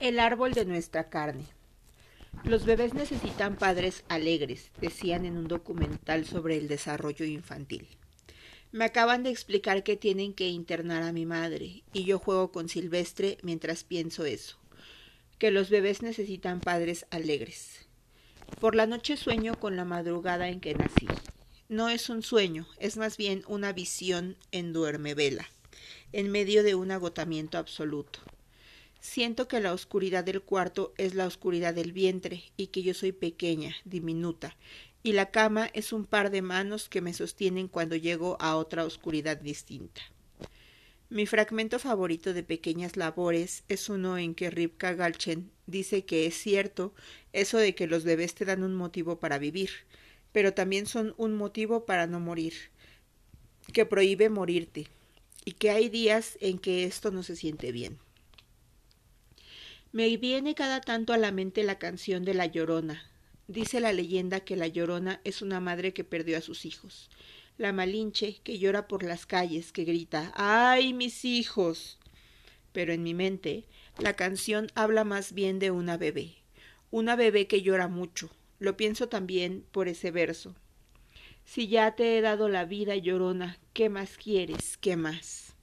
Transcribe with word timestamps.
El 0.00 0.18
árbol 0.18 0.52
de 0.52 0.64
nuestra 0.64 1.08
carne. 1.08 1.46
Los 2.42 2.66
bebés 2.66 2.94
necesitan 2.94 3.56
padres 3.56 4.04
alegres, 4.08 4.70
decían 4.80 5.24
en 5.24 5.36
un 5.36 5.46
documental 5.46 6.26
sobre 6.26 6.56
el 6.56 6.66
desarrollo 6.66 7.24
infantil. 7.24 7.86
Me 8.72 8.84
acaban 8.84 9.22
de 9.22 9.30
explicar 9.30 9.84
que 9.84 9.96
tienen 9.96 10.34
que 10.34 10.48
internar 10.48 11.04
a 11.04 11.12
mi 11.12 11.26
madre, 11.26 11.84
y 11.92 12.04
yo 12.04 12.18
juego 12.18 12.50
con 12.50 12.68
Silvestre 12.68 13.38
mientras 13.42 13.84
pienso 13.84 14.24
eso, 14.24 14.58
que 15.38 15.52
los 15.52 15.70
bebés 15.70 16.02
necesitan 16.02 16.60
padres 16.60 17.06
alegres. 17.10 17.86
Por 18.60 18.74
la 18.74 18.86
noche 18.86 19.16
sueño 19.16 19.54
con 19.54 19.76
la 19.76 19.84
madrugada 19.84 20.48
en 20.48 20.60
que 20.60 20.74
nací. 20.74 21.06
No 21.68 21.88
es 21.88 22.10
un 22.10 22.22
sueño, 22.22 22.66
es 22.78 22.96
más 22.96 23.16
bien 23.16 23.44
una 23.46 23.72
visión 23.72 24.36
en 24.50 24.72
duerme 24.72 25.14
vela, 25.14 25.48
en 26.12 26.30
medio 26.30 26.64
de 26.64 26.74
un 26.74 26.90
agotamiento 26.90 27.58
absoluto. 27.58 28.20
Siento 29.04 29.48
que 29.48 29.60
la 29.60 29.74
oscuridad 29.74 30.24
del 30.24 30.40
cuarto 30.40 30.94
es 30.96 31.14
la 31.14 31.26
oscuridad 31.26 31.74
del 31.74 31.92
vientre 31.92 32.42
y 32.56 32.68
que 32.68 32.82
yo 32.82 32.94
soy 32.94 33.12
pequeña, 33.12 33.76
diminuta, 33.84 34.56
y 35.02 35.12
la 35.12 35.30
cama 35.30 35.68
es 35.74 35.92
un 35.92 36.06
par 36.06 36.30
de 36.30 36.40
manos 36.40 36.88
que 36.88 37.02
me 37.02 37.12
sostienen 37.12 37.68
cuando 37.68 37.96
llego 37.96 38.38
a 38.40 38.56
otra 38.56 38.82
oscuridad 38.86 39.36
distinta. 39.36 40.00
Mi 41.10 41.26
fragmento 41.26 41.78
favorito 41.78 42.32
de 42.32 42.42
pequeñas 42.42 42.96
labores 42.96 43.62
es 43.68 43.90
uno 43.90 44.16
en 44.16 44.34
que 44.34 44.50
Ripka 44.50 44.94
Galchen 44.94 45.50
dice 45.66 46.06
que 46.06 46.24
es 46.24 46.34
cierto 46.34 46.94
eso 47.34 47.58
de 47.58 47.74
que 47.74 47.86
los 47.86 48.04
bebés 48.04 48.34
te 48.34 48.46
dan 48.46 48.62
un 48.62 48.74
motivo 48.74 49.20
para 49.20 49.36
vivir, 49.36 49.70
pero 50.32 50.54
también 50.54 50.86
son 50.86 51.14
un 51.18 51.34
motivo 51.34 51.84
para 51.84 52.06
no 52.06 52.20
morir, 52.20 52.54
que 53.74 53.84
prohíbe 53.84 54.30
morirte, 54.30 54.88
y 55.44 55.52
que 55.52 55.68
hay 55.68 55.90
días 55.90 56.38
en 56.40 56.58
que 56.58 56.84
esto 56.84 57.10
no 57.10 57.22
se 57.22 57.36
siente 57.36 57.70
bien. 57.70 57.98
Me 59.94 60.16
viene 60.16 60.56
cada 60.56 60.80
tanto 60.80 61.12
a 61.12 61.18
la 61.18 61.30
mente 61.30 61.62
la 61.62 61.78
canción 61.78 62.24
de 62.24 62.34
La 62.34 62.46
Llorona. 62.46 63.08
Dice 63.46 63.78
la 63.78 63.92
leyenda 63.92 64.40
que 64.40 64.56
La 64.56 64.66
Llorona 64.66 65.20
es 65.22 65.40
una 65.40 65.60
madre 65.60 65.92
que 65.92 66.02
perdió 66.02 66.36
a 66.36 66.40
sus 66.40 66.64
hijos. 66.64 67.08
La 67.58 67.72
Malinche, 67.72 68.40
que 68.42 68.58
llora 68.58 68.88
por 68.88 69.04
las 69.04 69.24
calles, 69.24 69.70
que 69.70 69.84
grita 69.84 70.32
¡Ay, 70.34 70.94
mis 70.94 71.24
hijos! 71.24 72.00
Pero 72.72 72.92
en 72.92 73.04
mi 73.04 73.14
mente, 73.14 73.66
la 73.96 74.14
canción 74.14 74.66
habla 74.74 75.04
más 75.04 75.32
bien 75.32 75.60
de 75.60 75.70
una 75.70 75.96
bebé. 75.96 76.34
Una 76.90 77.14
bebé 77.14 77.46
que 77.46 77.62
llora 77.62 77.86
mucho. 77.86 78.30
Lo 78.58 78.76
pienso 78.76 79.08
también 79.08 79.64
por 79.70 79.86
ese 79.86 80.10
verso. 80.10 80.56
Si 81.44 81.68
ya 81.68 81.94
te 81.94 82.18
he 82.18 82.20
dado 82.20 82.48
la 82.48 82.64
vida, 82.64 82.96
llorona, 82.96 83.60
¿qué 83.72 83.90
más 83.90 84.16
quieres? 84.16 84.76
¿Qué 84.76 84.96
más? 84.96 85.54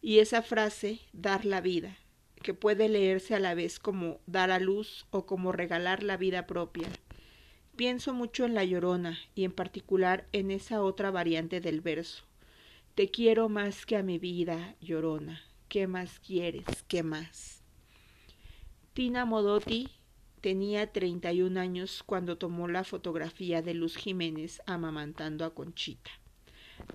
Y 0.00 0.20
esa 0.20 0.42
frase, 0.42 1.00
dar 1.12 1.44
la 1.44 1.60
vida, 1.60 1.98
que 2.44 2.52
puede 2.52 2.90
leerse 2.90 3.34
a 3.34 3.40
la 3.40 3.54
vez 3.54 3.78
como 3.78 4.20
dar 4.26 4.50
a 4.50 4.60
luz 4.60 5.06
o 5.10 5.24
como 5.24 5.50
regalar 5.50 6.02
la 6.02 6.18
vida 6.18 6.46
propia. 6.46 6.86
Pienso 7.74 8.12
mucho 8.12 8.44
en 8.44 8.54
la 8.54 8.64
llorona 8.64 9.18
y 9.34 9.44
en 9.44 9.50
particular 9.50 10.28
en 10.32 10.50
esa 10.50 10.82
otra 10.82 11.10
variante 11.10 11.62
del 11.62 11.80
verso. 11.80 12.22
Te 12.94 13.08
quiero 13.08 13.48
más 13.48 13.86
que 13.86 13.96
a 13.96 14.02
mi 14.02 14.18
vida, 14.18 14.76
llorona. 14.82 15.40
¿Qué 15.70 15.86
más 15.86 16.20
quieres? 16.20 16.66
¿Qué 16.86 17.02
más? 17.02 17.62
Tina 18.92 19.24
Modotti 19.24 19.88
tenía 20.42 20.92
31 20.92 21.58
años 21.58 22.02
cuando 22.04 22.36
tomó 22.36 22.68
la 22.68 22.84
fotografía 22.84 23.62
de 23.62 23.72
Luz 23.72 23.96
Jiménez 23.96 24.60
amamantando 24.66 25.46
a 25.46 25.54
Conchita. 25.54 26.10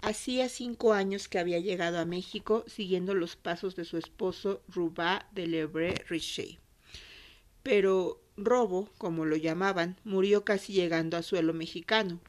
Hacía 0.02 0.50
cinco 0.50 0.94
años 0.94 1.28
que 1.28 1.40
había 1.40 1.60
llegado 1.60 2.00
a 2.00 2.06
México 2.06 2.64
siguiendo 2.68 3.14
los 3.14 3.36
pasos 3.36 3.76
de 3.76 3.86
su 3.86 3.98
esposo 3.98 4.62
Roubat 4.68 5.30
de 5.32 5.48
Lebre 5.48 5.94
Richer. 6.08 6.60
Pero 7.64 8.22
Robo, 8.38 8.90
como 8.98 9.26
lo 9.26 9.36
llamaban, 9.36 9.98
murió 10.04 10.46
casi 10.46 10.74
llegando 10.74 11.18
a 11.18 11.24
suelo 11.24 11.54
mexicano, 11.54 12.20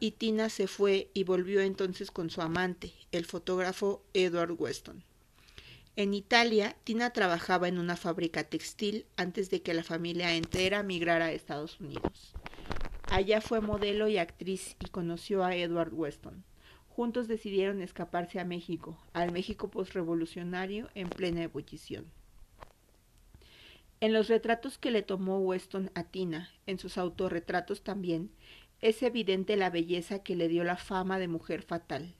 y 0.00 0.12
Tina 0.12 0.48
se 0.48 0.66
fue 0.66 1.08
y 1.14 1.24
volvió 1.24 1.60
entonces 1.60 2.10
con 2.10 2.30
su 2.30 2.42
amante, 2.42 2.92
el 3.12 3.24
fotógrafo 3.24 4.02
Edward 4.12 4.56
Weston. 4.58 5.04
En 5.94 6.14
Italia, 6.14 6.74
Tina 6.84 7.10
trabajaba 7.10 7.68
en 7.68 7.78
una 7.78 7.96
fábrica 7.96 8.44
textil 8.44 9.06
antes 9.16 9.50
de 9.50 9.62
que 9.62 9.74
la 9.74 9.84
familia 9.84 10.34
entera 10.34 10.82
migrara 10.82 11.26
a 11.26 11.32
Estados 11.32 11.78
Unidos. 11.80 12.32
Allá 13.10 13.40
fue 13.42 13.60
modelo 13.60 14.08
y 14.08 14.16
actriz 14.16 14.74
y 14.80 14.88
conoció 14.88 15.44
a 15.44 15.54
Edward 15.54 15.92
Weston. 15.92 16.44
Juntos 16.94 17.26
decidieron 17.26 17.80
escaparse 17.80 18.38
a 18.38 18.44
México, 18.44 18.98
al 19.14 19.32
México 19.32 19.70
postrevolucionario 19.70 20.90
en 20.94 21.08
plena 21.08 21.42
ebullición. 21.42 22.04
En 24.00 24.12
los 24.12 24.28
retratos 24.28 24.76
que 24.76 24.90
le 24.90 25.00
tomó 25.00 25.38
Weston 25.38 25.90
a 25.94 26.04
Tina, 26.04 26.50
en 26.66 26.78
sus 26.78 26.98
autorretratos 26.98 27.82
también, 27.82 28.30
es 28.82 29.02
evidente 29.02 29.56
la 29.56 29.70
belleza 29.70 30.22
que 30.22 30.36
le 30.36 30.48
dio 30.48 30.64
la 30.64 30.76
fama 30.76 31.18
de 31.18 31.28
mujer 31.28 31.62
fatal. 31.62 32.14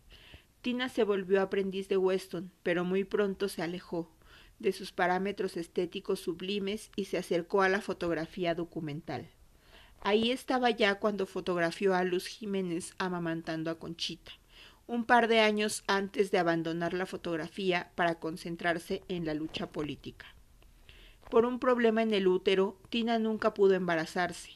Tina 0.63 0.89
se 0.89 1.05
volvió 1.05 1.43
aprendiz 1.43 1.89
de 1.89 1.99
Weston, 1.99 2.51
pero 2.63 2.83
muy 2.83 3.05
pronto 3.05 3.51
se 3.51 3.61
alejó 3.61 4.09
de 4.59 4.73
sus 4.73 4.91
parámetros 4.91 5.59
estéticos 5.59 6.21
sublimes 6.21 6.91
y 6.97 7.05
se 7.07 7.19
acercó 7.19 7.61
a 7.61 7.69
la 7.69 7.83
fotografía 7.83 8.55
documental. 8.55 9.29
Ahí 10.01 10.31
estaba 10.31 10.71
ya 10.71 10.95
cuando 10.95 11.27
fotografió 11.27 11.95
a 11.95 12.05
Luz 12.05 12.27
Jiménez 12.27 12.95
amamantando 12.97 13.71
a 13.71 13.79
Conchita 13.79 14.33
un 14.87 15.05
par 15.05 15.29
de 15.29 15.41
años 15.41 15.85
antes 15.87 16.31
de 16.31 16.39
abandonar 16.39 16.93
la 16.93 17.07
fotografía 17.07 17.91
para 17.95 18.17
concentrarse 18.17 19.03
en 19.09 19.25
la 19.25 19.35
lucha 19.35 19.71
política. 19.71 20.27
Por 21.31 21.47
un 21.47 21.59
problema 21.59 22.03
en 22.03 22.13
el 22.13 22.27
útero, 22.27 22.77
Tina 22.91 23.19
nunca 23.19 23.55
pudo 23.55 23.75
embarazarse. 23.75 24.51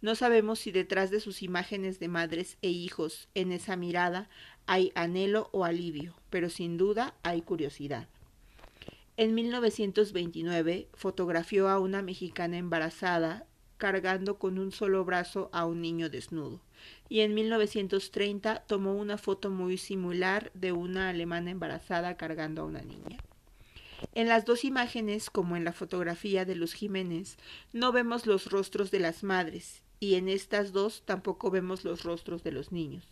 No 0.00 0.14
sabemos 0.14 0.58
si 0.58 0.70
detrás 0.70 1.10
de 1.10 1.20
sus 1.20 1.42
imágenes 1.42 1.98
de 1.98 2.08
madres 2.08 2.58
e 2.62 2.68
hijos 2.68 3.28
en 3.34 3.50
esa 3.50 3.76
mirada 3.76 4.28
hay 4.66 4.92
anhelo 4.94 5.48
o 5.52 5.64
alivio, 5.64 6.14
pero 6.30 6.50
sin 6.50 6.76
duda 6.76 7.14
hay 7.22 7.40
curiosidad. 7.42 8.08
En 9.16 9.34
1929 9.34 10.88
fotografió 10.94 11.68
a 11.68 11.78
una 11.78 12.02
mexicana 12.02 12.58
embarazada 12.58 13.46
cargando 13.78 14.38
con 14.38 14.58
un 14.58 14.70
solo 14.70 15.04
brazo 15.04 15.48
a 15.52 15.64
un 15.64 15.80
niño 15.80 16.10
desnudo 16.10 16.60
y 17.08 17.20
en 17.20 17.34
1930 17.34 18.64
tomó 18.66 18.94
una 18.94 19.18
foto 19.18 19.50
muy 19.50 19.78
similar 19.78 20.50
de 20.54 20.72
una 20.72 21.08
alemana 21.08 21.50
embarazada 21.50 22.16
cargando 22.16 22.62
a 22.62 22.66
una 22.66 22.82
niña. 22.82 23.18
En 24.14 24.28
las 24.28 24.44
dos 24.44 24.64
imágenes, 24.64 25.30
como 25.30 25.56
en 25.56 25.64
la 25.64 25.72
fotografía 25.72 26.44
de 26.44 26.54
los 26.54 26.72
Jiménez, 26.72 27.36
no 27.72 27.90
vemos 27.92 28.26
los 28.26 28.50
rostros 28.50 28.90
de 28.90 29.00
las 29.00 29.24
madres, 29.24 29.82
y 30.00 30.14
en 30.14 30.28
estas 30.28 30.72
dos 30.72 31.02
tampoco 31.04 31.50
vemos 31.50 31.84
los 31.84 32.04
rostros 32.04 32.44
de 32.44 32.52
los 32.52 32.70
niños. 32.70 33.04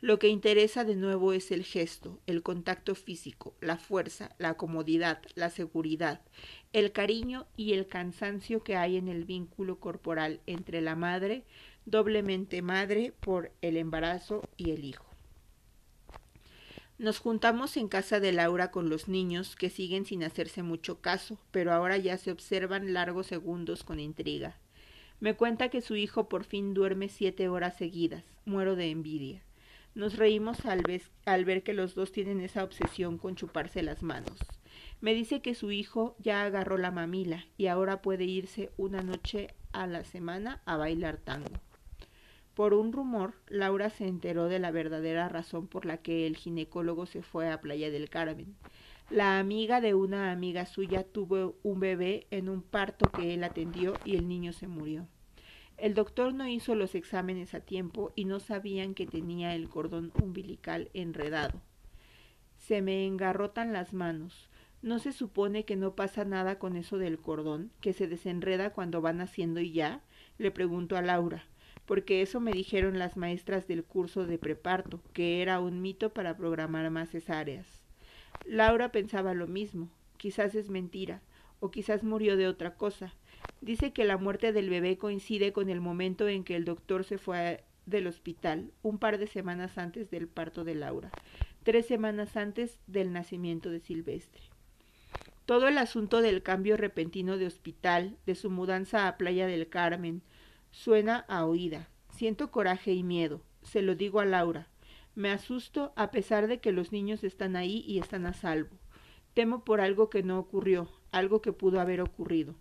Lo 0.00 0.18
que 0.18 0.28
interesa 0.28 0.84
de 0.84 0.96
nuevo 0.96 1.32
es 1.32 1.52
el 1.52 1.64
gesto, 1.64 2.18
el 2.26 2.42
contacto 2.42 2.94
físico, 2.94 3.54
la 3.60 3.76
fuerza, 3.76 4.34
la 4.38 4.54
comodidad, 4.54 5.22
la 5.34 5.50
seguridad, 5.50 6.22
el 6.72 6.90
cariño 6.92 7.46
y 7.56 7.74
el 7.74 7.86
cansancio 7.86 8.64
que 8.64 8.76
hay 8.76 8.96
en 8.96 9.06
el 9.06 9.24
vínculo 9.24 9.78
corporal 9.78 10.40
entre 10.46 10.80
la 10.80 10.96
madre, 10.96 11.44
doblemente 11.84 12.62
madre 12.62 13.12
por 13.20 13.52
el 13.60 13.76
embarazo 13.76 14.48
y 14.56 14.70
el 14.70 14.84
hijo. 14.84 15.06
Nos 16.98 17.18
juntamos 17.18 17.76
en 17.76 17.88
casa 17.88 18.20
de 18.20 18.32
Laura 18.32 18.70
con 18.70 18.88
los 18.88 19.08
niños, 19.08 19.56
que 19.56 19.70
siguen 19.70 20.04
sin 20.04 20.22
hacerse 20.22 20.62
mucho 20.62 21.00
caso, 21.00 21.38
pero 21.50 21.72
ahora 21.72 21.96
ya 21.96 22.16
se 22.16 22.30
observan 22.30 22.92
largos 22.92 23.26
segundos 23.26 23.82
con 23.82 23.98
intriga. 23.98 24.56
Me 25.18 25.34
cuenta 25.34 25.68
que 25.68 25.80
su 25.80 25.96
hijo 25.96 26.28
por 26.28 26.44
fin 26.44 26.74
duerme 26.74 27.08
siete 27.08 27.48
horas 27.48 27.76
seguidas. 27.76 28.24
Muero 28.44 28.76
de 28.76 28.90
envidia. 28.90 29.42
Nos 29.94 30.16
reímos 30.16 30.58
al, 30.64 31.44
ver 31.44 31.62
que 31.62 31.74
los 31.74 31.94
dos 31.94 32.12
tienen 32.12 32.40
esa 32.40 32.64
obsesión 32.64 33.18
con 33.18 33.36
chuparse 33.36 33.82
las 33.82 34.02
manos. 34.02 34.38
Me 35.00 35.14
dice 35.14 35.42
que 35.42 35.54
su 35.54 35.70
hijo 35.70 36.16
ya 36.18 36.44
agarró 36.44 36.78
la 36.78 36.90
mamila 36.90 37.44
y 37.56 37.66
ahora 37.66 38.00
puede 38.00 38.24
irse 38.24 38.70
una 38.76 39.02
noche 39.02 39.48
a 39.72 39.86
la 39.86 40.04
semana 40.04 40.62
a 40.64 40.76
bailar 40.76 41.18
tango. 41.18 41.60
Por 42.54 42.74
un 42.74 42.92
rumor, 42.92 43.32
Laura 43.48 43.88
se 43.88 44.06
enteró 44.06 44.48
de 44.48 44.58
la 44.58 44.70
verdadera 44.70 45.26
razón 45.30 45.68
por 45.68 45.86
la 45.86 45.96
que 45.96 46.26
el 46.26 46.36
ginecólogo 46.36 47.06
se 47.06 47.22
fue 47.22 47.50
a 47.50 47.62
Playa 47.62 47.90
del 47.90 48.10
Carmen. 48.10 48.54
La 49.08 49.38
amiga 49.38 49.80
de 49.80 49.94
una 49.94 50.30
amiga 50.32 50.66
suya 50.66 51.02
tuvo 51.02 51.56
un 51.62 51.80
bebé 51.80 52.26
en 52.30 52.50
un 52.50 52.60
parto 52.60 53.10
que 53.10 53.32
él 53.32 53.44
atendió 53.44 53.94
y 54.04 54.16
el 54.16 54.28
niño 54.28 54.52
se 54.52 54.68
murió. 54.68 55.06
El 55.78 55.94
doctor 55.94 56.34
no 56.34 56.46
hizo 56.46 56.74
los 56.74 56.94
exámenes 56.94 57.54
a 57.54 57.60
tiempo 57.60 58.12
y 58.16 58.26
no 58.26 58.38
sabían 58.38 58.94
que 58.94 59.06
tenía 59.06 59.54
el 59.54 59.70
cordón 59.70 60.12
umbilical 60.22 60.90
enredado. 60.92 61.62
Se 62.58 62.82
me 62.82 63.06
engarrotan 63.06 63.72
las 63.72 63.94
manos. 63.94 64.50
¿No 64.82 64.98
se 64.98 65.12
supone 65.12 65.64
que 65.64 65.76
no 65.76 65.94
pasa 65.94 66.26
nada 66.26 66.58
con 66.58 66.76
eso 66.76 66.98
del 66.98 67.18
cordón, 67.18 67.70
que 67.80 67.94
se 67.94 68.08
desenreda 68.08 68.74
cuando 68.74 69.00
van 69.00 69.16
naciendo 69.16 69.60
y 69.60 69.72
ya? 69.72 70.02
le 70.38 70.50
preguntó 70.50 70.96
a 70.96 71.02
Laura 71.02 71.46
porque 71.92 72.22
eso 72.22 72.40
me 72.40 72.52
dijeron 72.52 72.98
las 72.98 73.18
maestras 73.18 73.68
del 73.68 73.84
curso 73.84 74.24
de 74.24 74.38
preparto, 74.38 75.02
que 75.12 75.42
era 75.42 75.60
un 75.60 75.82
mito 75.82 76.08
para 76.08 76.38
programar 76.38 76.88
más 76.88 77.10
cesáreas. 77.10 77.66
Laura 78.46 78.90
pensaba 78.90 79.34
lo 79.34 79.46
mismo, 79.46 79.90
quizás 80.16 80.54
es 80.54 80.70
mentira, 80.70 81.20
o 81.60 81.70
quizás 81.70 82.02
murió 82.02 82.38
de 82.38 82.48
otra 82.48 82.76
cosa. 82.76 83.12
Dice 83.60 83.92
que 83.92 84.06
la 84.06 84.16
muerte 84.16 84.54
del 84.54 84.70
bebé 84.70 84.96
coincide 84.96 85.52
con 85.52 85.68
el 85.68 85.82
momento 85.82 86.28
en 86.28 86.44
que 86.44 86.56
el 86.56 86.64
doctor 86.64 87.04
se 87.04 87.18
fue 87.18 87.62
del 87.84 88.06
hospital, 88.06 88.72
un 88.80 88.96
par 88.96 89.18
de 89.18 89.26
semanas 89.26 89.76
antes 89.76 90.10
del 90.10 90.28
parto 90.28 90.64
de 90.64 90.74
Laura, 90.74 91.10
tres 91.62 91.84
semanas 91.84 92.38
antes 92.38 92.78
del 92.86 93.12
nacimiento 93.12 93.68
de 93.68 93.80
Silvestre. 93.80 94.44
Todo 95.44 95.68
el 95.68 95.76
asunto 95.76 96.22
del 96.22 96.42
cambio 96.42 96.78
repentino 96.78 97.36
de 97.36 97.44
hospital, 97.44 98.16
de 98.24 98.34
su 98.34 98.48
mudanza 98.48 99.08
a 99.08 99.18
Playa 99.18 99.46
del 99.46 99.68
Carmen, 99.68 100.22
suena 100.72 101.24
a 101.28 101.44
oída. 101.46 101.88
Siento 102.10 102.50
coraje 102.50 102.92
y 102.92 103.04
miedo. 103.04 103.42
Se 103.62 103.82
lo 103.82 103.94
digo 103.94 104.18
a 104.18 104.24
Laura. 104.24 104.68
Me 105.14 105.30
asusto 105.30 105.92
a 105.94 106.10
pesar 106.10 106.48
de 106.48 106.58
que 106.58 106.72
los 106.72 106.90
niños 106.90 107.22
están 107.22 107.54
ahí 107.54 107.84
y 107.86 107.98
están 107.98 108.26
a 108.26 108.32
salvo. 108.32 108.76
Temo 109.34 109.64
por 109.64 109.80
algo 109.80 110.10
que 110.10 110.22
no 110.22 110.38
ocurrió, 110.38 110.88
algo 111.10 111.40
que 111.40 111.52
pudo 111.52 111.80
haber 111.80 112.00
ocurrido. 112.00 112.54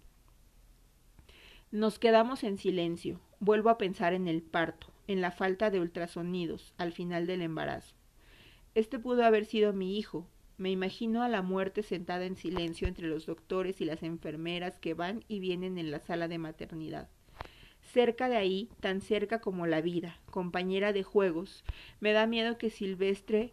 Nos 1.72 2.00
quedamos 2.00 2.44
en 2.44 2.58
silencio. 2.58 3.22
Vuelvo 3.40 3.70
a 3.70 3.78
pensar 3.78 4.14
en 4.14 4.28
el 4.28 4.42
parto, 4.42 4.88
en 5.08 5.22
la 5.22 5.32
falta 5.32 5.72
de 5.72 5.80
ultrasonidos 5.80 6.74
al 6.78 6.92
final 6.92 7.26
del 7.26 7.42
embarazo. 7.42 7.96
Este 8.76 9.00
pudo 9.00 9.24
haber 9.24 9.46
sido 9.46 9.74
mi 9.74 9.98
hijo. 9.98 10.28
Me 10.58 10.70
imagino 10.70 11.24
a 11.24 11.30
la 11.30 11.42
muerte 11.42 11.82
sentada 11.82 12.26
en 12.26 12.36
silencio 12.36 12.88
entre 12.88 13.08
los 13.08 13.26
doctores 13.26 13.82
y 13.82 13.86
las 13.86 14.04
enfermeras 14.04 14.80
que 14.80 14.94
van 14.94 15.24
y 15.28 15.40
vienen 15.40 15.78
en 15.78 15.92
la 15.92 16.00
sala 16.00 16.28
de 16.28 16.38
maternidad. 16.38 17.10
Cerca 17.92 18.30
de 18.30 18.38
ahí, 18.38 18.70
tan 18.80 19.02
cerca 19.02 19.42
como 19.42 19.68
la 19.68 19.82
vida, 19.82 20.18
compañera 20.30 20.94
de 20.94 21.04
juegos, 21.04 21.66
me 22.00 22.14
da 22.14 22.26
miedo 22.26 22.58
que 22.58 22.70
Silvestre 22.70 23.52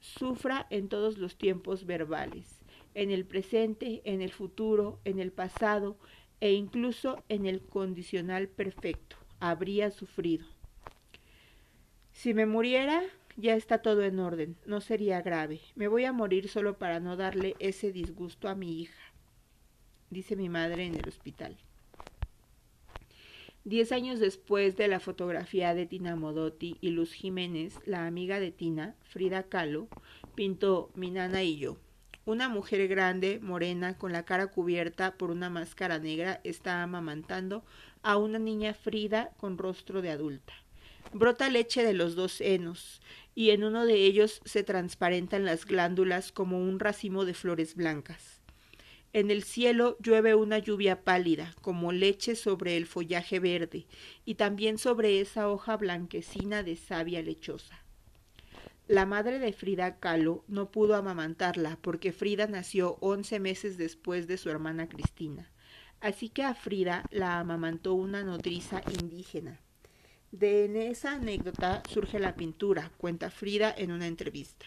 sufra 0.00 0.66
en 0.70 0.88
todos 0.88 1.18
los 1.18 1.36
tiempos 1.36 1.86
verbales, 1.86 2.64
en 2.94 3.12
el 3.12 3.24
presente, 3.24 4.02
en 4.04 4.22
el 4.22 4.32
futuro, 4.32 4.98
en 5.04 5.20
el 5.20 5.30
pasado 5.30 5.96
e 6.40 6.52
incluso 6.52 7.22
en 7.28 7.46
el 7.46 7.60
condicional 7.60 8.48
perfecto. 8.48 9.16
Habría 9.38 9.92
sufrido. 9.92 10.46
Si 12.12 12.34
me 12.34 12.44
muriera, 12.44 13.04
ya 13.36 13.54
está 13.54 13.82
todo 13.82 14.02
en 14.02 14.18
orden, 14.18 14.56
no 14.66 14.80
sería 14.80 15.22
grave. 15.22 15.60
Me 15.76 15.86
voy 15.86 16.06
a 16.06 16.12
morir 16.12 16.48
solo 16.48 16.76
para 16.76 16.98
no 16.98 17.16
darle 17.16 17.54
ese 17.60 17.92
disgusto 17.92 18.48
a 18.48 18.56
mi 18.56 18.80
hija, 18.80 19.12
dice 20.10 20.34
mi 20.34 20.48
madre 20.48 20.86
en 20.86 20.96
el 20.96 21.08
hospital. 21.08 21.56
Diez 23.66 23.90
años 23.90 24.20
después 24.20 24.76
de 24.76 24.86
la 24.86 25.00
fotografía 25.00 25.74
de 25.74 25.86
Tina 25.86 26.14
Modotti 26.14 26.76
y 26.80 26.90
Luz 26.90 27.12
Jiménez, 27.12 27.80
la 27.84 28.06
amiga 28.06 28.38
de 28.38 28.52
Tina, 28.52 28.94
Frida 29.02 29.42
Kahlo, 29.42 29.88
pintó 30.36 30.92
Mi 30.94 31.10
nana 31.10 31.42
y 31.42 31.56
yo. 31.56 31.76
Una 32.26 32.48
mujer 32.48 32.86
grande, 32.86 33.40
morena, 33.42 33.98
con 33.98 34.12
la 34.12 34.24
cara 34.24 34.46
cubierta 34.46 35.16
por 35.16 35.32
una 35.32 35.50
máscara 35.50 35.98
negra, 35.98 36.40
está 36.44 36.84
amamantando 36.84 37.64
a 38.02 38.18
una 38.18 38.38
niña 38.38 38.72
Frida 38.72 39.32
con 39.36 39.58
rostro 39.58 40.00
de 40.00 40.10
adulta. 40.10 40.52
Brota 41.12 41.50
leche 41.50 41.82
de 41.82 41.92
los 41.92 42.14
dos 42.14 42.34
senos, 42.34 43.02
y 43.34 43.50
en 43.50 43.64
uno 43.64 43.84
de 43.84 43.96
ellos 43.96 44.42
se 44.44 44.62
transparentan 44.62 45.44
las 45.44 45.66
glándulas 45.66 46.30
como 46.30 46.60
un 46.60 46.78
racimo 46.78 47.24
de 47.24 47.34
flores 47.34 47.74
blancas. 47.74 48.35
En 49.16 49.30
el 49.30 49.44
cielo 49.44 49.96
llueve 49.98 50.34
una 50.34 50.58
lluvia 50.58 51.02
pálida, 51.02 51.54
como 51.62 51.90
leche 51.90 52.36
sobre 52.36 52.76
el 52.76 52.84
follaje 52.84 53.40
verde, 53.40 53.86
y 54.26 54.34
también 54.34 54.76
sobre 54.76 55.22
esa 55.22 55.48
hoja 55.48 55.78
blanquecina 55.78 56.62
de 56.62 56.76
savia 56.76 57.22
lechosa. 57.22 57.82
La 58.88 59.06
madre 59.06 59.38
de 59.38 59.54
Frida 59.54 59.96
Kahlo 60.00 60.44
no 60.48 60.70
pudo 60.70 60.96
amamantarla 60.96 61.78
porque 61.80 62.12
Frida 62.12 62.46
nació 62.46 62.98
once 63.00 63.40
meses 63.40 63.78
después 63.78 64.26
de 64.26 64.36
su 64.36 64.50
hermana 64.50 64.86
Cristina. 64.86 65.50
Así 66.00 66.28
que 66.28 66.42
a 66.42 66.54
Frida 66.54 67.02
la 67.10 67.38
amamantó 67.38 67.94
una 67.94 68.22
nodriza 68.22 68.82
indígena. 69.00 69.62
De 70.30 70.90
esa 70.90 71.14
anécdota 71.14 71.82
surge 71.90 72.18
la 72.18 72.34
pintura, 72.34 72.92
cuenta 72.98 73.30
Frida 73.30 73.74
en 73.78 73.92
una 73.92 74.08
entrevista. 74.08 74.66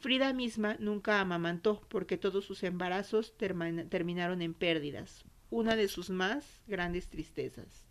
Frida 0.00 0.32
misma 0.32 0.76
nunca 0.78 1.20
amamantó 1.20 1.82
porque 1.88 2.16
todos 2.16 2.46
sus 2.46 2.62
embarazos 2.62 3.34
terminaron 3.36 4.40
en 4.40 4.54
pérdidas, 4.54 5.26
una 5.50 5.76
de 5.76 5.88
sus 5.88 6.08
más 6.08 6.62
grandes 6.66 7.08
tristezas. 7.08 7.84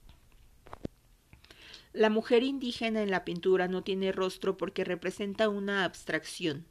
La 1.93 2.09
mujer 2.09 2.41
indígena 2.41 3.03
en 3.03 3.11
la 3.11 3.25
pintura 3.25 3.67
no 3.67 3.83
tiene 3.83 4.11
rostro 4.11 4.57
porque 4.57 4.83
representa 4.83 5.49
una 5.49 5.83
abstracción, 5.83 6.65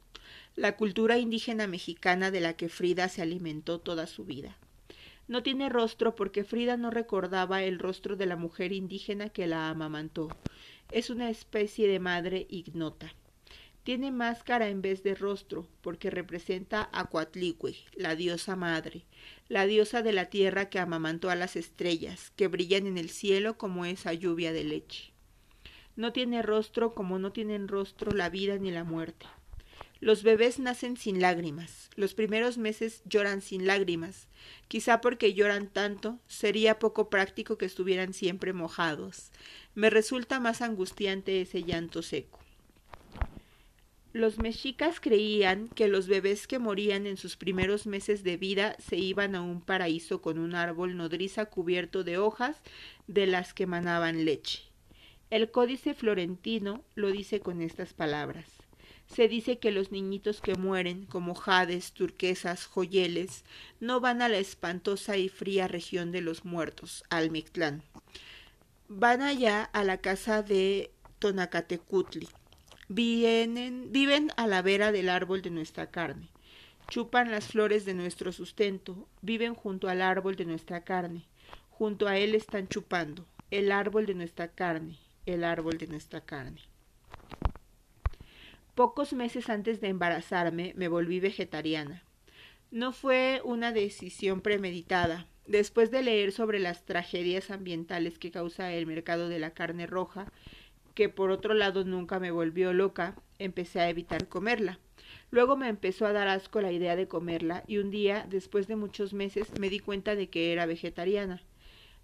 la 0.55 0.75
cultura 0.75 1.17
indígena 1.17 1.67
mexicana 1.67 2.31
de 2.31 2.41
la 2.41 2.57
que 2.57 2.67
Frida 2.67 3.07
se 3.07 3.21
alimentó 3.21 3.79
toda 3.79 4.07
su 4.07 4.25
vida. 4.25 4.57
No 5.29 5.41
tiene 5.41 5.69
rostro 5.69 6.15
porque 6.15 6.43
Frida 6.43 6.75
no 6.75 6.89
recordaba 6.89 7.63
el 7.63 7.79
rostro 7.79 8.17
de 8.17 8.25
la 8.25 8.35
mujer 8.35 8.73
indígena 8.73 9.29
que 9.29 9.47
la 9.47 9.69
amamantó. 9.69 10.27
Es 10.91 11.09
una 11.09 11.29
especie 11.29 11.87
de 11.87 11.99
madre 11.99 12.45
ignota. 12.49 13.13
Tiene 13.89 14.11
máscara 14.11 14.69
en 14.69 14.83
vez 14.83 15.01
de 15.01 15.15
rostro, 15.15 15.65
porque 15.81 16.11
representa 16.11 16.89
a 16.91 17.05
Coatlicue, 17.05 17.75
la 17.95 18.15
diosa 18.15 18.55
madre, 18.55 19.03
la 19.47 19.65
diosa 19.65 20.03
de 20.03 20.13
la 20.13 20.25
tierra 20.25 20.69
que 20.69 20.77
amamantó 20.77 21.31
a 21.31 21.35
las 21.35 21.55
estrellas, 21.55 22.31
que 22.35 22.47
brillan 22.47 22.85
en 22.85 22.99
el 22.99 23.09
cielo 23.09 23.57
como 23.57 23.85
esa 23.85 24.13
lluvia 24.13 24.53
de 24.53 24.63
leche. 24.63 25.11
No 25.95 26.13
tiene 26.13 26.43
rostro 26.43 26.93
como 26.93 27.17
no 27.17 27.31
tienen 27.31 27.67
rostro 27.67 28.11
la 28.11 28.29
vida 28.29 28.59
ni 28.59 28.69
la 28.69 28.83
muerte. 28.83 29.25
Los 29.99 30.21
bebés 30.21 30.59
nacen 30.59 30.95
sin 30.95 31.19
lágrimas. 31.19 31.89
Los 31.95 32.13
primeros 32.13 32.59
meses 32.59 33.01
lloran 33.05 33.41
sin 33.41 33.65
lágrimas. 33.65 34.27
Quizá 34.67 35.01
porque 35.01 35.33
lloran 35.33 35.67
tanto, 35.67 36.19
sería 36.27 36.77
poco 36.77 37.09
práctico 37.09 37.57
que 37.57 37.65
estuvieran 37.65 38.13
siempre 38.13 38.53
mojados. 38.53 39.31
Me 39.73 39.89
resulta 39.89 40.39
más 40.39 40.61
angustiante 40.61 41.41
ese 41.41 41.63
llanto 41.63 42.03
seco. 42.03 42.39
Los 44.11 44.39
mexicas 44.39 44.99
creían 44.99 45.67
que 45.69 45.87
los 45.87 46.07
bebés 46.07 46.47
que 46.47 46.57
morían 46.57 47.05
en 47.05 47.15
sus 47.15 47.37
primeros 47.37 47.85
meses 47.85 48.23
de 48.23 48.37
vida 48.37 48.75
se 48.79 48.95
iban 48.95 49.35
a 49.35 49.41
un 49.41 49.61
paraíso 49.61 50.19
con 50.19 50.39
un 50.39 50.55
árbol 50.55 50.97
nodriza 50.97 51.45
cubierto 51.45 52.03
de 52.03 52.17
hojas 52.17 52.57
de 53.07 53.27
las 53.27 53.53
que 53.53 53.67
manaban 53.67 54.25
leche. 54.25 54.63
El 55.29 55.51
códice 55.51 55.93
florentino 55.93 56.83
lo 56.95 57.11
dice 57.11 57.39
con 57.39 57.61
estas 57.61 57.93
palabras. 57.93 58.45
Se 59.05 59.27
dice 59.27 59.59
que 59.59 59.71
los 59.71 59.91
niñitos 59.91 60.41
que 60.41 60.55
mueren, 60.55 61.05
como 61.05 61.35
jades, 61.35 61.91
turquesas, 61.93 62.65
joyeles, 62.65 63.43
no 63.79 63.99
van 63.99 64.23
a 64.23 64.29
la 64.29 64.39
espantosa 64.39 65.17
y 65.17 65.29
fría 65.29 65.67
región 65.67 66.11
de 66.11 66.21
los 66.21 66.45
muertos, 66.45 67.03
al 67.11 67.29
Mictlán. 67.29 67.83
Van 68.87 69.21
allá 69.21 69.63
a 69.63 69.83
la 69.83 69.97
casa 69.97 70.41
de 70.41 70.91
Tonacatecutli, 71.19 72.27
Vienen, 72.91 73.91
viven 73.91 74.31
a 74.35 74.47
la 74.47 74.63
vera 74.63 74.91
del 74.91 75.09
árbol 75.09 75.43
de 75.43 75.51
nuestra 75.51 75.91
carne. 75.91 76.27
Chupan 76.87 77.29
las 77.29 77.45
flores 77.45 77.85
de 77.85 77.93
nuestro 77.93 78.31
sustento. 78.31 79.07
Viven 79.21 79.53
junto 79.53 79.89
al 79.89 80.01
árbol 80.01 80.35
de 80.35 80.45
nuestra 80.45 80.83
carne. 80.83 81.27
Junto 81.69 82.07
a 82.07 82.17
él 82.17 82.33
están 82.33 82.67
chupando. 82.67 83.27
El 83.51 83.71
árbol 83.71 84.07
de 84.07 84.15
nuestra 84.15 84.47
carne. 84.47 84.97
El 85.27 85.43
árbol 85.43 85.77
de 85.77 85.85
nuestra 85.85 86.21
carne. 86.21 86.61
Pocos 88.73 89.13
meses 89.13 89.51
antes 89.51 89.81
de 89.81 89.89
embarazarme 89.89 90.73
me 90.75 90.87
volví 90.87 91.19
vegetariana. 91.19 92.01
No 92.71 92.91
fue 92.91 93.39
una 93.43 93.71
decisión 93.71 94.41
premeditada. 94.41 95.27
Después 95.45 95.91
de 95.91 96.01
leer 96.01 96.31
sobre 96.31 96.57
las 96.57 96.85
tragedias 96.85 97.51
ambientales 97.51 98.17
que 98.17 98.31
causa 98.31 98.73
el 98.73 98.87
mercado 98.87 99.29
de 99.29 99.37
la 99.37 99.51
carne 99.51 99.85
roja, 99.85 100.25
que 100.99 101.07
por 101.07 101.31
otro 101.31 101.53
lado 101.53 101.85
nunca 101.85 102.19
me 102.19 102.29
volvió 102.29 102.73
loca, 102.73 103.15
empecé 103.37 103.79
a 103.79 103.89
evitar 103.89 104.27
comerla. 104.27 104.79
Luego 105.31 105.55
me 105.55 105.69
empezó 105.69 106.05
a 106.05 106.11
dar 106.11 106.27
asco 106.27 106.59
la 106.59 106.73
idea 106.73 106.97
de 106.97 107.07
comerla 107.07 107.63
y 107.67 107.77
un 107.77 107.89
día, 107.89 108.25
después 108.29 108.67
de 108.67 108.75
muchos 108.75 109.13
meses, 109.13 109.57
me 109.57 109.69
di 109.69 109.79
cuenta 109.79 110.15
de 110.15 110.27
que 110.27 110.51
era 110.51 110.65
vegetariana. 110.65 111.41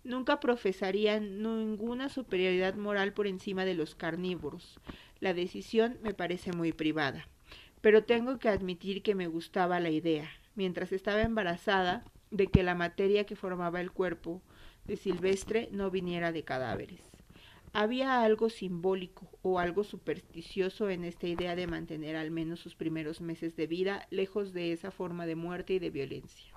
Nunca 0.06 0.40
profesaría 0.40 1.20
ninguna 1.20 2.08
superioridad 2.08 2.76
moral 2.76 3.12
por 3.12 3.28
encima 3.28 3.66
de 3.66 3.74
los 3.74 3.96
carnívoros. 3.96 4.80
La 5.20 5.34
decisión 5.34 5.98
me 6.02 6.14
parece 6.14 6.54
muy 6.54 6.72
privada. 6.72 7.28
Pero 7.82 8.06
tengo 8.06 8.40
que 8.40 8.48
admitir 8.48 9.04
que 9.04 9.14
me 9.14 9.28
gustaba 9.28 9.82
la 9.82 9.90
idea, 9.90 10.30
mientras 10.56 10.94
estaba 10.94 11.24
embarazada, 11.24 12.06
de 12.32 12.48
que 12.48 12.64
la 12.64 12.76
materia 12.76 13.26
que 13.26 13.36
formaba 13.36 13.82
el 13.82 13.92
cuerpo 13.92 14.42
de 14.86 14.96
Silvestre 14.96 15.68
no 15.74 15.92
viniera 15.92 16.32
de 16.32 16.46
cadáveres. 16.46 17.15
Había 17.78 18.22
algo 18.22 18.50
simbólico 18.50 19.30
o 19.42 19.60
algo 19.60 19.84
supersticioso 19.84 20.90
en 20.90 21.04
esta 21.04 21.28
idea 21.28 21.58
de 21.58 21.68
mantener 21.68 22.16
al 22.16 22.32
menos 22.32 22.62
sus 22.62 22.74
primeros 22.74 23.20
meses 23.20 23.58
de 23.58 23.68
vida 23.68 24.08
lejos 24.12 24.54
de 24.54 24.72
esa 24.72 24.92
forma 24.92 25.26
de 25.26 25.36
muerte 25.36 25.74
y 25.74 25.80
de 25.80 25.90
violencia. 25.90 26.54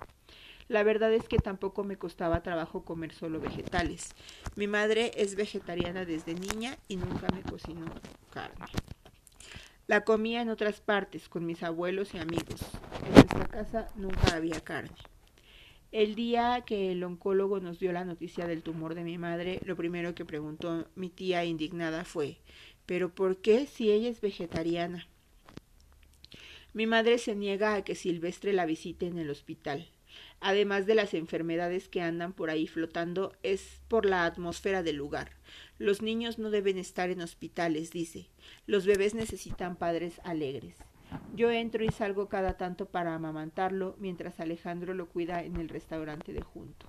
La 0.69 0.81
verdad 0.83 1.11
es 1.11 1.27
que 1.27 1.37
tampoco 1.37 1.83
me 1.83 1.97
costaba 1.97 2.41
trabajo 2.41 2.85
comer 2.85 3.11
solo 3.13 3.41
vegetales. 3.41 4.15
Mi 4.55 4.67
madre 4.67 5.11
es 5.13 5.35
vegetariana 5.35 6.05
desde 6.05 6.35
niña 6.35 6.77
y 6.87 6.95
nunca 6.95 7.27
me 7.35 7.41
cocinó 7.41 7.93
carne. 8.29 8.67
La 9.87 10.05
comía 10.05 10.41
en 10.41 10.47
otras 10.47 10.79
partes 10.79 11.27
con 11.27 11.45
mis 11.45 11.63
abuelos 11.63 12.13
y 12.13 12.19
amigos. 12.19 12.61
En 13.05 13.11
nuestra 13.11 13.45
casa 13.45 13.89
nunca 13.97 14.37
había 14.37 14.61
carne. 14.61 14.95
El 15.91 16.13
día 16.13 16.63
que 16.67 16.91
el 16.91 17.03
oncólogo 17.03 17.59
nos 17.59 17.79
dio 17.79 17.91
la 17.91 18.05
noticia 18.05 18.45
del 18.45 18.61
tumor 18.61 18.93
de 18.93 19.03
mi 19.03 19.17
madre, 19.17 19.59
lo 19.65 19.75
primero 19.75 20.13
que 20.13 20.23
preguntó 20.23 20.87
mi 20.95 21.09
tía 21.09 21.45
indignada 21.45 22.05
fue 22.05 22.37
¿Pero 22.85 23.09
por 23.09 23.37
qué 23.37 23.65
si 23.65 23.91
ella 23.91 24.09
es 24.09 24.21
vegetariana? 24.21 25.07
Mi 26.73 26.85
madre 26.85 27.17
se 27.17 27.35
niega 27.35 27.73
a 27.73 27.83
que 27.83 27.95
Silvestre 27.95 28.53
la 28.53 28.67
visite 28.67 29.07
en 29.07 29.17
el 29.17 29.31
hospital. 29.31 29.89
Además 30.41 30.85
de 30.85 30.93
las 30.93 31.15
enfermedades 31.15 31.89
que 31.89 32.01
andan 32.01 32.33
por 32.33 32.51
ahí 32.51 32.67
flotando, 32.67 33.33
es 33.41 33.81
por 33.87 34.05
la 34.05 34.25
atmósfera 34.25 34.83
del 34.83 34.95
lugar. 34.95 35.31
Los 35.79 36.03
niños 36.03 36.37
no 36.37 36.51
deben 36.51 36.77
estar 36.77 37.09
en 37.09 37.21
hospitales, 37.21 37.89
dice. 37.89 38.27
Los 38.67 38.85
bebés 38.85 39.15
necesitan 39.15 39.75
padres 39.75 40.21
alegres. 40.23 40.75
Yo 41.35 41.51
entro 41.51 41.83
y 41.83 41.89
salgo 41.89 42.29
cada 42.29 42.57
tanto 42.57 42.85
para 42.87 43.15
amamantarlo, 43.15 43.95
mientras 43.99 44.39
Alejandro 44.39 44.93
lo 44.93 45.07
cuida 45.07 45.43
en 45.43 45.57
el 45.57 45.69
restaurante 45.69 46.33
de 46.33 46.41
junto. 46.41 46.85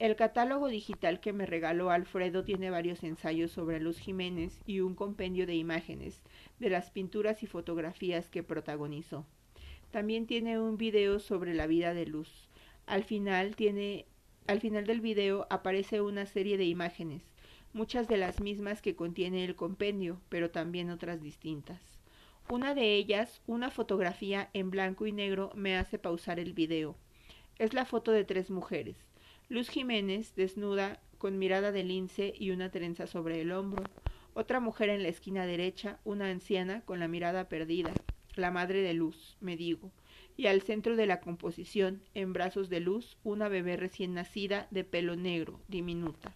El 0.00 0.16
catálogo 0.16 0.68
digital 0.68 1.20
que 1.20 1.32
me 1.32 1.46
regaló 1.46 1.90
Alfredo 1.90 2.44
tiene 2.44 2.70
varios 2.70 3.04
ensayos 3.04 3.52
sobre 3.52 3.78
Luz 3.78 3.98
Jiménez 3.98 4.60
y 4.66 4.80
un 4.80 4.94
compendio 4.94 5.46
de 5.46 5.54
imágenes 5.54 6.20
de 6.58 6.68
las 6.68 6.90
pinturas 6.90 7.42
y 7.42 7.46
fotografías 7.46 8.28
que 8.28 8.42
protagonizó. 8.42 9.24
También 9.92 10.26
tiene 10.26 10.58
un 10.58 10.76
video 10.76 11.20
sobre 11.20 11.54
la 11.54 11.68
vida 11.68 11.94
de 11.94 12.06
Luz. 12.06 12.48
Al 12.86 13.04
final 13.04 13.54
tiene 13.54 14.06
al 14.46 14.60
final 14.60 14.84
del 14.84 15.00
video 15.00 15.46
aparece 15.48 16.02
una 16.02 16.26
serie 16.26 16.58
de 16.58 16.64
imágenes, 16.64 17.22
muchas 17.72 18.08
de 18.08 18.18
las 18.18 18.40
mismas 18.40 18.82
que 18.82 18.94
contiene 18.94 19.44
el 19.44 19.56
compendio, 19.56 20.20
pero 20.28 20.50
también 20.50 20.90
otras 20.90 21.22
distintas. 21.22 21.93
Una 22.50 22.74
de 22.74 22.94
ellas, 22.94 23.40
una 23.46 23.70
fotografía 23.70 24.50
en 24.52 24.70
blanco 24.70 25.06
y 25.06 25.12
negro, 25.12 25.50
me 25.54 25.78
hace 25.78 25.98
pausar 25.98 26.38
el 26.38 26.52
video. 26.52 26.94
Es 27.58 27.72
la 27.72 27.86
foto 27.86 28.12
de 28.12 28.24
tres 28.24 28.50
mujeres. 28.50 28.96
Luz 29.48 29.70
Jiménez, 29.70 30.34
desnuda, 30.36 31.00
con 31.16 31.38
mirada 31.38 31.72
de 31.72 31.84
lince 31.84 32.34
y 32.38 32.50
una 32.50 32.70
trenza 32.70 33.06
sobre 33.06 33.40
el 33.40 33.50
hombro. 33.50 33.84
Otra 34.34 34.60
mujer 34.60 34.90
en 34.90 35.02
la 35.02 35.08
esquina 35.08 35.46
derecha, 35.46 36.00
una 36.04 36.28
anciana 36.28 36.82
con 36.82 37.00
la 37.00 37.08
mirada 37.08 37.48
perdida, 37.48 37.92
la 38.36 38.50
madre 38.50 38.82
de 38.82 38.92
Luz, 38.92 39.38
me 39.40 39.56
digo. 39.56 39.90
Y 40.36 40.46
al 40.46 40.60
centro 40.60 40.96
de 40.96 41.06
la 41.06 41.20
composición, 41.20 42.02
en 42.12 42.34
brazos 42.34 42.68
de 42.68 42.80
Luz, 42.80 43.16
una 43.24 43.48
bebé 43.48 43.78
recién 43.78 44.12
nacida 44.12 44.68
de 44.70 44.84
pelo 44.84 45.16
negro, 45.16 45.60
diminuta. 45.68 46.34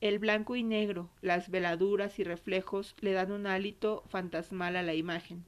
El 0.00 0.18
blanco 0.18 0.56
y 0.56 0.62
negro, 0.62 1.10
las 1.20 1.50
veladuras 1.50 2.18
y 2.18 2.24
reflejos 2.24 2.94
le 3.00 3.12
dan 3.12 3.32
un 3.32 3.46
hálito 3.46 4.02
fantasmal 4.08 4.76
a 4.76 4.82
la 4.82 4.94
imagen. 4.94 5.44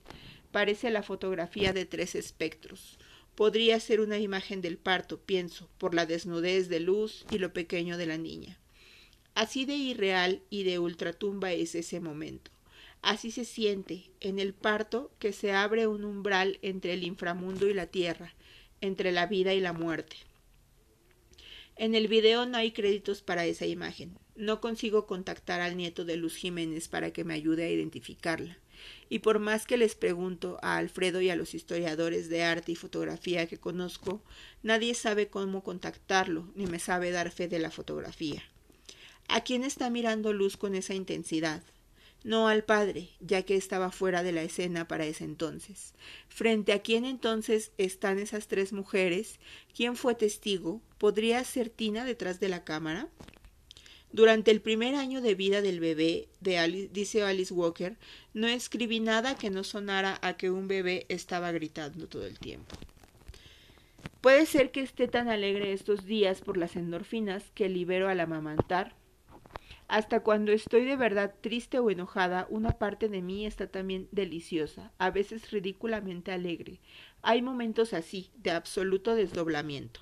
Parece 0.50 0.90
la 0.90 1.02
fotografía 1.02 1.73
de 1.73 1.87
tres 1.87 2.14
espectros. 2.14 2.99
Podría 3.35 3.80
ser 3.80 4.02
una 4.02 4.18
imagen 4.18 4.61
del 4.61 4.76
parto, 4.76 5.18
pienso, 5.18 5.71
por 5.78 5.94
la 5.94 6.04
desnudez 6.04 6.68
de 6.68 6.80
luz 6.80 7.25
y 7.30 7.38
lo 7.38 7.54
pequeño 7.54 7.97
de 7.97 8.04
la 8.04 8.18
niña. 8.18 8.59
Así 9.35 9.64
de 9.64 9.75
irreal 9.75 10.42
y 10.50 10.64
de 10.64 10.78
ultratumba 10.78 11.52
es 11.52 11.75
ese 11.75 12.00
momento. 12.00 12.50
Así 13.00 13.30
se 13.30 13.47
siente 13.47 14.11
en 14.21 14.38
el 14.38 14.52
parto 14.52 15.11
que 15.18 15.32
se 15.32 15.52
abre 15.52 15.87
un 15.87 16.04
umbral 16.04 16.59
entre 16.61 16.92
el 16.92 17.04
inframundo 17.04 17.71
y 17.71 17.75
la 17.75 17.87
tierra, 17.87 18.35
entre 18.82 19.12
la 19.12 19.26
vida 19.26 19.54
y 19.54 19.61
la 19.61 19.73
muerte. 19.73 20.16
En 21.76 21.94
el 21.94 22.06
video 22.06 22.44
no 22.44 22.59
hay 22.59 22.73
créditos 22.73 23.23
para 23.23 23.47
esa 23.47 23.64
imagen. 23.64 24.18
No 24.35 24.61
consigo 24.61 25.07
contactar 25.07 25.61
al 25.61 25.77
nieto 25.77 26.05
de 26.05 26.17
Luz 26.17 26.37
Jiménez 26.37 26.89
para 26.89 27.12
que 27.12 27.25
me 27.25 27.35
ayude 27.35 27.65
a 27.65 27.71
identificarla. 27.71 28.59
Y 29.09 29.21
por 29.21 29.39
más 29.39 29.67
que 29.67 29.77
les 29.77 29.95
pregunto 29.95 30.59
a 30.62 30.79
Alfredo 30.79 31.21
y 31.21 31.31
a 31.31 31.37
los 31.37 31.55
historiadores 31.55 32.29
de 32.29 32.43
arte 32.43 32.73
y 32.73 32.77
fotografía 32.77 33.47
que 33.47 33.59
conozco, 33.59 34.23
nadie 34.62 34.95
sabe 34.95 35.29
cómo 35.29 35.62
contactarlo, 35.62 36.51
ni 36.55 36.67
me 36.67 36.79
sabe 36.79 37.11
dar 37.11 37.31
fe 37.31 37.47
de 37.47 37.59
la 37.59 37.71
fotografía. 37.71 38.43
¿A 39.29 39.43
quién 39.43 39.65
está 39.65 39.91
mirando 39.91 40.33
Luz 40.33 40.57
con 40.57 40.75
esa 40.75 40.95
intensidad? 40.95 41.62
No 42.25 42.49
al 42.49 42.65
padre, 42.65 43.11
ya 43.21 43.43
que 43.43 43.57
estaba 43.57 43.91
fuera 43.91 44.23
de 44.23 44.33
la 44.33 44.43
escena 44.43 44.87
para 44.87 45.07
ese 45.07 45.25
entonces. 45.25 45.93
Frente 46.29 46.73
a 46.73 46.81
quién 46.81 47.05
entonces 47.05 47.73
están 47.79 48.19
esas 48.19 48.47
tres 48.47 48.73
mujeres, 48.73 49.41
quién 49.75 49.97
fue 49.97 50.15
testigo, 50.15 50.81
¿podría 50.99 51.43
ser 51.45 51.69
Tina 51.69 52.05
detrás 52.05 52.39
de 52.39 52.49
la 52.49 52.65
cámara? 52.65 53.09
Durante 54.12 54.50
el 54.50 54.61
primer 54.61 54.95
año 54.95 55.23
de 55.23 55.35
vida 55.35 55.62
del 55.62 55.81
bebé, 55.81 56.28
dice 56.92 57.23
Alice 57.23 57.52
Walker, 57.52 57.97
no 58.35 58.47
escribí 58.47 59.00
nada 59.00 59.37
que 59.37 59.49
no 59.49 59.64
sonara 59.64 60.19
a 60.21 60.37
que 60.37 60.50
un 60.50 60.69
bebé 60.69 61.07
estaba 61.09 61.50
gritando 61.50 62.07
todo 62.07 62.26
el 62.26 62.38
tiempo. 62.38 62.76
Puede 64.21 64.45
ser 64.45 64.71
que 64.71 64.83
esté 64.83 65.09
tan 65.09 65.28
alegre 65.28 65.73
estos 65.73 66.04
días 66.04 66.42
por 66.42 66.59
las 66.59 66.76
endorfinas 66.76 67.50
que 67.54 67.71
libero 67.71 68.09
al 68.09 68.21
amamantar. 68.21 68.95
Hasta 69.88 70.21
cuando 70.21 70.52
estoy 70.52 70.85
de 70.85 70.97
verdad 70.97 71.35
triste 71.40 71.78
o 71.78 71.90
enojada, 71.90 72.47
una 72.50 72.73
parte 72.73 73.09
de 73.09 73.21
mí 73.21 73.47
está 73.47 73.66
también 73.66 74.09
deliciosa, 74.12 74.92
a 74.99 75.11
veces 75.11 75.50
ridículamente 75.50 76.33
alegre. 76.33 76.81
Hay 77.23 77.42
momentos 77.42 77.95
así, 77.95 78.31
de 78.37 78.50
absoluto 78.52 79.14
desdoblamiento. 79.14 80.00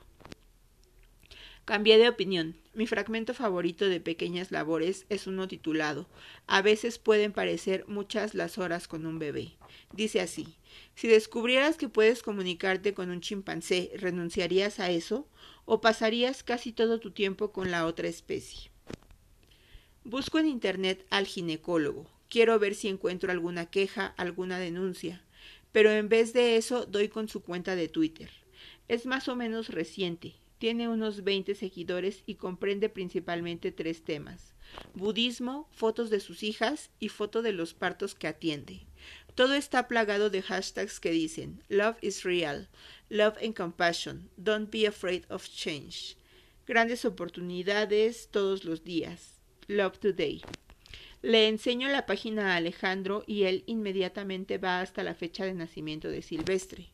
Cambié 1.65 1.97
de 1.97 2.09
opinión. 2.09 2.57
Mi 2.73 2.87
fragmento 2.87 3.35
favorito 3.35 3.89
de 3.89 3.99
Pequeñas 3.99 4.53
Labores 4.53 5.05
es 5.09 5.27
uno 5.27 5.49
titulado 5.49 6.09
A 6.47 6.63
veces 6.63 7.01
pueden 7.01 7.33
parecer 7.33 7.85
muchas 7.89 8.33
las 8.35 8.59
horas 8.59 8.87
con 8.87 9.07
un 9.07 9.19
bebé. 9.19 9.57
Dice 9.93 10.21
así 10.21 10.47
Si 10.95 11.09
descubrieras 11.09 11.77
que 11.77 11.89
puedes 11.89 12.23
comunicarte 12.23 12.95
con 12.95 13.11
un 13.11 13.21
chimpancé, 13.21 13.91
¿renunciarías 13.97 14.79
a 14.79 14.91
eso? 14.91 15.27
¿O 15.65 15.81
pasarías 15.81 16.45
casi 16.45 16.71
todo 16.71 17.01
tu 17.01 17.11
tiempo 17.11 17.51
con 17.51 17.73
la 17.73 17.87
otra 17.87 18.07
especie? 18.07 18.71
Busco 20.05 20.39
en 20.39 20.47
Internet 20.47 21.05
al 21.11 21.27
ginecólogo. 21.27 22.09
Quiero 22.29 22.57
ver 22.61 22.77
si 22.77 22.87
encuentro 22.87 23.33
alguna 23.33 23.67
queja, 23.67 24.15
alguna 24.17 24.61
denuncia. 24.61 25.25
Pero 25.73 25.91
en 25.91 26.09
vez 26.09 26.33
de 26.33 26.57
eso 26.57 26.87
doy 26.87 27.09
con 27.09 27.29
su 27.29 27.43
cuenta 27.43 27.75
de 27.75 27.89
Twitter. 27.89 28.31
Es 28.87 29.07
más 29.07 29.29
o 29.29 29.35
menos 29.35 29.69
reciente, 29.69 30.35
tiene 30.61 30.91
unos 30.91 31.25
20 31.25 31.55
seguidores 31.55 32.23
y 32.27 32.35
comprende 32.35 32.91
principalmente 32.91 33.73
tres 33.73 34.05
temas. 34.05 34.55
Budismo, 34.93 35.67
fotos 35.73 36.11
de 36.11 36.21
sus 36.21 36.43
hijas 36.43 36.91
y 37.01 37.09
foto 37.09 37.41
de 37.41 37.53
los 37.53 37.73
partos 37.73 38.15
que 38.15 38.29
atiende. 38.29 38.87
Todo 39.35 39.55
está 39.55 39.89
plagado 39.89 40.29
de 40.29 40.43
hashtags 40.43 41.01
que 41.01 41.13
dicen 41.13 41.65
Love 41.71 41.97
is 42.03 42.25
real, 42.25 42.69
Love 43.09 43.39
and 43.43 43.55
compassion, 43.55 44.29
Don't 44.37 44.71
be 44.71 44.87
afraid 44.87 45.25
of 45.31 45.49
change. 45.49 46.19
Grandes 46.67 47.07
oportunidades 47.07 48.29
todos 48.31 48.65
los 48.65 48.85
días. 48.85 49.41
Love 49.67 49.99
today. 49.99 50.43
Le 51.23 51.49
enseño 51.49 51.89
la 51.89 52.05
página 52.05 52.53
a 52.53 52.57
Alejandro 52.57 53.25
y 53.27 53.45
él 53.45 53.65
inmediatamente 53.67 54.59
va 54.59 54.83
hasta 54.83 55.03
la 55.03 55.15
fecha 55.15 55.47
de 55.47 55.55
nacimiento 55.55 56.09
de 56.09 56.21
Silvestre. 56.21 56.93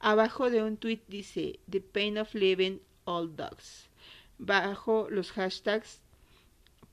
Abajo 0.00 0.50
de 0.50 0.62
un 0.62 0.76
tuit 0.76 1.02
dice 1.08 1.60
The 1.70 1.80
pain 1.80 2.18
of 2.18 2.34
living 2.34 2.80
all 3.06 3.34
dogs. 3.34 3.88
Bajo 4.38 5.08
los 5.10 5.32
hashtags 5.32 6.02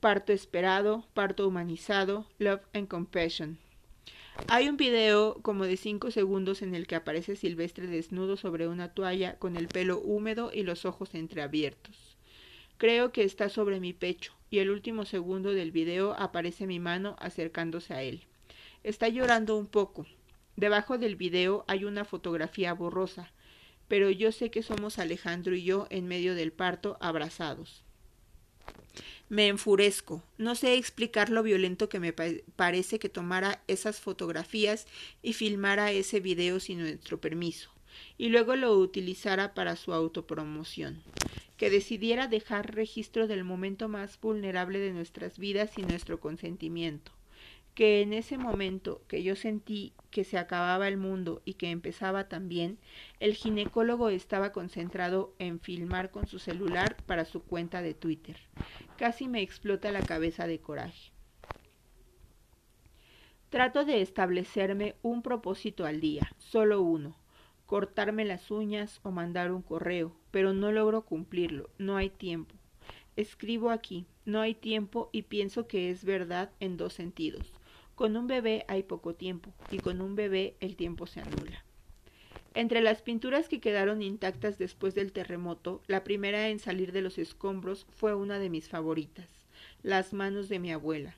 parto 0.00 0.32
esperado, 0.32 1.04
parto 1.14 1.48
humanizado, 1.48 2.26
love 2.38 2.60
and 2.74 2.88
compassion. 2.88 3.58
Hay 4.48 4.68
un 4.68 4.76
video 4.76 5.38
como 5.42 5.64
de 5.64 5.76
5 5.76 6.10
segundos 6.10 6.60
en 6.60 6.74
el 6.74 6.86
que 6.86 6.96
aparece 6.96 7.36
Silvestre 7.36 7.86
desnudo 7.86 8.36
sobre 8.36 8.68
una 8.68 8.88
toalla 8.92 9.38
con 9.38 9.56
el 9.56 9.68
pelo 9.68 9.98
húmedo 10.00 10.50
y 10.52 10.62
los 10.62 10.84
ojos 10.84 11.14
entreabiertos. 11.14 12.18
Creo 12.76 13.12
que 13.12 13.22
está 13.22 13.48
sobre 13.48 13.80
mi 13.80 13.92
pecho 13.92 14.34
y 14.50 14.58
el 14.58 14.70
último 14.70 15.06
segundo 15.06 15.52
del 15.52 15.70
video 15.70 16.14
aparece 16.18 16.66
mi 16.66 16.80
mano 16.80 17.16
acercándose 17.18 17.94
a 17.94 18.02
él. 18.02 18.24
Está 18.82 19.08
llorando 19.08 19.56
un 19.56 19.66
poco. 19.66 20.04
Debajo 20.56 20.98
del 20.98 21.16
video 21.16 21.64
hay 21.66 21.84
una 21.84 22.04
fotografía 22.04 22.74
borrosa 22.74 23.32
pero 23.94 24.10
yo 24.10 24.32
sé 24.32 24.50
que 24.50 24.64
somos 24.64 24.98
Alejandro 24.98 25.54
y 25.54 25.62
yo 25.62 25.86
en 25.88 26.08
medio 26.08 26.34
del 26.34 26.50
parto 26.50 26.96
abrazados. 26.98 27.84
Me 29.28 29.46
enfurezco. 29.46 30.20
No 30.36 30.56
sé 30.56 30.74
explicar 30.74 31.30
lo 31.30 31.44
violento 31.44 31.88
que 31.88 32.00
me 32.00 32.12
parece 32.12 32.98
que 32.98 33.08
tomara 33.08 33.62
esas 33.68 34.00
fotografías 34.00 34.88
y 35.22 35.34
filmara 35.34 35.92
ese 35.92 36.18
video 36.18 36.58
sin 36.58 36.80
nuestro 36.80 37.20
permiso, 37.20 37.70
y 38.18 38.30
luego 38.30 38.56
lo 38.56 38.76
utilizara 38.76 39.54
para 39.54 39.76
su 39.76 39.92
autopromoción. 39.92 41.00
Que 41.56 41.70
decidiera 41.70 42.26
dejar 42.26 42.74
registro 42.74 43.28
del 43.28 43.44
momento 43.44 43.88
más 43.88 44.20
vulnerable 44.20 44.80
de 44.80 44.90
nuestras 44.90 45.38
vidas 45.38 45.70
sin 45.72 45.86
nuestro 45.86 46.18
consentimiento 46.18 47.13
que 47.74 48.02
en 48.02 48.12
ese 48.12 48.38
momento 48.38 49.02
que 49.08 49.22
yo 49.22 49.34
sentí 49.34 49.92
que 50.10 50.22
se 50.22 50.38
acababa 50.38 50.86
el 50.86 50.96
mundo 50.96 51.42
y 51.44 51.54
que 51.54 51.70
empezaba 51.70 52.28
también, 52.28 52.78
el 53.18 53.34
ginecólogo 53.34 54.10
estaba 54.10 54.52
concentrado 54.52 55.34
en 55.40 55.58
filmar 55.58 56.12
con 56.12 56.28
su 56.28 56.38
celular 56.38 56.96
para 57.06 57.24
su 57.24 57.42
cuenta 57.42 57.82
de 57.82 57.94
Twitter. 57.94 58.36
Casi 58.96 59.26
me 59.26 59.42
explota 59.42 59.90
la 59.90 60.02
cabeza 60.02 60.46
de 60.46 60.60
coraje. 60.60 61.10
Trato 63.50 63.84
de 63.84 64.02
establecerme 64.02 64.94
un 65.02 65.22
propósito 65.22 65.84
al 65.84 66.00
día, 66.00 66.32
solo 66.38 66.80
uno, 66.82 67.16
cortarme 67.66 68.24
las 68.24 68.50
uñas 68.50 69.00
o 69.02 69.10
mandar 69.10 69.52
un 69.52 69.62
correo, 69.62 70.16
pero 70.30 70.52
no 70.52 70.70
logro 70.70 71.04
cumplirlo, 71.04 71.70
no 71.78 71.96
hay 71.96 72.10
tiempo. 72.10 72.54
Escribo 73.16 73.70
aquí, 73.70 74.06
no 74.24 74.40
hay 74.40 74.54
tiempo 74.54 75.08
y 75.12 75.22
pienso 75.22 75.68
que 75.68 75.90
es 75.90 76.04
verdad 76.04 76.50
en 76.58 76.76
dos 76.76 76.94
sentidos. 76.94 77.53
Con 77.94 78.16
un 78.16 78.26
bebé 78.26 78.64
hay 78.66 78.82
poco 78.82 79.14
tiempo 79.14 79.52
y 79.70 79.78
con 79.78 80.00
un 80.00 80.16
bebé 80.16 80.56
el 80.60 80.74
tiempo 80.74 81.06
se 81.06 81.20
anula. 81.20 81.64
Entre 82.54 82.80
las 82.80 83.02
pinturas 83.02 83.48
que 83.48 83.60
quedaron 83.60 84.02
intactas 84.02 84.58
después 84.58 84.94
del 84.94 85.12
terremoto, 85.12 85.82
la 85.86 86.04
primera 86.04 86.48
en 86.48 86.58
salir 86.58 86.92
de 86.92 87.02
los 87.02 87.18
escombros 87.18 87.86
fue 87.90 88.14
una 88.14 88.38
de 88.38 88.50
mis 88.50 88.68
favoritas, 88.68 89.28
Las 89.82 90.12
manos 90.12 90.48
de 90.48 90.58
mi 90.58 90.72
abuela. 90.72 91.16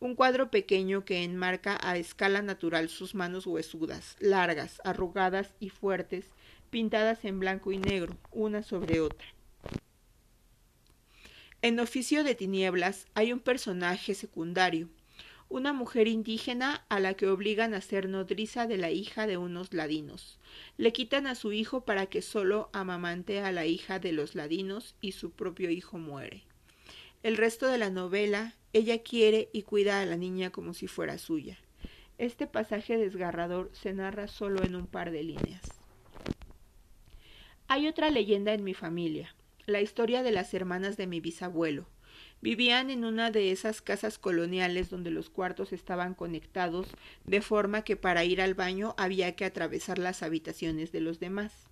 Un 0.00 0.14
cuadro 0.14 0.50
pequeño 0.50 1.04
que 1.04 1.24
enmarca 1.24 1.78
a 1.82 1.96
escala 1.96 2.40
natural 2.40 2.88
sus 2.88 3.14
manos 3.14 3.46
huesudas, 3.46 4.16
largas, 4.20 4.80
arrugadas 4.84 5.54
y 5.58 5.70
fuertes, 5.70 6.26
pintadas 6.70 7.24
en 7.24 7.40
blanco 7.40 7.72
y 7.72 7.78
negro, 7.78 8.16
una 8.30 8.62
sobre 8.62 9.00
otra. 9.00 9.26
En 11.60 11.80
Oficio 11.80 12.22
de 12.24 12.34
Tinieblas 12.34 13.08
hay 13.14 13.32
un 13.32 13.40
personaje 13.40 14.14
secundario, 14.14 14.88
una 15.50 15.72
mujer 15.72 16.08
indígena 16.08 16.84
a 16.88 17.00
la 17.00 17.14
que 17.14 17.26
obligan 17.26 17.72
a 17.72 17.80
ser 17.80 18.08
nodriza 18.08 18.66
de 18.66 18.76
la 18.76 18.90
hija 18.90 19.26
de 19.26 19.38
unos 19.38 19.72
ladinos. 19.72 20.38
Le 20.76 20.92
quitan 20.92 21.26
a 21.26 21.34
su 21.34 21.52
hijo 21.52 21.84
para 21.84 22.06
que 22.06 22.20
solo 22.20 22.68
amamante 22.72 23.40
a 23.40 23.50
la 23.50 23.64
hija 23.64 23.98
de 23.98 24.12
los 24.12 24.34
ladinos 24.34 24.94
y 25.00 25.12
su 25.12 25.30
propio 25.30 25.70
hijo 25.70 25.98
muere. 25.98 26.42
El 27.22 27.36
resto 27.36 27.66
de 27.66 27.78
la 27.78 27.90
novela, 27.90 28.54
ella 28.72 29.02
quiere 29.02 29.48
y 29.52 29.62
cuida 29.62 30.00
a 30.00 30.06
la 30.06 30.16
niña 30.16 30.50
como 30.50 30.74
si 30.74 30.86
fuera 30.86 31.18
suya. 31.18 31.58
Este 32.18 32.46
pasaje 32.46 32.98
desgarrador 32.98 33.70
se 33.72 33.92
narra 33.92 34.28
solo 34.28 34.62
en 34.62 34.76
un 34.76 34.86
par 34.86 35.10
de 35.10 35.22
líneas. 35.22 35.62
Hay 37.68 37.88
otra 37.88 38.10
leyenda 38.10 38.52
en 38.52 38.64
mi 38.64 38.74
familia, 38.74 39.34
la 39.66 39.80
historia 39.80 40.22
de 40.22 40.32
las 40.32 40.52
hermanas 40.52 40.96
de 40.96 41.06
mi 41.06 41.20
bisabuelo. 41.20 41.86
Vivían 42.40 42.90
en 42.90 43.04
una 43.04 43.32
de 43.32 43.50
esas 43.50 43.82
casas 43.82 44.18
coloniales 44.18 44.90
donde 44.90 45.10
los 45.10 45.28
cuartos 45.28 45.72
estaban 45.72 46.14
conectados 46.14 46.86
de 47.24 47.40
forma 47.40 47.82
que 47.82 47.96
para 47.96 48.24
ir 48.24 48.40
al 48.40 48.54
baño 48.54 48.94
había 48.96 49.34
que 49.34 49.44
atravesar 49.44 49.98
las 49.98 50.22
habitaciones 50.22 50.92
de 50.92 51.00
los 51.00 51.18
demás. 51.18 51.68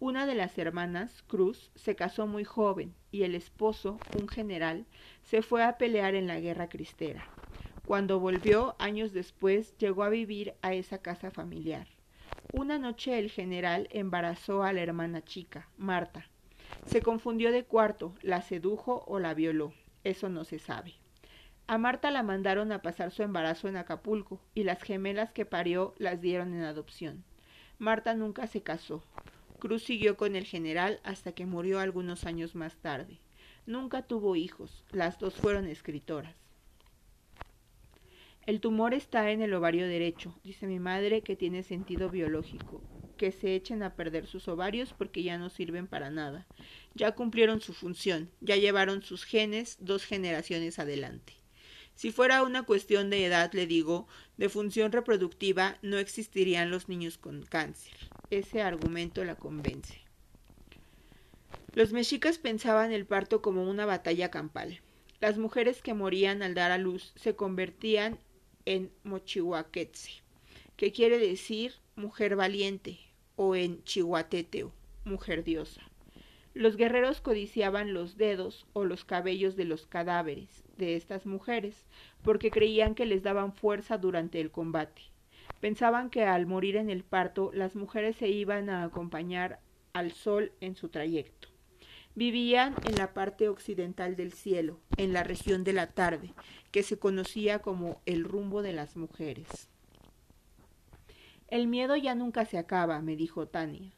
Una 0.00 0.26
de 0.26 0.34
las 0.34 0.58
hermanas, 0.58 1.22
Cruz, 1.26 1.70
se 1.74 1.94
casó 1.94 2.26
muy 2.26 2.44
joven 2.44 2.94
y 3.12 3.22
el 3.22 3.34
esposo, 3.34 3.98
un 4.20 4.28
general, 4.28 4.86
se 5.22 5.40
fue 5.40 5.62
a 5.62 5.78
pelear 5.78 6.14
en 6.14 6.26
la 6.26 6.40
guerra 6.40 6.68
cristera. 6.68 7.24
Cuando 7.86 8.18
volvió, 8.18 8.74
años 8.80 9.12
después, 9.12 9.76
llegó 9.78 10.02
a 10.02 10.08
vivir 10.08 10.54
a 10.60 10.74
esa 10.74 10.98
casa 10.98 11.30
familiar. 11.30 11.86
Una 12.52 12.78
noche 12.78 13.18
el 13.18 13.30
general 13.30 13.88
embarazó 13.90 14.64
a 14.64 14.72
la 14.72 14.82
hermana 14.82 15.24
chica, 15.24 15.68
Marta, 15.78 16.28
se 16.86 17.02
confundió 17.02 17.52
de 17.52 17.64
cuarto, 17.64 18.14
la 18.22 18.42
sedujo 18.42 19.04
o 19.06 19.18
la 19.18 19.34
violó. 19.34 19.72
Eso 20.04 20.28
no 20.28 20.44
se 20.44 20.58
sabe. 20.58 20.94
A 21.66 21.78
Marta 21.78 22.12
la 22.12 22.22
mandaron 22.22 22.70
a 22.70 22.80
pasar 22.80 23.10
su 23.10 23.24
embarazo 23.24 23.68
en 23.68 23.76
Acapulco 23.76 24.40
y 24.54 24.62
las 24.62 24.82
gemelas 24.82 25.32
que 25.32 25.44
parió 25.44 25.94
las 25.98 26.20
dieron 26.20 26.54
en 26.54 26.62
adopción. 26.62 27.24
Marta 27.78 28.14
nunca 28.14 28.46
se 28.46 28.62
casó. 28.62 29.02
Cruz 29.58 29.82
siguió 29.82 30.16
con 30.16 30.36
el 30.36 30.44
general 30.44 31.00
hasta 31.02 31.32
que 31.32 31.44
murió 31.44 31.80
algunos 31.80 32.24
años 32.24 32.54
más 32.54 32.76
tarde. 32.76 33.18
Nunca 33.66 34.02
tuvo 34.02 34.36
hijos. 34.36 34.84
Las 34.92 35.18
dos 35.18 35.34
fueron 35.34 35.66
escritoras. 35.66 36.34
El 38.46 38.60
tumor 38.60 38.94
está 38.94 39.32
en 39.32 39.42
el 39.42 39.52
ovario 39.54 39.88
derecho, 39.88 40.38
dice 40.44 40.68
mi 40.68 40.78
madre 40.78 41.22
que 41.22 41.34
tiene 41.34 41.64
sentido 41.64 42.10
biológico 42.10 42.80
que 43.16 43.32
se 43.32 43.54
echen 43.54 43.82
a 43.82 43.94
perder 43.94 44.26
sus 44.26 44.48
ovarios 44.48 44.94
porque 44.96 45.22
ya 45.22 45.38
no 45.38 45.50
sirven 45.50 45.86
para 45.86 46.10
nada. 46.10 46.46
Ya 46.94 47.14
cumplieron 47.14 47.60
su 47.60 47.72
función, 47.72 48.30
ya 48.40 48.56
llevaron 48.56 49.02
sus 49.02 49.24
genes 49.24 49.78
dos 49.80 50.04
generaciones 50.04 50.78
adelante. 50.78 51.34
Si 51.94 52.12
fuera 52.12 52.42
una 52.42 52.62
cuestión 52.62 53.08
de 53.08 53.24
edad, 53.24 53.52
le 53.54 53.66
digo, 53.66 54.06
de 54.36 54.50
función 54.50 54.92
reproductiva, 54.92 55.78
no 55.80 55.96
existirían 55.98 56.70
los 56.70 56.90
niños 56.90 57.16
con 57.16 57.42
cáncer. 57.42 57.94
Ese 58.28 58.60
argumento 58.60 59.24
la 59.24 59.36
convence. 59.36 60.02
Los 61.72 61.92
mexicas 61.92 62.38
pensaban 62.38 62.92
el 62.92 63.06
parto 63.06 63.40
como 63.40 63.68
una 63.68 63.86
batalla 63.86 64.30
campal. 64.30 64.80
Las 65.20 65.38
mujeres 65.38 65.80
que 65.80 65.94
morían 65.94 66.42
al 66.42 66.54
dar 66.54 66.70
a 66.70 66.78
luz 66.78 67.12
se 67.16 67.34
convertían 67.34 68.18
en 68.66 68.90
mochihuaquetze, 69.04 70.22
que 70.76 70.92
quiere 70.92 71.18
decir 71.18 71.76
mujer 71.94 72.36
valiente, 72.36 72.98
o 73.36 73.54
en 73.54 73.82
Chihuateteo, 73.84 74.72
mujer 75.04 75.44
diosa. 75.44 75.82
Los 76.54 76.76
guerreros 76.76 77.20
codiciaban 77.20 77.92
los 77.92 78.16
dedos 78.16 78.66
o 78.72 78.84
los 78.84 79.04
cabellos 79.04 79.56
de 79.56 79.66
los 79.66 79.86
cadáveres 79.86 80.64
de 80.78 80.96
estas 80.96 81.26
mujeres, 81.26 81.86
porque 82.22 82.50
creían 82.50 82.94
que 82.94 83.06
les 83.06 83.22
daban 83.22 83.52
fuerza 83.52 83.98
durante 83.98 84.40
el 84.40 84.50
combate. 84.50 85.02
Pensaban 85.60 86.10
que 86.10 86.24
al 86.24 86.46
morir 86.46 86.76
en 86.76 86.90
el 86.90 87.04
parto 87.04 87.50
las 87.52 87.76
mujeres 87.76 88.16
se 88.16 88.28
iban 88.28 88.70
a 88.70 88.84
acompañar 88.84 89.60
al 89.92 90.12
sol 90.12 90.52
en 90.60 90.76
su 90.76 90.88
trayecto. 90.88 91.48
Vivían 92.14 92.74
en 92.88 92.96
la 92.96 93.12
parte 93.12 93.48
occidental 93.50 94.16
del 94.16 94.32
cielo, 94.32 94.80
en 94.96 95.12
la 95.12 95.22
región 95.22 95.64
de 95.64 95.74
la 95.74 95.88
tarde, 95.88 96.32
que 96.70 96.82
se 96.82 96.98
conocía 96.98 97.58
como 97.58 98.00
el 98.06 98.24
rumbo 98.24 98.62
de 98.62 98.72
las 98.72 98.96
mujeres. 98.96 99.68
El 101.48 101.68
miedo 101.68 101.96
ya 101.96 102.14
nunca 102.14 102.44
se 102.44 102.58
acaba, 102.58 103.00
me 103.00 103.16
dijo 103.16 103.46
Tania. 103.46 103.92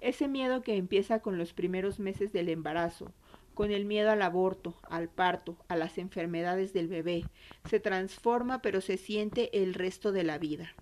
Ese 0.00 0.28
miedo 0.28 0.62
que 0.62 0.76
empieza 0.76 1.20
con 1.20 1.38
los 1.38 1.52
primeros 1.52 1.98
meses 1.98 2.32
del 2.32 2.48
embarazo, 2.48 3.12
con 3.54 3.70
el 3.70 3.84
miedo 3.84 4.10
al 4.10 4.22
aborto, 4.22 4.74
al 4.82 5.08
parto, 5.08 5.56
a 5.68 5.76
las 5.76 5.98
enfermedades 5.98 6.72
del 6.72 6.88
bebé, 6.88 7.24
se 7.68 7.80
transforma 7.80 8.60
pero 8.60 8.80
se 8.80 8.96
siente 8.96 9.62
el 9.62 9.74
resto 9.74 10.12
de 10.12 10.24
la 10.24 10.38
vida. 10.38 10.74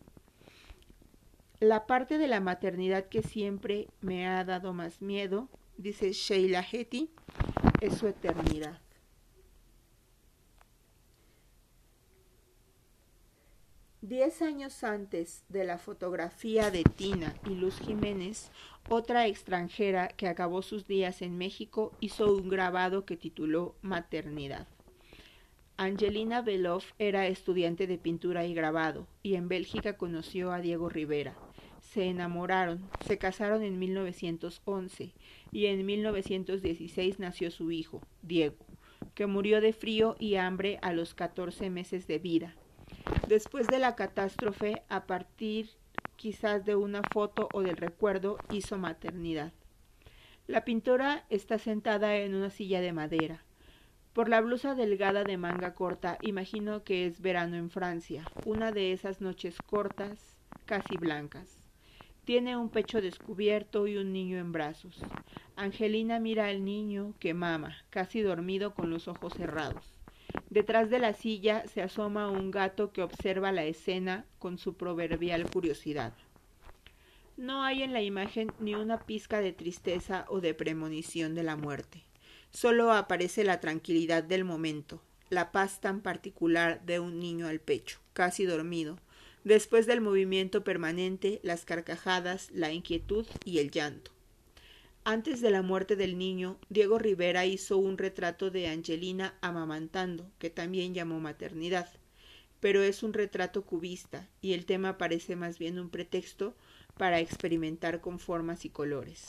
La 1.60 1.86
parte 1.86 2.18
de 2.18 2.26
la 2.26 2.40
maternidad 2.40 3.04
que 3.06 3.22
siempre 3.22 3.88
me 4.00 4.26
ha 4.26 4.44
dado 4.44 4.72
más 4.72 5.00
miedo, 5.02 5.48
dice 5.76 6.12
Sheila 6.12 6.64
Hetty, 6.68 7.10
es 7.80 7.94
su 7.98 8.08
eternidad. 8.08 8.80
Diez 14.02 14.42
años 14.42 14.82
antes 14.82 15.44
de 15.48 15.62
la 15.62 15.78
fotografía 15.78 16.72
de 16.72 16.82
Tina 16.82 17.36
y 17.48 17.50
Luz 17.50 17.78
Jiménez, 17.78 18.50
otra 18.88 19.28
extranjera 19.28 20.08
que 20.08 20.26
acabó 20.26 20.62
sus 20.62 20.88
días 20.88 21.22
en 21.22 21.38
México 21.38 21.92
hizo 22.00 22.34
un 22.34 22.48
grabado 22.48 23.04
que 23.04 23.16
tituló 23.16 23.76
Maternidad. 23.80 24.66
Angelina 25.76 26.42
Beloff 26.42 26.90
era 26.98 27.28
estudiante 27.28 27.86
de 27.86 27.96
pintura 27.96 28.44
y 28.44 28.54
grabado, 28.54 29.06
y 29.22 29.36
en 29.36 29.46
Bélgica 29.46 29.96
conoció 29.96 30.50
a 30.50 30.60
Diego 30.60 30.88
Rivera. 30.88 31.36
Se 31.80 32.06
enamoraron, 32.06 32.80
se 33.06 33.18
casaron 33.18 33.62
en 33.62 33.78
1911 33.78 35.12
y 35.52 35.66
en 35.66 35.86
1916 35.86 37.20
nació 37.20 37.52
su 37.52 37.70
hijo, 37.70 38.00
Diego, 38.22 38.66
que 39.14 39.26
murió 39.26 39.60
de 39.60 39.72
frío 39.72 40.16
y 40.18 40.34
hambre 40.34 40.80
a 40.82 40.92
los 40.92 41.14
14 41.14 41.70
meses 41.70 42.08
de 42.08 42.18
vida 42.18 42.56
Después 43.28 43.66
de 43.68 43.78
la 43.78 43.94
catástrofe, 43.94 44.82
a 44.88 45.06
partir 45.06 45.70
quizás 46.16 46.64
de 46.64 46.76
una 46.76 47.02
foto 47.02 47.48
o 47.52 47.62
del 47.62 47.76
recuerdo, 47.76 48.38
hizo 48.50 48.78
maternidad. 48.78 49.52
La 50.46 50.64
pintora 50.64 51.24
está 51.30 51.58
sentada 51.58 52.16
en 52.16 52.34
una 52.34 52.50
silla 52.50 52.80
de 52.80 52.92
madera. 52.92 53.42
Por 54.12 54.28
la 54.28 54.40
blusa 54.40 54.74
delgada 54.74 55.24
de 55.24 55.38
manga 55.38 55.74
corta, 55.74 56.18
imagino 56.20 56.84
que 56.84 57.06
es 57.06 57.20
verano 57.20 57.56
en 57.56 57.70
Francia, 57.70 58.24
una 58.44 58.70
de 58.70 58.92
esas 58.92 59.20
noches 59.20 59.56
cortas, 59.62 60.36
casi 60.66 60.96
blancas. 60.96 61.58
Tiene 62.24 62.56
un 62.56 62.68
pecho 62.68 63.00
descubierto 63.00 63.86
y 63.86 63.96
un 63.96 64.12
niño 64.12 64.38
en 64.38 64.52
brazos. 64.52 65.00
Angelina 65.56 66.20
mira 66.20 66.46
al 66.46 66.64
niño 66.64 67.14
que 67.18 67.34
mama, 67.34 67.78
casi 67.90 68.20
dormido 68.20 68.74
con 68.74 68.90
los 68.90 69.08
ojos 69.08 69.32
cerrados. 69.32 69.91
Detrás 70.50 70.90
de 70.90 70.98
la 70.98 71.14
silla 71.14 71.66
se 71.66 71.82
asoma 71.82 72.30
un 72.30 72.50
gato 72.50 72.92
que 72.92 73.02
observa 73.02 73.52
la 73.52 73.64
escena 73.64 74.26
con 74.38 74.58
su 74.58 74.74
proverbial 74.74 75.48
curiosidad. 75.50 76.12
No 77.36 77.64
hay 77.64 77.82
en 77.82 77.92
la 77.92 78.02
imagen 78.02 78.52
ni 78.60 78.74
una 78.74 78.98
pizca 78.98 79.40
de 79.40 79.52
tristeza 79.52 80.26
o 80.28 80.40
de 80.40 80.54
premonición 80.54 81.34
de 81.34 81.42
la 81.42 81.56
muerte. 81.56 82.04
Solo 82.50 82.92
aparece 82.92 83.44
la 83.44 83.60
tranquilidad 83.60 84.22
del 84.22 84.44
momento, 84.44 85.00
la 85.30 85.50
paz 85.50 85.80
tan 85.80 86.02
particular 86.02 86.84
de 86.84 87.00
un 87.00 87.18
niño 87.18 87.46
al 87.46 87.60
pecho, 87.60 87.98
casi 88.12 88.44
dormido, 88.44 88.98
después 89.44 89.86
del 89.86 90.02
movimiento 90.02 90.62
permanente, 90.62 91.40
las 91.42 91.64
carcajadas, 91.64 92.50
la 92.50 92.72
inquietud 92.72 93.26
y 93.44 93.58
el 93.58 93.70
llanto. 93.70 94.10
Antes 95.04 95.40
de 95.40 95.50
la 95.50 95.62
muerte 95.62 95.96
del 95.96 96.16
niño, 96.16 96.58
Diego 96.68 96.96
Rivera 96.96 97.44
hizo 97.44 97.76
un 97.76 97.98
retrato 97.98 98.52
de 98.52 98.68
Angelina 98.68 99.34
amamantando, 99.40 100.30
que 100.38 100.48
también 100.48 100.94
llamó 100.94 101.18
maternidad, 101.18 101.88
pero 102.60 102.82
es 102.82 103.02
un 103.02 103.12
retrato 103.12 103.64
cubista 103.64 104.28
y 104.40 104.52
el 104.52 104.64
tema 104.64 104.98
parece 104.98 105.34
más 105.34 105.58
bien 105.58 105.80
un 105.80 105.90
pretexto 105.90 106.54
para 106.96 107.18
experimentar 107.18 108.00
con 108.00 108.20
formas 108.20 108.64
y 108.64 108.68
colores. 108.68 109.26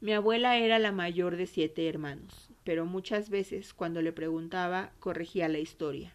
Mi 0.00 0.12
abuela 0.12 0.56
era 0.58 0.78
la 0.78 0.92
mayor 0.92 1.34
de 1.34 1.48
siete 1.48 1.88
hermanos, 1.88 2.50
pero 2.62 2.86
muchas 2.86 3.30
veces 3.30 3.74
cuando 3.74 4.00
le 4.00 4.12
preguntaba 4.12 4.92
corregía 5.00 5.48
la 5.48 5.58
historia. 5.58 6.14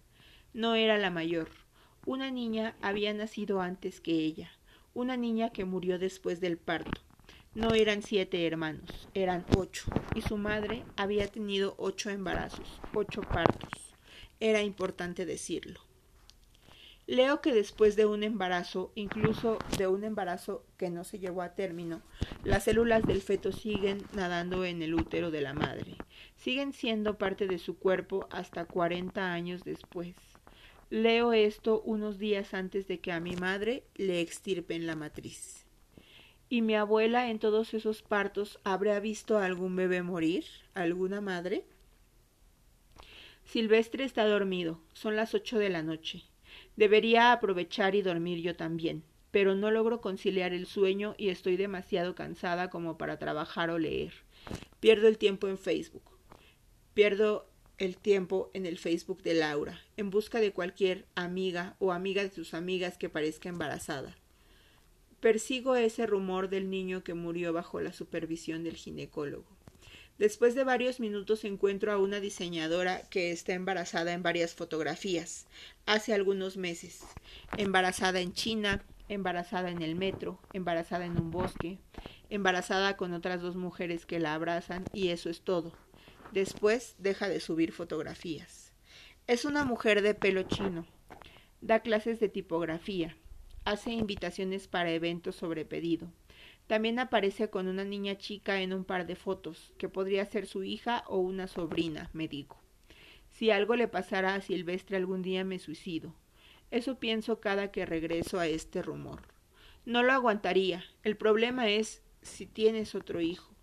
No 0.53 0.75
era 0.75 0.97
la 0.97 1.09
mayor. 1.09 1.49
Una 2.05 2.31
niña 2.31 2.77
había 2.81 3.13
nacido 3.13 3.59
antes 3.59 3.99
que 3.99 4.13
ella, 4.13 4.51
una 4.93 5.17
niña 5.17 5.49
que 5.49 5.65
murió 5.65 5.99
después 5.99 6.39
del 6.39 6.57
parto. 6.57 7.01
No 7.55 7.75
eran 7.75 8.01
siete 8.01 8.47
hermanos, 8.47 9.07
eran 9.13 9.45
ocho, 9.55 9.85
y 10.15 10.21
su 10.21 10.37
madre 10.37 10.83
había 10.95 11.27
tenido 11.27 11.75
ocho 11.77 12.09
embarazos, 12.09 12.79
ocho 12.95 13.21
partos. 13.21 13.93
Era 14.39 14.63
importante 14.63 15.27
decirlo. 15.27 15.79
Leo 17.05 17.41
que 17.41 17.53
después 17.53 17.95
de 17.95 18.07
un 18.07 18.23
embarazo, 18.23 18.91
incluso 18.95 19.59
de 19.77 19.85
un 19.85 20.03
embarazo 20.03 20.65
que 20.77 20.89
no 20.89 21.03
se 21.03 21.19
llevó 21.19 21.43
a 21.43 21.53
término, 21.53 22.01
las 22.43 22.63
células 22.63 23.05
del 23.05 23.21
feto 23.21 23.51
siguen 23.51 24.01
nadando 24.13 24.65
en 24.65 24.81
el 24.81 24.95
útero 24.95 25.29
de 25.29 25.41
la 25.41 25.53
madre, 25.53 25.97
siguen 26.37 26.73
siendo 26.73 27.19
parte 27.19 27.45
de 27.45 27.59
su 27.59 27.77
cuerpo 27.77 28.27
hasta 28.31 28.65
40 28.65 29.31
años 29.31 29.63
después. 29.63 30.15
Leo 30.89 31.33
esto 31.33 31.81
unos 31.81 32.17
días 32.17 32.55
antes 32.55 32.87
de 32.87 32.99
que 32.99 33.11
a 33.11 33.19
mi 33.19 33.35
madre 33.35 33.83
le 33.93 34.21
extirpen 34.21 34.87
la 34.87 34.95
matriz. 34.95 35.62
¿Y 36.53 36.61
mi 36.61 36.75
abuela 36.75 37.31
en 37.31 37.39
todos 37.39 37.73
esos 37.73 38.03
partos 38.03 38.59
habría 38.63 38.99
visto 38.99 39.39
a 39.39 39.45
algún 39.45 39.75
bebé 39.75 40.03
morir? 40.03 40.45
¿Alguna 40.75 41.19
madre? 41.19 41.65
Silvestre 43.43 44.03
está 44.03 44.27
dormido. 44.27 44.79
Son 44.93 45.15
las 45.15 45.33
ocho 45.33 45.57
de 45.57 45.69
la 45.69 45.81
noche. 45.81 46.25
Debería 46.75 47.31
aprovechar 47.31 47.95
y 47.95 48.03
dormir 48.03 48.39
yo 48.43 48.55
también, 48.55 49.01
pero 49.31 49.55
no 49.55 49.71
logro 49.71 49.99
conciliar 49.99 50.53
el 50.53 50.67
sueño 50.67 51.15
y 51.17 51.29
estoy 51.29 51.57
demasiado 51.57 52.13
cansada 52.13 52.69
como 52.69 52.99
para 52.99 53.17
trabajar 53.17 53.71
o 53.71 53.79
leer. 53.79 54.13
Pierdo 54.79 55.07
el 55.07 55.17
tiempo 55.17 55.47
en 55.47 55.57
Facebook. 55.57 56.03
Pierdo 56.93 57.49
el 57.79 57.97
tiempo 57.97 58.51
en 58.53 58.67
el 58.67 58.77
Facebook 58.77 59.23
de 59.23 59.33
Laura, 59.33 59.81
en 59.97 60.11
busca 60.11 60.39
de 60.39 60.51
cualquier 60.51 61.07
amiga 61.15 61.77
o 61.79 61.91
amiga 61.91 62.21
de 62.21 62.29
sus 62.29 62.53
amigas 62.53 62.99
que 62.99 63.09
parezca 63.09 63.49
embarazada. 63.49 64.15
Persigo 65.23 65.77
ese 65.77 66.05
rumor 66.05 66.49
del 66.49 66.69
niño 66.69 67.01
que 67.01 67.13
murió 67.13 67.53
bajo 67.53 67.79
la 67.79 67.93
supervisión 67.93 68.65
del 68.65 68.75
ginecólogo. 68.75 69.45
Después 70.17 70.53
de 70.53 70.65
varios 70.65 70.99
minutos 70.99 71.45
encuentro 71.45 71.93
a 71.93 71.97
una 71.97 72.19
diseñadora 72.19 73.07
que 73.09 73.31
está 73.31 73.53
embarazada 73.53 74.11
en 74.11 74.21
varias 74.21 74.53
fotografías, 74.53 75.47
hace 75.85 76.13
algunos 76.13 76.57
meses. 76.57 77.05
Embarazada 77.57 78.19
en 78.19 78.33
China, 78.33 78.83
embarazada 79.07 79.71
en 79.71 79.81
el 79.81 79.95
metro, 79.95 80.41
embarazada 80.51 81.05
en 81.05 81.17
un 81.17 81.31
bosque, 81.31 81.79
embarazada 82.29 82.97
con 82.97 83.13
otras 83.13 83.41
dos 83.41 83.55
mujeres 83.55 84.05
que 84.05 84.19
la 84.19 84.33
abrazan 84.33 84.83
y 84.91 85.07
eso 85.07 85.29
es 85.29 85.39
todo. 85.39 85.71
Después 86.33 86.95
deja 86.97 87.29
de 87.29 87.39
subir 87.39 87.71
fotografías. 87.71 88.73
Es 89.27 89.45
una 89.45 89.63
mujer 89.63 90.01
de 90.01 90.15
pelo 90.15 90.43
chino. 90.43 90.85
Da 91.61 91.79
clases 91.79 92.19
de 92.19 92.27
tipografía. 92.27 93.15
Hace 93.65 93.91
invitaciones 93.91 94.67
para 94.67 94.91
eventos 94.91 95.35
sobre 95.35 95.65
pedido 95.65 96.09
también 96.67 96.97
aparece 96.99 97.49
con 97.49 97.67
una 97.67 97.83
niña 97.83 98.17
chica 98.17 98.61
en 98.61 98.73
un 98.73 98.85
par 98.85 99.05
de 99.05 99.15
fotos, 99.15 99.73
que 99.77 99.89
podría 99.89 100.25
ser 100.25 100.47
su 100.47 100.63
hija 100.63 101.03
o 101.07 101.17
una 101.17 101.47
sobrina, 101.47 102.09
me 102.13 102.27
digo. 102.27 102.57
Si 103.31 103.51
algo 103.51 103.75
le 103.75 103.87
pasara 103.87 104.35
a 104.35 104.41
Silvestre 104.41 104.97
algún 104.97 105.21
día 105.21 105.43
me 105.43 105.59
suicido. 105.59 106.13
Eso 106.71 106.99
pienso 106.99 107.39
cada 107.39 107.71
que 107.71 107.85
regreso 107.85 108.39
a 108.39 108.47
este 108.47 108.81
rumor. 108.81 109.21
No 109.85 110.03
lo 110.03 110.13
aguantaría. 110.13 110.83
El 111.03 111.17
problema 111.17 111.69
es 111.69 112.01
si 112.21 112.45
tienes 112.45 112.95
otro 112.95 113.19
hijo. 113.19 113.53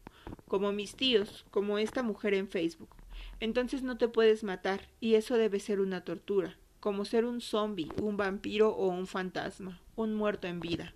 Como 0.46 0.70
mis 0.70 0.94
tíos, 0.94 1.46
como 1.50 1.78
esta 1.78 2.02
mujer 2.02 2.34
en 2.34 2.48
Facebook. 2.48 2.94
Entonces 3.38 3.82
no 3.82 3.96
te 3.96 4.08
puedes 4.08 4.44
matar, 4.44 4.88
y 5.00 5.14
eso 5.14 5.36
debe 5.36 5.60
ser 5.60 5.80
una 5.80 6.04
tortura, 6.04 6.58
como 6.80 7.04
ser 7.04 7.24
un 7.24 7.40
zombi, 7.40 7.90
un 8.00 8.16
vampiro 8.16 8.70
o 8.70 8.88
un 8.88 9.06
fantasma, 9.06 9.80
un 10.02 10.14
muerto 10.14 10.46
en 10.46 10.60
vida. 10.60 10.94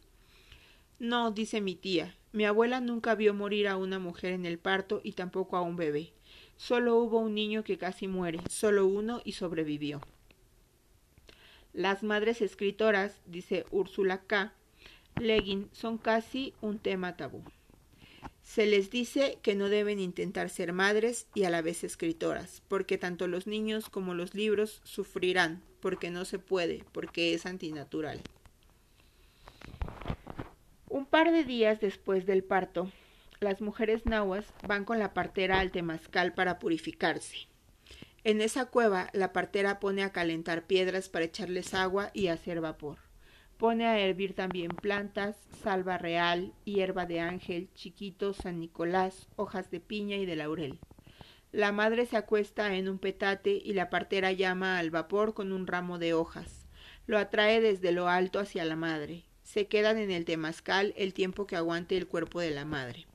No, 0.99 1.31
dice 1.31 1.61
mi 1.61 1.75
tía, 1.75 2.15
mi 2.33 2.45
abuela 2.45 2.81
nunca 2.81 3.15
vio 3.15 3.35
morir 3.35 3.69
a 3.69 3.77
una 3.77 3.99
mujer 3.99 4.33
en 4.33 4.47
el 4.47 4.59
parto 4.59 5.01
y 5.05 5.13
tampoco 5.13 5.57
a 5.57 5.63
un 5.63 5.77
bebé. 5.77 6.13
Solo 6.57 6.97
hubo 6.97 7.19
un 7.19 7.35
niño 7.35 7.65
que 7.65 7.79
casi 7.79 8.09
muere, 8.09 8.41
solo 8.49 8.87
uno 8.87 9.21
y 9.25 9.33
sobrevivió. 9.33 10.01
Las 11.73 12.03
madres 12.03 12.41
escritoras, 12.41 13.21
dice 13.27 13.67
Úrsula 13.71 14.23
K. 14.23 14.53
Leggin, 15.21 15.69
son 15.73 15.99
casi 15.99 16.55
un 16.61 16.79
tema 16.79 17.17
tabú. 17.17 17.43
Se 18.43 18.67
les 18.67 18.91
dice 18.91 19.39
que 19.43 19.55
no 19.55 19.69
deben 19.69 19.99
intentar 19.99 20.51
ser 20.51 20.73
madres 20.73 21.27
y 21.35 21.45
a 21.45 21.51
la 21.51 21.63
vez 21.63 21.83
escritoras, 21.83 22.63
porque 22.69 22.99
tanto 22.99 23.27
los 23.27 23.47
niños 23.47 23.89
como 23.89 24.15
los 24.15 24.35
libros 24.35 24.81
sufrirán, 24.85 25.63
porque 25.81 26.11
no 26.11 26.25
se 26.25 26.39
puede, 26.39 26.85
porque 26.93 27.35
es 27.35 27.47
antinatural. 27.47 28.21
Un 30.95 31.07
par 31.07 31.33
de 31.33 31.43
días 31.43 31.81
después 31.81 32.25
del 32.25 32.45
parto, 32.45 32.89
las 33.41 33.61
mujeres 33.61 34.07
nahuas 34.07 34.47
van 34.67 34.85
con 34.85 34.99
la 34.99 35.13
partera 35.13 35.59
al 35.59 35.71
temazcal 35.71 36.35
para 36.35 36.59
purificarse. 36.59 37.49
En 38.23 38.41
esa 38.41 38.67
cueva, 38.67 39.11
la 39.13 39.33
partera 39.33 39.81
pone 39.81 40.05
a 40.05 40.13
calentar 40.13 40.67
piedras 40.67 41.09
para 41.09 41.25
echarles 41.25 41.75
agua 41.75 42.11
y 42.15 42.29
hacer 42.29 42.61
vapor. 42.61 42.99
Pone 43.59 43.87
a 43.87 43.99
hervir 43.99 44.35
también 44.35 44.69
plantas, 44.69 45.37
salva 45.63 45.99
real, 45.99 46.53
hierba 46.65 47.07
de 47.07 47.21
ángel, 47.21 47.69
chiquito, 47.75 48.33
San 48.33 48.61
Nicolás, 48.61 49.29
hojas 49.37 49.71
de 49.71 49.81
piña 49.81 50.17
y 50.17 50.27
de 50.27 50.37
laurel. 50.37 50.79
La 51.51 51.73
madre 51.73 52.07
se 52.07 52.17
acuesta 52.17 52.77
en 52.77 52.89
un 52.89 52.99
petate 52.99 53.61
y 53.65 53.75
la 53.75 53.91
partera 53.91 54.31
llama 54.33 54.79
al 54.79 54.91
vapor 54.91 55.35
con 55.35 55.53
un 55.53 55.67
ramo 55.67 55.99
de 55.99 56.15
hojas. 56.15 56.67
Lo 57.07 57.19
atrae 57.19 57.61
desde 57.61 57.93
lo 57.93 58.09
alto 58.09 58.39
hacia 58.39 58.65
la 58.65 58.77
madre 58.77 59.25
se 59.45 59.67
quedan 59.67 59.99
en 59.99 60.11
el 60.11 60.25
temazcal 60.25 60.93
el 60.97 61.15
tiempo 61.15 61.47
que 61.47 61.55
aguante 61.55 61.97
el 61.97 62.09
cuerpo 62.09 62.41
de 62.41 62.51
la 62.51 62.65
madre. 62.65 63.07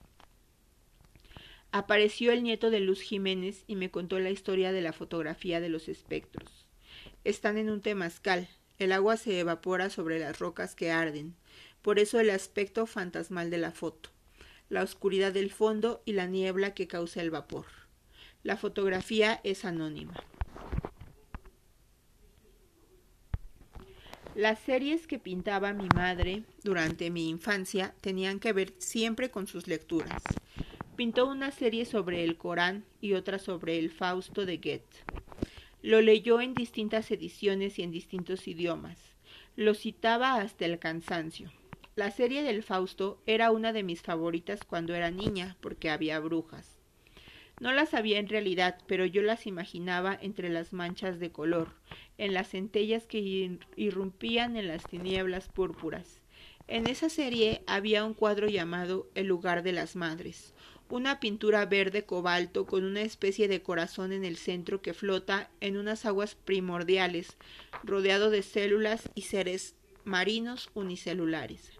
Apareció 1.71 2.31
el 2.31 2.43
nieto 2.43 2.69
de 2.71 2.79
Luz 2.79 3.01
Jiménez 3.01 3.63
y 3.67 3.75
me 3.75 3.91
contó 3.91 4.17
la 4.19 4.29
historia 4.29 4.71
de 4.71 4.81
la 4.81 4.93
fotografía 4.93 5.59
de 5.59 5.69
los 5.69 5.89
espectros. 5.89 6.65
Están 7.23 7.57
en 7.57 7.69
un 7.69 7.81
temazcal, 7.81 8.47
el 8.77 8.91
agua 8.91 9.17
se 9.17 9.39
evapora 9.39 9.89
sobre 9.89 10.19
las 10.19 10.39
rocas 10.39 10.73
que 10.73 10.91
arden, 10.91 11.35
por 11.81 11.99
eso 11.99 12.19
el 12.19 12.29
aspecto 12.29 12.85
fantasmal 12.85 13.49
de 13.49 13.57
la 13.57 13.71
foto, 13.71 14.09
la 14.69 14.83
oscuridad 14.83 15.33
del 15.33 15.51
fondo 15.51 16.01
y 16.05 16.13
la 16.13 16.27
niebla 16.27 16.73
que 16.73 16.87
causa 16.87 17.21
el 17.21 17.31
vapor. 17.31 17.65
La 18.43 18.55
fotografía 18.55 19.41
es 19.43 19.65
anónima. 19.65 20.13
Las 24.35 24.59
series 24.59 25.07
que 25.07 25.17
pintaba 25.17 25.73
mi 25.73 25.87
madre 25.95 26.43
durante 26.63 27.09
mi 27.09 27.29
infancia 27.29 27.95
tenían 27.99 28.39
que 28.39 28.53
ver 28.53 28.73
siempre 28.77 29.31
con 29.31 29.47
sus 29.47 29.67
lecturas. 29.67 30.21
Pintó 30.95 31.25
una 31.25 31.51
serie 31.51 31.83
sobre 31.85 32.23
el 32.23 32.37
Corán 32.37 32.85
y 33.01 33.13
otra 33.13 33.39
sobre 33.39 33.79
el 33.79 33.89
Fausto 33.89 34.45
de 34.45 34.57
Goethe. 34.57 35.03
Lo 35.81 36.01
leyó 36.01 36.41
en 36.41 36.53
distintas 36.53 37.09
ediciones 37.09 37.79
y 37.79 37.83
en 37.83 37.91
distintos 37.91 38.47
idiomas. 38.47 38.99
Lo 39.55 39.73
citaba 39.73 40.35
hasta 40.35 40.65
el 40.65 40.77
cansancio. 40.77 41.51
La 41.95 42.11
serie 42.11 42.43
del 42.43 42.63
Fausto 42.63 43.21
era 43.25 43.51
una 43.51 43.73
de 43.73 43.83
mis 43.83 44.01
favoritas 44.01 44.61
cuando 44.63 44.93
era 44.93 45.09
niña 45.09 45.57
porque 45.59 45.89
había 45.89 46.19
brujas. 46.19 46.78
No 47.59 47.73
las 47.73 47.93
había 47.93 48.19
en 48.19 48.29
realidad, 48.29 48.77
pero 48.87 49.05
yo 49.05 49.21
las 49.21 49.45
imaginaba 49.45 50.17
entre 50.21 50.49
las 50.49 50.71
manchas 50.71 51.19
de 51.19 51.31
color, 51.31 51.73
en 52.17 52.33
las 52.33 52.49
centellas 52.49 53.05
que 53.05 53.59
irrumpían 53.75 54.55
en 54.55 54.67
las 54.67 54.83
tinieblas 54.83 55.49
púrpuras. 55.49 56.19
En 56.67 56.87
esa 56.87 57.09
serie 57.09 57.63
había 57.67 58.05
un 58.05 58.13
cuadro 58.13 58.47
llamado 58.47 59.09
El 59.13 59.27
lugar 59.27 59.63
de 59.63 59.73
las 59.73 59.95
madres, 59.95 60.53
una 60.87 61.19
pintura 61.19 61.65
verde 61.65 62.03
cobalto 62.03 62.65
con 62.65 62.83
una 62.83 63.01
especie 63.01 63.47
de 63.47 63.61
corazón 63.61 64.13
en 64.13 64.23
el 64.23 64.37
centro 64.37 64.81
que 64.81 64.93
flota 64.93 65.49
en 65.59 65.77
unas 65.77 66.05
aguas 66.05 66.35
primordiales, 66.35 67.37
rodeado 67.83 68.29
de 68.29 68.41
células 68.41 69.09
y 69.15 69.23
seres 69.23 69.75
marinos 70.05 70.69
unicelulares. 70.75 71.78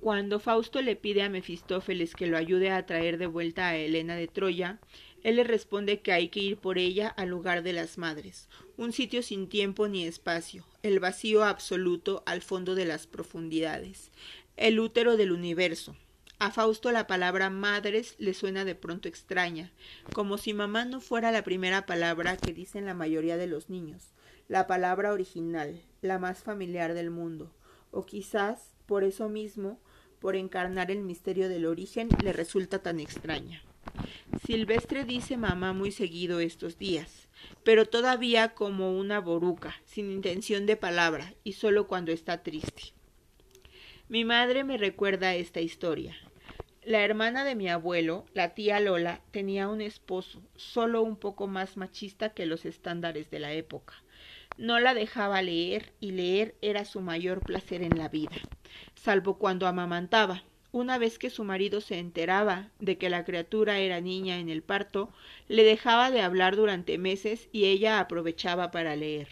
Cuando 0.00 0.40
Fausto 0.40 0.80
le 0.80 0.96
pide 0.96 1.22
a 1.22 1.28
Mefistófeles 1.28 2.14
que 2.14 2.26
lo 2.26 2.38
ayude 2.38 2.70
a 2.70 2.86
traer 2.86 3.18
de 3.18 3.26
vuelta 3.26 3.68
a 3.68 3.76
Helena 3.76 4.16
de 4.16 4.28
Troya, 4.28 4.78
él 5.22 5.36
le 5.36 5.44
responde 5.44 6.00
que 6.00 6.12
hay 6.12 6.28
que 6.28 6.40
ir 6.40 6.56
por 6.56 6.78
ella 6.78 7.08
al 7.08 7.28
lugar 7.28 7.62
de 7.62 7.74
las 7.74 7.98
madres, 7.98 8.48
un 8.78 8.94
sitio 8.94 9.22
sin 9.22 9.46
tiempo 9.46 9.88
ni 9.88 10.06
espacio, 10.06 10.64
el 10.82 11.00
vacío 11.00 11.44
absoluto 11.44 12.22
al 12.24 12.40
fondo 12.40 12.74
de 12.74 12.86
las 12.86 13.06
profundidades, 13.06 14.10
el 14.56 14.80
útero 14.80 15.18
del 15.18 15.32
universo. 15.32 15.94
A 16.38 16.50
Fausto 16.50 16.90
la 16.92 17.06
palabra 17.06 17.50
madres 17.50 18.14
le 18.18 18.32
suena 18.32 18.64
de 18.64 18.74
pronto 18.74 19.06
extraña, 19.06 19.70
como 20.14 20.38
si 20.38 20.54
mamá 20.54 20.86
no 20.86 21.02
fuera 21.02 21.30
la 21.30 21.44
primera 21.44 21.84
palabra 21.84 22.38
que 22.38 22.54
dicen 22.54 22.86
la 22.86 22.94
mayoría 22.94 23.36
de 23.36 23.48
los 23.48 23.68
niños, 23.68 24.14
la 24.48 24.66
palabra 24.66 25.12
original, 25.12 25.82
la 26.00 26.18
más 26.18 26.42
familiar 26.42 26.94
del 26.94 27.10
mundo, 27.10 27.52
o 27.90 28.06
quizás, 28.06 28.72
por 28.86 29.04
eso 29.04 29.28
mismo, 29.28 29.78
por 30.20 30.36
encarnar 30.36 30.90
el 30.90 31.00
misterio 31.00 31.48
del 31.48 31.66
origen 31.66 32.08
le 32.22 32.32
resulta 32.32 32.80
tan 32.80 33.00
extraña. 33.00 33.62
Silvestre 34.46 35.04
dice 35.04 35.36
mamá 35.36 35.72
muy 35.72 35.90
seguido 35.90 36.40
estos 36.40 36.78
días, 36.78 37.28
pero 37.64 37.86
todavía 37.86 38.54
como 38.54 38.96
una 38.96 39.20
boruca, 39.20 39.74
sin 39.84 40.10
intención 40.10 40.66
de 40.66 40.76
palabra 40.76 41.34
y 41.44 41.54
solo 41.54 41.88
cuando 41.88 42.12
está 42.12 42.42
triste. 42.42 42.94
Mi 44.08 44.24
madre 44.24 44.64
me 44.64 44.76
recuerda 44.76 45.34
esta 45.34 45.60
historia. 45.60 46.16
La 46.82 47.04
hermana 47.04 47.44
de 47.44 47.54
mi 47.54 47.68
abuelo, 47.68 48.24
la 48.32 48.54
tía 48.54 48.80
Lola, 48.80 49.20
tenía 49.30 49.68
un 49.68 49.80
esposo, 49.80 50.42
solo 50.56 51.02
un 51.02 51.16
poco 51.16 51.46
más 51.46 51.76
machista 51.76 52.30
que 52.30 52.46
los 52.46 52.64
estándares 52.64 53.30
de 53.30 53.38
la 53.38 53.52
época. 53.52 54.02
No 54.56 54.80
la 54.80 54.94
dejaba 54.94 55.42
leer 55.42 55.92
y 56.00 56.12
leer 56.12 56.54
era 56.60 56.84
su 56.84 57.00
mayor 57.00 57.40
placer 57.40 57.82
en 57.82 57.96
la 57.98 58.08
vida, 58.08 58.36
salvo 59.02 59.38
cuando 59.38 59.66
amamantaba. 59.66 60.42
Una 60.72 60.98
vez 60.98 61.18
que 61.18 61.30
su 61.30 61.42
marido 61.42 61.80
se 61.80 61.98
enteraba 61.98 62.70
de 62.78 62.96
que 62.98 63.10
la 63.10 63.24
criatura 63.24 63.78
era 63.78 64.00
niña 64.00 64.38
en 64.38 64.48
el 64.48 64.62
parto, 64.62 65.10
le 65.48 65.64
dejaba 65.64 66.10
de 66.10 66.20
hablar 66.20 66.54
durante 66.54 66.98
meses 66.98 67.48
y 67.50 67.64
ella 67.64 67.98
aprovechaba 67.98 68.70
para 68.70 68.94
leer. 68.94 69.28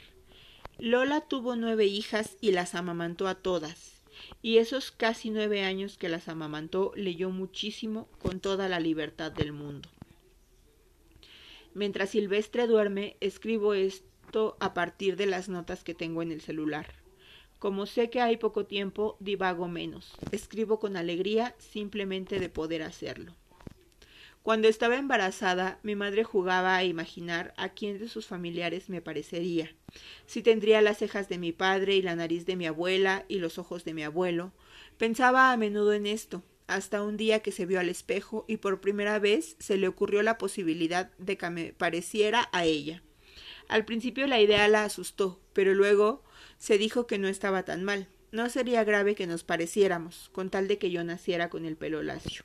Lola 0.78 1.20
tuvo 1.20 1.54
nueve 1.54 1.86
hijas 1.86 2.36
y 2.40 2.52
las 2.52 2.74
amamantó 2.74 3.28
a 3.28 3.36
todas 3.36 3.98
y 4.42 4.58
esos 4.58 4.90
casi 4.90 5.30
nueve 5.30 5.62
años 5.62 5.96
que 5.96 6.08
las 6.08 6.28
amamantó 6.28 6.92
leyó 6.96 7.30
muchísimo 7.30 8.08
con 8.18 8.40
toda 8.40 8.68
la 8.68 8.80
libertad 8.80 9.32
del 9.32 9.52
mundo. 9.52 9.88
Mientras 11.74 12.10
Silvestre 12.10 12.66
duerme, 12.66 13.16
escribo 13.20 13.74
esto 13.74 14.56
a 14.60 14.74
partir 14.74 15.16
de 15.16 15.26
las 15.26 15.48
notas 15.48 15.84
que 15.84 15.94
tengo 15.94 16.22
en 16.22 16.32
el 16.32 16.40
celular. 16.40 16.86
Como 17.58 17.86
sé 17.86 18.08
que 18.08 18.20
hay 18.20 18.36
poco 18.36 18.66
tiempo, 18.66 19.16
divago 19.18 19.66
menos. 19.66 20.12
Escribo 20.30 20.78
con 20.78 20.96
alegría 20.96 21.54
simplemente 21.58 22.38
de 22.38 22.48
poder 22.48 22.82
hacerlo. 22.82 23.34
Cuando 24.42 24.68
estaba 24.68 24.96
embarazada, 24.96 25.78
mi 25.82 25.94
madre 25.94 26.24
jugaba 26.24 26.76
a 26.76 26.84
imaginar 26.84 27.52
a 27.56 27.70
quién 27.70 27.98
de 27.98 28.08
sus 28.08 28.26
familiares 28.26 28.88
me 28.88 29.02
parecería, 29.02 29.74
si 30.26 30.42
tendría 30.42 30.80
las 30.80 30.98
cejas 30.98 31.28
de 31.28 31.36
mi 31.36 31.52
padre 31.52 31.96
y 31.96 32.02
la 32.02 32.16
nariz 32.16 32.46
de 32.46 32.56
mi 32.56 32.66
abuela 32.66 33.24
y 33.28 33.40
los 33.40 33.58
ojos 33.58 33.84
de 33.84 33.92
mi 33.92 34.04
abuelo. 34.04 34.52
Pensaba 34.96 35.52
a 35.52 35.56
menudo 35.56 35.92
en 35.92 36.06
esto, 36.06 36.42
hasta 36.66 37.02
un 37.02 37.16
día 37.16 37.40
que 37.40 37.52
se 37.52 37.66
vio 37.66 37.80
al 37.80 37.88
espejo 37.88 38.44
y 38.46 38.58
por 38.58 38.80
primera 38.80 39.18
vez 39.18 39.56
se 39.58 39.76
le 39.76 39.88
ocurrió 39.88 40.22
la 40.22 40.38
posibilidad 40.38 41.10
de 41.18 41.36
que 41.36 41.50
me 41.50 41.72
pareciera 41.72 42.48
a 42.52 42.64
ella. 42.64 43.02
Al 43.68 43.84
principio 43.84 44.26
la 44.26 44.40
idea 44.40 44.66
la 44.68 44.84
asustó, 44.84 45.40
pero 45.52 45.74
luego 45.74 46.22
se 46.58 46.76
dijo 46.76 47.06
que 47.06 47.18
no 47.18 47.28
estaba 47.28 47.62
tan 47.64 47.84
mal. 47.84 48.08
No 48.30 48.50
sería 48.50 48.84
grave 48.84 49.14
que 49.14 49.26
nos 49.26 49.42
pareciéramos, 49.42 50.28
con 50.32 50.50
tal 50.50 50.68
de 50.68 50.78
que 50.78 50.90
yo 50.90 51.02
naciera 51.02 51.48
con 51.48 51.64
el 51.64 51.76
pelo 51.76 52.02
lacio. 52.02 52.44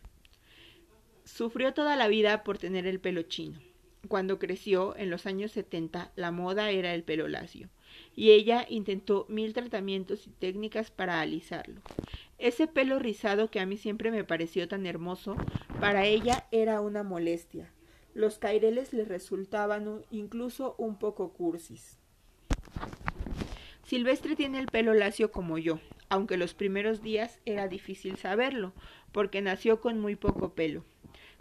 Sufrió 1.26 1.73
toda 1.73 1.97
la 1.97 2.08
vida 2.08 2.43
por 2.43 2.58
tener 2.58 2.88
el 2.88 2.99
pelo 2.99 3.23
chino. 3.23 3.60
Cuando 4.08 4.38
creció, 4.38 4.95
en 4.97 5.10
los 5.10 5.26
años 5.26 5.52
70, 5.54 6.12
la 6.15 6.32
moda 6.32 6.71
era 6.71 6.93
el 6.93 7.04
pelo 7.04 7.28
lacio, 7.28 7.69
y 8.15 8.32
ella 8.32 8.65
intentó 8.69 9.26
mil 9.30 9.54
tratamientos 9.54 10.28
y 10.28 10.30
técnicas 10.32 10.91
para 10.91 11.21
alisarlo. 11.21 11.82
Ese 12.38 12.67
pelo 12.67 12.99
rizado 12.99 13.49
que 13.49 13.62
a 13.62 13.65
mí 13.65 13.78
siempre 13.78 14.12
me 14.12 14.26
pareció 14.26 14.67
tan 14.67 14.86
hermoso, 14.86 15.38
para 15.80 16.06
ella 16.06 16.47
era 16.52 16.82
una 16.82 17.04
molestia. 17.04 17.71
Los 18.13 18.38
caireles 18.38 18.93
le 18.93 19.06
resultaban 19.06 20.06
incluso 20.12 20.76
un 20.78 20.99
poco 20.99 21.34
cursis. 21.34 21.97
Silvestre 23.93 24.36
tiene 24.36 24.58
el 24.58 24.65
pelo 24.65 24.95
lacio 24.95 25.32
como 25.32 25.60
yo, 25.60 25.79
aunque 26.10 26.36
los 26.36 26.56
primeros 26.56 27.03
días 27.03 27.39
era 27.45 27.67
difícil 27.67 28.17
saberlo, 28.17 28.73
porque 29.12 29.43
nació 29.43 29.82
con 29.82 29.99
muy 29.99 30.15
poco 30.15 30.56
pelo. 30.56 30.84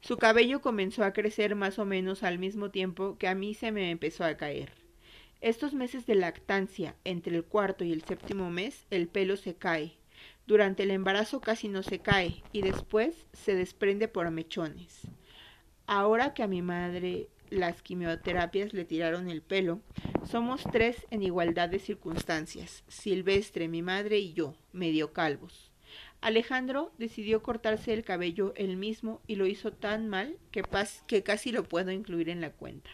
Su 0.02 0.18
cabello 0.18 0.60
comenzó 0.60 1.02
a 1.02 1.14
crecer 1.14 1.54
más 1.54 1.78
o 1.78 1.86
menos 1.86 2.22
al 2.22 2.38
mismo 2.38 2.70
tiempo 2.70 3.16
que 3.16 3.26
a 3.26 3.34
mí 3.34 3.54
se 3.54 3.72
me 3.72 3.90
empezó 3.90 4.24
a 4.24 4.36
caer. 4.36 4.70
Estos 5.40 5.72
meses 5.72 6.04
de 6.04 6.14
lactancia, 6.14 6.94
entre 7.04 7.36
el 7.36 7.44
cuarto 7.44 7.84
y 7.84 7.92
el 7.94 8.02
séptimo 8.02 8.50
mes, 8.50 8.84
el 8.90 9.08
pelo 9.08 9.38
se 9.38 9.54
cae. 9.54 9.96
Durante 10.46 10.82
el 10.82 10.90
embarazo 10.90 11.40
casi 11.40 11.68
no 11.68 11.82
se 11.82 12.00
cae 12.00 12.42
y 12.52 12.60
después 12.60 13.28
se 13.32 13.54
desprende 13.54 14.08
por 14.08 14.30
mechones. 14.30 15.08
Ahora 15.86 16.34
que 16.34 16.42
a 16.42 16.48
mi 16.48 16.60
madre 16.60 17.30
las 17.52 17.82
quimioterapias 17.82 18.72
le 18.72 18.84
tiraron 18.84 19.28
el 19.28 19.42
pelo, 19.42 19.80
somos 20.28 20.64
tres 20.72 21.06
en 21.10 21.22
igualdad 21.22 21.68
de 21.68 21.78
circunstancias, 21.78 22.82
Silvestre, 22.88 23.68
mi 23.68 23.82
madre 23.82 24.18
y 24.18 24.32
yo, 24.32 24.54
medio 24.72 25.12
calvos. 25.12 25.70
Alejandro 26.22 26.92
decidió 26.98 27.42
cortarse 27.42 27.92
el 27.92 28.04
cabello 28.04 28.54
él 28.56 28.76
mismo 28.76 29.20
y 29.26 29.36
lo 29.36 29.46
hizo 29.46 29.72
tan 29.72 30.08
mal 30.08 30.38
que, 30.50 31.22
casi 31.22 31.52
lo 31.52 31.64
puedo 31.64 31.90
incluir 31.90 32.28
en 32.28 32.40
la 32.40 32.52
cuenta. 32.52 32.90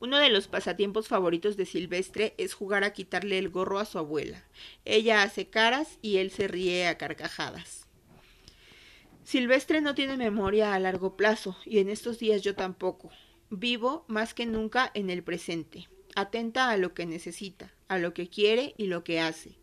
Uno 0.00 0.18
de 0.18 0.30
los 0.30 0.48
pasatiempos 0.48 1.08
favoritos 1.08 1.56
de 1.56 1.66
Silvestre 1.66 2.34
es 2.38 2.54
jugar 2.54 2.82
a 2.82 2.92
quitarle 2.92 3.38
el 3.38 3.50
gorro 3.50 3.78
a 3.78 3.84
su 3.84 3.98
abuela. 3.98 4.42
Ella 4.84 5.22
hace 5.22 5.48
caras 5.48 5.98
y 6.02 6.16
él 6.16 6.30
se 6.30 6.48
ríe 6.48 6.88
a 6.88 6.98
carcajadas. 6.98 7.83
Silvestre 9.24 9.80
no 9.80 9.94
tiene 9.94 10.16
memoria 10.16 10.74
a 10.74 10.78
largo 10.78 11.16
plazo 11.16 11.56
y 11.64 11.78
en 11.78 11.88
estos 11.88 12.18
días 12.18 12.42
yo 12.42 12.54
tampoco. 12.54 13.10
Vivo 13.50 14.04
más 14.08 14.34
que 14.34 14.46
nunca 14.46 14.90
en 14.94 15.10
el 15.10 15.22
presente, 15.22 15.88
atenta 16.14 16.70
a 16.70 16.76
lo 16.76 16.94
que 16.94 17.06
necesita, 17.06 17.74
a 17.88 17.98
lo 17.98 18.14
que 18.14 18.28
quiere 18.28 18.74
y 18.76 18.86
lo 18.86 19.02
que 19.02 19.20
hace 19.20 19.56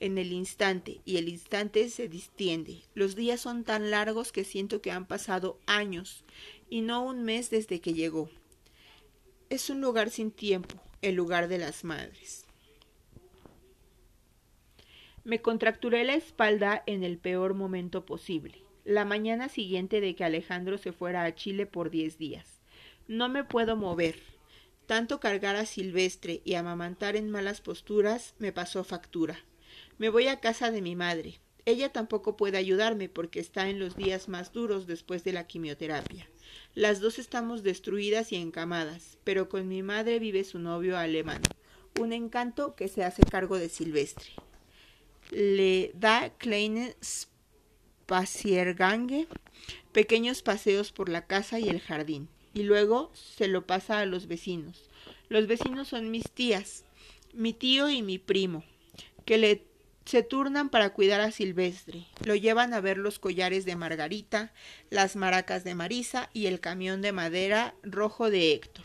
en 0.00 0.18
el 0.18 0.32
instante 0.32 1.00
y 1.04 1.16
el 1.16 1.28
instante 1.28 1.88
se 1.88 2.08
distiende. 2.08 2.82
Los 2.94 3.16
días 3.16 3.40
son 3.40 3.64
tan 3.64 3.90
largos 3.90 4.32
que 4.32 4.44
siento 4.44 4.82
que 4.82 4.90
han 4.90 5.06
pasado 5.06 5.58
años 5.66 6.24
y 6.68 6.82
no 6.82 7.04
un 7.04 7.22
mes 7.22 7.50
desde 7.50 7.80
que 7.80 7.94
llegó. 7.94 8.28
Es 9.50 9.70
un 9.70 9.80
lugar 9.80 10.10
sin 10.10 10.30
tiempo, 10.30 10.74
el 11.00 11.14
lugar 11.14 11.48
de 11.48 11.58
las 11.58 11.84
madres. 11.84 12.44
Me 15.24 15.40
contracturé 15.40 16.04
la 16.04 16.14
espalda 16.14 16.82
en 16.86 17.02
el 17.02 17.16
peor 17.16 17.54
momento 17.54 18.04
posible, 18.04 18.63
la 18.84 19.04
mañana 19.04 19.48
siguiente 19.48 20.00
de 20.00 20.14
que 20.14 20.24
Alejandro 20.24 20.78
se 20.78 20.92
fuera 20.92 21.24
a 21.24 21.34
Chile 21.34 21.66
por 21.66 21.90
diez 21.90 22.18
días. 22.18 22.60
No 23.08 23.28
me 23.28 23.44
puedo 23.44 23.76
mover. 23.76 24.16
Tanto 24.86 25.20
cargar 25.20 25.56
a 25.56 25.64
Silvestre 25.64 26.42
y 26.44 26.54
amamantar 26.54 27.16
en 27.16 27.30
malas 27.30 27.62
posturas 27.62 28.34
me 28.38 28.52
pasó 28.52 28.84
factura. 28.84 29.38
Me 29.96 30.10
voy 30.10 30.28
a 30.28 30.40
casa 30.40 30.70
de 30.70 30.82
mi 30.82 30.94
madre. 30.94 31.40
Ella 31.64 31.90
tampoco 31.90 32.36
puede 32.36 32.58
ayudarme 32.58 33.08
porque 33.08 33.40
está 33.40 33.70
en 33.70 33.78
los 33.78 33.96
días 33.96 34.28
más 34.28 34.52
duros 34.52 34.86
después 34.86 35.24
de 35.24 35.32
la 35.32 35.46
quimioterapia. 35.46 36.28
Las 36.74 37.00
dos 37.00 37.18
estamos 37.18 37.62
destruidas 37.62 38.32
y 38.32 38.36
encamadas, 38.36 39.18
pero 39.24 39.48
con 39.48 39.66
mi 39.66 39.82
madre 39.82 40.18
vive 40.18 40.44
su 40.44 40.58
novio 40.58 40.98
alemán, 40.98 41.40
un 41.98 42.12
encanto 42.12 42.74
que 42.74 42.88
se 42.88 43.02
hace 43.02 43.22
cargo 43.22 43.56
de 43.58 43.70
Silvestre. 43.70 44.30
Le 45.30 45.92
da 45.94 46.34
kleine 46.36 46.96
Spaziergange, 48.04 49.28
pequeños 49.92 50.42
paseos 50.42 50.92
por 50.92 51.08
la 51.08 51.26
casa 51.26 51.58
y 51.58 51.70
el 51.70 51.80
jardín, 51.80 52.28
y 52.52 52.64
luego 52.64 53.10
se 53.14 53.48
lo 53.48 53.66
pasa 53.66 54.00
a 54.00 54.04
los 54.04 54.26
vecinos. 54.26 54.90
Los 55.30 55.46
vecinos 55.46 55.88
son 55.88 56.10
mis 56.10 56.30
tías, 56.30 56.84
mi 57.32 57.54
tío 57.54 57.88
y 57.88 58.02
mi 58.02 58.18
primo, 58.18 58.62
que 59.24 59.38
le 59.38 59.64
se 60.04 60.22
turnan 60.22 60.68
para 60.68 60.92
cuidar 60.92 61.22
a 61.22 61.30
Silvestre. 61.30 62.04
Lo 62.26 62.34
llevan 62.34 62.74
a 62.74 62.82
ver 62.82 62.98
los 62.98 63.18
collares 63.18 63.64
de 63.64 63.74
Margarita, 63.74 64.52
las 64.90 65.16
maracas 65.16 65.64
de 65.64 65.74
Marisa 65.74 66.28
y 66.34 66.44
el 66.44 66.60
camión 66.60 67.00
de 67.00 67.12
madera 67.12 67.74
rojo 67.82 68.28
de 68.28 68.52
Héctor. 68.52 68.84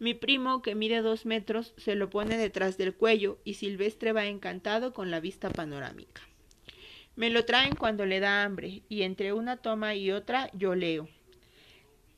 Mi 0.00 0.14
primo, 0.14 0.62
que 0.62 0.74
mide 0.74 1.00
dos 1.00 1.26
metros, 1.26 1.74
se 1.76 1.94
lo 1.94 2.10
pone 2.10 2.36
detrás 2.36 2.76
del 2.76 2.92
cuello 2.92 3.38
y 3.44 3.54
Silvestre 3.54 4.12
va 4.12 4.26
encantado 4.26 4.92
con 4.92 5.12
la 5.12 5.20
vista 5.20 5.48
panorámica. 5.48 6.27
Me 7.18 7.30
lo 7.30 7.44
traen 7.44 7.74
cuando 7.74 8.06
le 8.06 8.20
da 8.20 8.44
hambre 8.44 8.82
y 8.88 9.02
entre 9.02 9.32
una 9.32 9.56
toma 9.56 9.96
y 9.96 10.12
otra 10.12 10.52
yo 10.52 10.76
leo. 10.76 11.08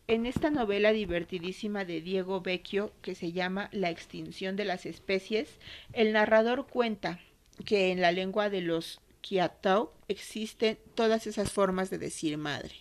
En 0.08 0.26
esta 0.26 0.50
novela 0.50 0.92
divertidísima 0.92 1.86
de 1.86 2.02
Diego 2.02 2.42
Vecchio, 2.42 2.92
que 3.00 3.14
se 3.14 3.32
llama 3.32 3.70
La 3.72 3.88
extinción 3.88 4.56
de 4.56 4.66
las 4.66 4.84
especies, 4.84 5.48
el 5.94 6.12
narrador 6.12 6.66
cuenta 6.66 7.18
que 7.64 7.92
en 7.92 8.02
la 8.02 8.12
lengua 8.12 8.50
de 8.50 8.60
los 8.60 9.00
Kiatau 9.22 9.90
existen 10.08 10.78
todas 10.94 11.26
esas 11.26 11.50
formas 11.50 11.88
de 11.88 11.96
decir 11.96 12.36
madre. 12.36 12.74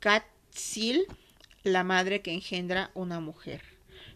Katzil, 0.00 1.06
la 1.62 1.84
madre 1.84 2.22
que 2.22 2.32
engendra 2.32 2.90
una 2.94 3.20
mujer. 3.20 3.62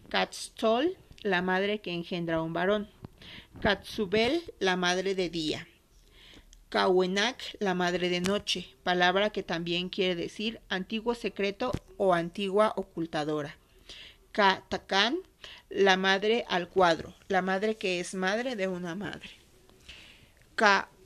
Katztol, 0.09 0.97
la 1.21 1.41
madre 1.41 1.79
que 1.79 1.93
engendra 1.93 2.41
un 2.41 2.51
varón. 2.51 2.89
Katzubel, 3.61 4.41
la 4.59 4.75
madre 4.75 5.15
de 5.15 5.29
día. 5.29 5.65
Kawenak, 6.71 7.57
la 7.59 7.73
madre 7.73 8.07
de 8.07 8.21
noche, 8.21 8.65
palabra 8.83 9.29
que 9.31 9.43
también 9.43 9.89
quiere 9.89 10.15
decir 10.15 10.61
antiguo 10.69 11.15
secreto 11.15 11.73
o 11.97 12.13
antigua 12.13 12.71
ocultadora. 12.77 13.57
Katakan, 14.31 15.17
la 15.69 15.97
madre 15.97 16.45
al 16.47 16.69
cuadro, 16.69 17.13
la 17.27 17.41
madre 17.41 17.75
que 17.75 17.99
es 17.99 18.15
madre 18.15 18.55
de 18.55 18.69
una 18.69 18.95
madre. 18.95 19.29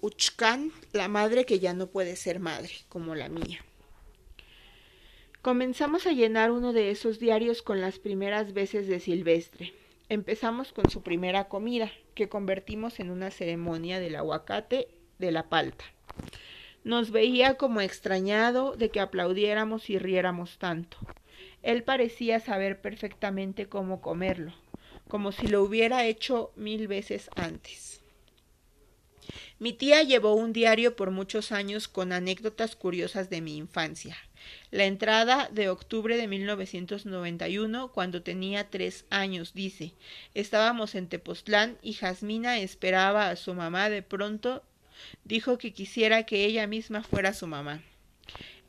Uchcan, 0.02 0.72
la 0.94 1.08
madre 1.08 1.46
que 1.46 1.58
ya 1.58 1.74
no 1.74 1.88
puede 1.88 2.16
ser 2.16 2.40
madre, 2.40 2.70
como 2.88 3.16
la 3.16 3.28
mía. 3.28 3.66
Comenzamos 5.42 6.06
a 6.06 6.12
llenar 6.12 6.52
uno 6.52 6.74
de 6.74 6.92
esos 6.92 7.18
diarios 7.18 7.64
con 7.64 7.82
las 7.82 7.98
primeras 7.98 8.54
veces 8.54 8.88
de 8.88 9.00
Silvestre. 9.00 9.74
Empezamos 10.10 10.74
con 10.74 10.92
su 10.92 11.02
primera 11.02 11.46
comida, 11.46 11.92
que 12.14 12.30
convertimos 12.30 13.00
en 13.00 13.10
una 13.10 13.32
ceremonia 13.32 14.00
del 14.00 14.16
aguacate 14.16 14.90
de 15.20 15.32
la 15.32 15.50
palta. 15.50 15.86
Nos 16.84 17.12
veía 17.12 17.56
como 17.56 17.82
extrañado 17.82 18.76
de 18.76 18.90
que 18.90 19.00
aplaudiéramos 19.00 19.90
y 19.90 19.98
riéramos 19.98 20.58
tanto. 20.60 20.98
Él 21.64 21.84
parecía 21.84 22.40
saber 22.40 22.80
perfectamente 22.80 23.68
cómo 23.68 24.02
comerlo, 24.02 24.54
como 25.08 25.32
si 25.32 25.48
lo 25.48 25.64
hubiera 25.64 26.06
hecho 26.06 26.52
mil 26.56 26.88
veces 26.88 27.30
antes. 27.36 28.02
Mi 29.58 29.74
tía 29.74 30.04
llevó 30.04 30.36
un 30.36 30.54
diario 30.54 30.96
por 30.96 31.12
muchos 31.12 31.52
años 31.52 31.88
con 31.88 32.12
anécdotas 32.12 32.76
curiosas 32.76 33.30
de 33.30 33.42
mi 33.42 33.58
infancia. 33.58 34.18
La 34.70 34.86
entrada 34.86 35.50
de 35.52 35.70
octubre 35.70 36.18
de 36.18 36.28
1991, 36.28 37.92
cuando 37.92 38.22
tenía 38.22 38.70
tres 38.70 39.06
años, 39.10 39.54
dice, 39.54 39.94
estábamos 40.34 40.94
en 40.94 41.08
Tepoztlán 41.08 41.78
y 41.82 41.94
Jasmina 41.94 42.60
esperaba 42.60 43.30
a 43.30 43.36
su 43.38 43.54
mamá. 43.54 43.90
De 43.90 44.04
pronto 44.04 44.64
dijo 45.24 45.58
que 45.58 45.74
quisiera 45.74 46.24
que 46.24 46.46
ella 46.46 46.68
misma 46.68 47.04
fuera 47.04 47.34
su 47.34 47.48
mamá. 47.48 47.82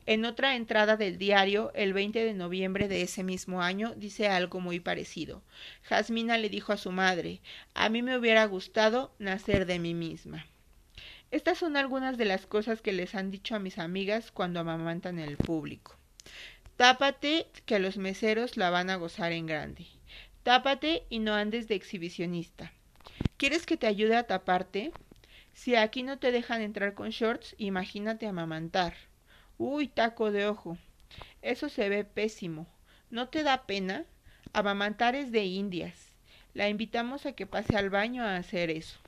En 0.07 0.23
otra 0.23 0.55
entrada 0.55 0.95
del 0.95 1.17
diario, 1.17 1.71
el 1.75 1.91
20 1.91 2.23
de 2.23 2.33
noviembre 2.33 2.87
de 2.87 3.01
ese 3.01 3.23
mismo 3.23 3.61
año, 3.61 3.93
dice 3.97 4.29
algo 4.29 4.61
muy 4.61 4.79
parecido. 4.79 5.43
Jasmina 5.83 6.37
le 6.37 6.49
dijo 6.49 6.71
a 6.71 6.77
su 6.77 6.93
madre, 6.93 7.41
a 7.73 7.89
mí 7.89 8.01
me 8.01 8.17
hubiera 8.17 8.45
gustado 8.45 9.13
nacer 9.19 9.65
de 9.65 9.79
mí 9.79 9.93
misma. 9.93 10.45
Estas 11.29 11.57
son 11.57 11.75
algunas 11.75 12.17
de 12.17 12.23
las 12.23 12.45
cosas 12.45 12.81
que 12.81 12.93
les 12.93 13.15
han 13.15 13.31
dicho 13.31 13.53
a 13.53 13.59
mis 13.59 13.79
amigas 13.79 14.31
cuando 14.31 14.61
amamantan 14.61 15.19
el 15.19 15.35
público. 15.35 15.97
Tápate 16.77 17.47
que 17.65 17.79
los 17.79 17.97
meseros 17.97 18.55
la 18.55 18.69
van 18.69 18.89
a 18.89 18.95
gozar 18.95 19.33
en 19.33 19.45
grande. 19.45 19.87
Tápate 20.43 21.03
y 21.09 21.19
no 21.19 21.33
andes 21.33 21.67
de 21.67 21.75
exhibicionista. 21.75 22.71
¿Quieres 23.35 23.65
que 23.65 23.75
te 23.75 23.87
ayude 23.87 24.15
a 24.15 24.23
taparte? 24.23 24.93
Si 25.57 25.75
aquí 25.75 26.03
no 26.03 26.19
te 26.19 26.31
dejan 26.31 26.61
entrar 26.61 26.93
con 26.93 27.09
shorts, 27.09 27.55
imagínate 27.57 28.27
amamantar. 28.27 28.93
Uy, 29.57 29.87
taco 29.87 30.31
de 30.31 30.45
ojo. 30.45 30.77
Eso 31.41 31.67
se 31.67 31.89
ve 31.89 32.03
pésimo. 32.03 32.67
¿No 33.09 33.29
te 33.29 33.41
da 33.41 33.65
pena? 33.65 34.05
Amamantar 34.53 35.15
es 35.15 35.31
de 35.31 35.45
indias. 35.45 36.11
La 36.53 36.69
invitamos 36.69 37.25
a 37.25 37.31
que 37.31 37.47
pase 37.47 37.75
al 37.75 37.89
baño 37.89 38.23
a 38.23 38.37
hacer 38.37 38.69
eso. 38.69 38.99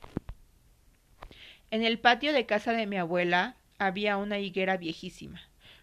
En 1.70 1.84
el 1.84 2.00
patio 2.00 2.32
de 2.32 2.46
casa 2.46 2.72
de 2.72 2.88
mi 2.88 2.96
abuela 2.96 3.54
había 3.78 4.16
una 4.16 4.40
higuera 4.40 4.76
viejísima. 4.76 5.40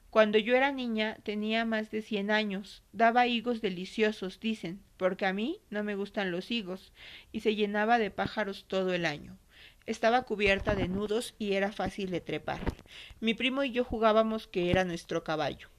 Cuando 0.09 0.37
yo 0.37 0.53
era 0.53 0.73
niña 0.73 1.15
tenía 1.23 1.63
más 1.63 1.91
de 1.91 2.01
cien 2.01 2.29
años. 2.29 2.83
Daba 2.91 3.25
higos 3.25 3.61
deliciosos, 3.61 4.41
dicen, 4.41 4.81
porque 4.97 5.27
a 5.27 5.31
mí 5.31 5.61
no 5.69 5.85
me 5.85 5.95
gustan 5.95 6.29
los 6.29 6.51
higos, 6.51 6.91
y 7.31 7.39
se 7.39 7.55
llenaba 7.55 7.99
de 7.99 8.11
pájaros 8.11 8.65
todo 8.67 8.93
el 8.93 9.05
año. 9.05 9.37
Estaba 9.87 10.23
cubierta 10.23 10.75
de 10.75 10.89
nudos 10.89 11.33
y 11.39 11.53
era 11.53 11.71
fácil 11.71 12.11
de 12.11 12.21
trepar. 12.21 12.59
Mi 13.21 13.33
primo 13.33 13.63
y 13.63 13.71
yo 13.71 13.85
jugábamos 13.85 14.45
que 14.45 14.69
era 14.69 14.83
nuestro 14.83 15.23
caballo. 15.23 15.69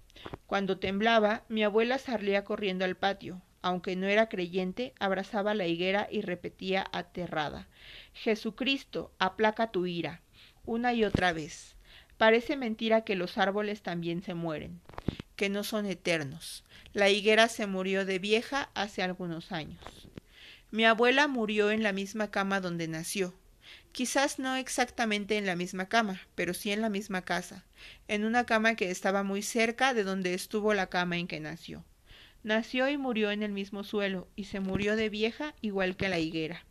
Cuando 0.47 0.79
temblaba, 0.79 1.45
mi 1.49 1.63
abuela 1.63 1.99
salía 1.99 2.43
corriendo 2.45 2.87
al 2.87 2.97
patio. 2.97 3.43
Aunque 3.61 3.97
no 3.97 4.07
era 4.07 4.29
creyente, 4.29 4.95
abrazaba 4.99 5.53
la 5.53 5.67
higuera 5.67 6.09
y 6.11 6.23
repetía 6.23 6.87
aterrada 6.93 7.69
Jesucristo, 8.15 9.13
aplaca 9.19 9.71
tu 9.71 9.87
ira, 9.87 10.23
una 10.65 10.95
y 10.95 11.05
otra 11.05 11.33
vez. 11.33 11.77
Parece 12.17 12.57
mentira 12.57 13.03
que 13.03 13.15
los 13.15 13.37
árboles 13.37 13.83
también 13.83 14.23
se 14.23 14.35
mueren, 14.35 14.81
que 15.37 15.51
no 15.51 15.65
son 15.65 15.87
eternos. 15.87 16.65
La 16.95 17.11
higuera 17.11 17.49
se 17.49 17.67
murió 17.67 18.07
de 18.07 18.19
vieja 18.19 18.71
hace 18.75 19.03
algunos 19.03 19.53
años. 19.53 19.79
Mi 20.71 20.85
abuela 20.85 21.29
murió 21.29 21.71
en 21.71 21.83
la 21.83 21.93
misma 21.93 22.31
cama 22.31 22.61
donde 22.61 22.89
nació, 22.89 23.35
Quizás 23.93 24.39
no 24.39 24.55
exactamente 24.57 25.37
en 25.37 25.47
la 25.47 25.57
misma 25.57 25.89
cama, 25.89 26.21
pero 26.35 26.55
sí 26.55 26.71
en 26.71 26.81
la 26.81 26.89
misma 26.89 27.23
casa, 27.23 27.65
en 28.07 28.25
una 28.25 28.45
cama 28.45 28.75
que 28.75 28.91
estaba 28.91 29.23
muy 29.23 29.43
cerca 29.43 29.95
de 29.95 30.05
donde 30.05 30.35
estuvo 30.35 30.75
la 30.75 30.89
cama 30.89 31.17
en 31.17 31.27
que 31.27 31.41
nació. 31.41 31.85
Nació 32.43 32.89
y 32.89 32.97
murió 32.97 33.31
en 33.31 33.43
el 33.43 33.53
mismo 33.53 33.83
suelo, 33.85 34.29
y 34.37 34.45
se 34.45 34.61
murió 34.61 34.95
de 34.95 35.09
vieja 35.09 35.55
igual 35.61 35.97
que 35.97 36.09
la 36.09 36.19
higuera. 36.19 36.65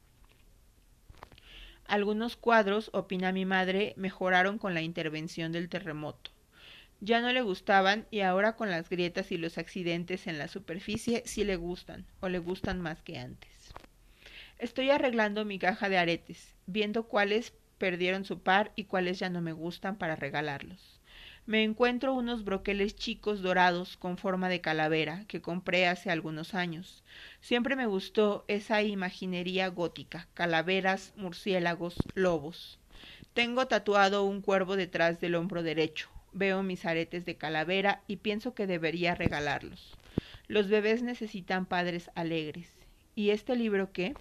Algunos 1.86 2.36
cuadros, 2.36 2.90
opina 2.94 3.32
mi 3.32 3.46
madre, 3.46 3.94
mejoraron 3.98 4.58
con 4.58 4.74
la 4.74 4.82
intervención 4.82 5.52
del 5.52 5.70
terremoto. 5.70 6.32
Ya 7.00 7.22
no 7.22 7.32
le 7.32 7.42
gustaban 7.42 8.08
y 8.12 8.22
ahora 8.22 8.56
con 8.56 8.70
las 8.70 8.90
grietas 8.90 9.32
y 9.32 9.38
los 9.38 9.58
accidentes 9.58 10.28
en 10.28 10.38
la 10.38 10.48
superficie 10.48 11.24
sí 11.26 11.44
le 11.44 11.56
gustan, 11.56 12.06
o 12.20 12.28
le 12.28 12.40
gustan 12.40 12.82
más 12.82 13.02
que 13.04 13.20
antes. 13.20 13.57
Estoy 14.60 14.90
arreglando 14.90 15.46
mi 15.46 15.60
caja 15.60 15.88
de 15.88 15.98
aretes, 15.98 16.56
viendo 16.66 17.08
cuáles 17.08 17.54
perdieron 17.78 18.26
su 18.26 18.42
par 18.42 18.72
y 18.76 18.86
cuáles 18.86 19.20
ya 19.20 19.30
no 19.30 19.40
me 19.42 19.52
gustan 19.54 19.98
para 19.98 20.16
regalarlos. 20.16 21.00
Me 21.46 21.64
encuentro 21.64 22.14
unos 22.14 22.44
broqueles 22.44 22.96
chicos 22.96 23.42
dorados 23.42 23.98
con 23.98 24.18
forma 24.18 24.50
de 24.50 24.60
calavera 24.60 25.26
que 25.28 25.42
compré 25.42 25.88
hace 25.88 26.10
algunos 26.10 26.56
años. 26.56 27.04
Siempre 27.40 27.76
me 27.76 27.86
gustó 27.86 28.46
esa 28.48 28.82
imaginería 28.82 29.68
gótica, 29.70 30.28
calaveras, 30.34 31.14
murciélagos, 31.16 32.08
lobos. 32.16 32.80
Tengo 33.34 33.68
tatuado 33.68 34.24
un 34.26 34.42
cuervo 34.42 34.76
detrás 34.76 35.22
del 35.22 35.36
hombro 35.36 35.62
derecho. 35.62 36.10
Veo 36.34 36.64
mis 36.64 36.84
aretes 36.86 37.26
de 37.26 37.38
calavera 37.38 38.04
y 38.08 38.18
pienso 38.18 38.56
que 38.56 38.68
debería 38.68 39.14
regalarlos. 39.16 40.00
Los 40.48 40.68
bebés 40.68 41.04
necesitan 41.04 41.66
padres 41.68 42.10
alegres. 42.16 42.72
¿Y 43.16 43.30
este 43.30 43.56
libro 43.56 43.92
qué? 43.94 44.18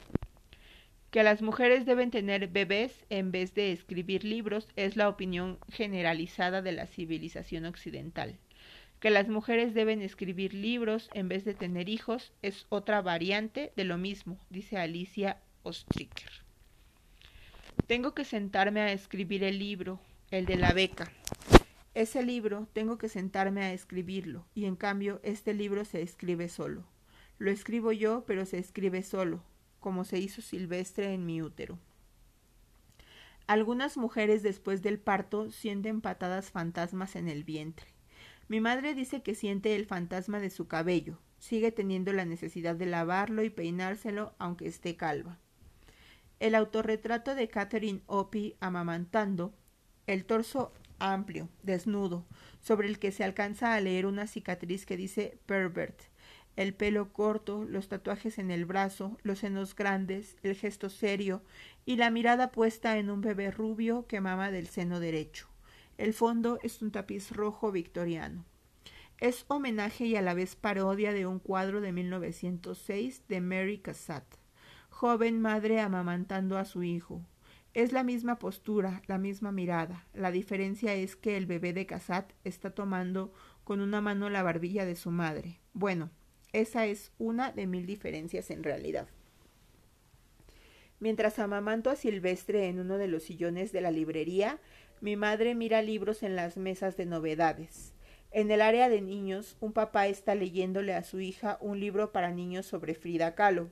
Que 1.10 1.22
las 1.22 1.40
mujeres 1.40 1.86
deben 1.86 2.10
tener 2.10 2.48
bebés 2.48 3.04
en 3.10 3.30
vez 3.30 3.54
de 3.54 3.72
escribir 3.72 4.24
libros 4.24 4.68
es 4.76 4.96
la 4.96 5.08
opinión 5.08 5.58
generalizada 5.68 6.62
de 6.62 6.72
la 6.72 6.86
civilización 6.86 7.64
occidental. 7.64 8.36
Que 9.00 9.10
las 9.10 9.28
mujeres 9.28 9.74
deben 9.74 10.02
escribir 10.02 10.54
libros 10.54 11.10
en 11.14 11.28
vez 11.28 11.44
de 11.44 11.54
tener 11.54 11.88
hijos 11.88 12.32
es 12.42 12.66
otra 12.70 13.02
variante 13.02 13.72
de 13.76 13.84
lo 13.84 13.98
mismo, 13.98 14.38
dice 14.50 14.78
Alicia 14.78 15.38
Ostriker. 15.62 16.30
Tengo 17.86 18.14
que 18.14 18.24
sentarme 18.24 18.80
a 18.80 18.92
escribir 18.92 19.44
el 19.44 19.58
libro, 19.58 20.00
el 20.30 20.44
de 20.44 20.56
la 20.56 20.72
beca. 20.72 21.12
Ese 21.94 22.22
libro 22.22 22.68
tengo 22.72 22.98
que 22.98 23.08
sentarme 23.08 23.62
a 23.62 23.72
escribirlo, 23.72 24.44
y 24.54 24.64
en 24.64 24.76
cambio 24.76 25.20
este 25.22 25.54
libro 25.54 25.84
se 25.84 26.02
escribe 26.02 26.48
solo. 26.48 26.84
Lo 27.38 27.50
escribo 27.50 27.92
yo, 27.92 28.24
pero 28.26 28.44
se 28.44 28.58
escribe 28.58 29.02
solo, 29.02 29.42
como 29.80 30.04
se 30.04 30.18
hizo 30.18 30.42
silvestre 30.42 31.12
en 31.12 31.26
mi 31.26 31.42
útero. 31.42 31.78
Algunas 33.46 33.96
mujeres 33.96 34.42
después 34.42 34.82
del 34.82 34.98
parto 34.98 35.50
sienten 35.52 36.00
patadas 36.00 36.50
fantasmas 36.50 37.14
en 37.14 37.28
el 37.28 37.44
vientre. 37.44 37.86
Mi 38.48 38.60
madre 38.60 38.94
dice 38.94 39.22
que 39.22 39.34
siente 39.34 39.76
el 39.76 39.86
fantasma 39.86 40.40
de 40.40 40.50
su 40.50 40.66
cabello. 40.66 41.18
Sigue 41.38 41.70
teniendo 41.70 42.12
la 42.12 42.24
necesidad 42.24 42.74
de 42.74 42.86
lavarlo 42.86 43.44
y 43.44 43.50
peinárselo 43.50 44.34
aunque 44.38 44.66
esté 44.66 44.96
calva. 44.96 45.38
El 46.40 46.54
autorretrato 46.54 47.34
de 47.34 47.48
Catherine 47.48 48.02
Opie 48.06 48.56
amamantando, 48.60 49.54
el 50.06 50.24
torso 50.24 50.72
amplio, 50.98 51.48
desnudo, 51.62 52.26
sobre 52.60 52.88
el 52.88 52.98
que 52.98 53.12
se 53.12 53.24
alcanza 53.24 53.74
a 53.74 53.80
leer 53.80 54.06
una 54.06 54.26
cicatriz 54.26 54.86
que 54.86 54.96
dice 54.96 55.38
pervert, 55.46 56.02
el 56.56 56.72
pelo 56.72 57.12
corto, 57.12 57.64
los 57.64 57.88
tatuajes 57.88 58.38
en 58.38 58.50
el 58.50 58.64
brazo, 58.64 59.18
los 59.22 59.40
senos 59.40 59.76
grandes, 59.76 60.36
el 60.42 60.56
gesto 60.56 60.88
serio 60.88 61.42
y 61.84 61.96
la 61.96 62.10
mirada 62.10 62.50
puesta 62.50 62.96
en 62.96 63.10
un 63.10 63.20
bebé 63.20 63.50
rubio 63.50 64.06
que 64.06 64.22
mama 64.22 64.50
del 64.50 64.66
seno 64.66 64.98
derecho. 64.98 65.48
El 65.98 66.14
fondo 66.14 66.58
es 66.62 66.82
un 66.82 66.90
tapiz 66.90 67.30
rojo 67.30 67.72
victoriano. 67.72 68.44
Es 69.18 69.44
homenaje 69.48 70.06
y 70.06 70.16
a 70.16 70.22
la 70.22 70.34
vez 70.34 70.56
parodia 70.56 71.12
de 71.12 71.26
un 71.26 71.38
cuadro 71.38 71.80
de 71.80 71.92
1906 71.92 73.22
de 73.28 73.40
Mary 73.40 73.78
Cassatt, 73.78 74.26
joven 74.90 75.40
madre 75.40 75.80
amamantando 75.80 76.58
a 76.58 76.64
su 76.64 76.82
hijo. 76.82 77.22
Es 77.72 77.92
la 77.92 78.02
misma 78.02 78.38
postura, 78.38 79.02
la 79.06 79.18
misma 79.18 79.52
mirada. 79.52 80.06
La 80.14 80.30
diferencia 80.30 80.94
es 80.94 81.16
que 81.16 81.36
el 81.36 81.44
bebé 81.44 81.74
de 81.74 81.84
Cassatt 81.84 82.32
está 82.44 82.70
tomando 82.70 83.32
con 83.64 83.80
una 83.80 84.00
mano 84.00 84.30
la 84.30 84.42
barbilla 84.42 84.86
de 84.86 84.96
su 84.96 85.10
madre. 85.10 85.60
Bueno, 85.74 86.10
esa 86.60 86.86
es 86.86 87.12
una 87.18 87.52
de 87.52 87.66
mil 87.66 87.86
diferencias 87.86 88.50
en 88.50 88.62
realidad. 88.62 89.08
Mientras 90.98 91.38
amamanto 91.38 91.90
a 91.90 91.96
Silvestre 91.96 92.68
en 92.68 92.78
uno 92.78 92.96
de 92.96 93.08
los 93.08 93.24
sillones 93.24 93.72
de 93.72 93.82
la 93.82 93.90
librería, 93.90 94.58
mi 95.02 95.16
madre 95.16 95.54
mira 95.54 95.82
libros 95.82 96.22
en 96.22 96.36
las 96.36 96.56
mesas 96.56 96.96
de 96.96 97.04
novedades. 97.04 97.92
En 98.30 98.50
el 98.50 98.62
área 98.62 98.88
de 98.88 99.02
niños, 99.02 99.56
un 99.60 99.72
papá 99.72 100.06
está 100.06 100.34
leyéndole 100.34 100.94
a 100.94 101.04
su 101.04 101.20
hija 101.20 101.58
un 101.60 101.78
libro 101.78 102.12
para 102.12 102.30
niños 102.30 102.64
sobre 102.64 102.94
Frida 102.94 103.34
Kahlo. 103.34 103.70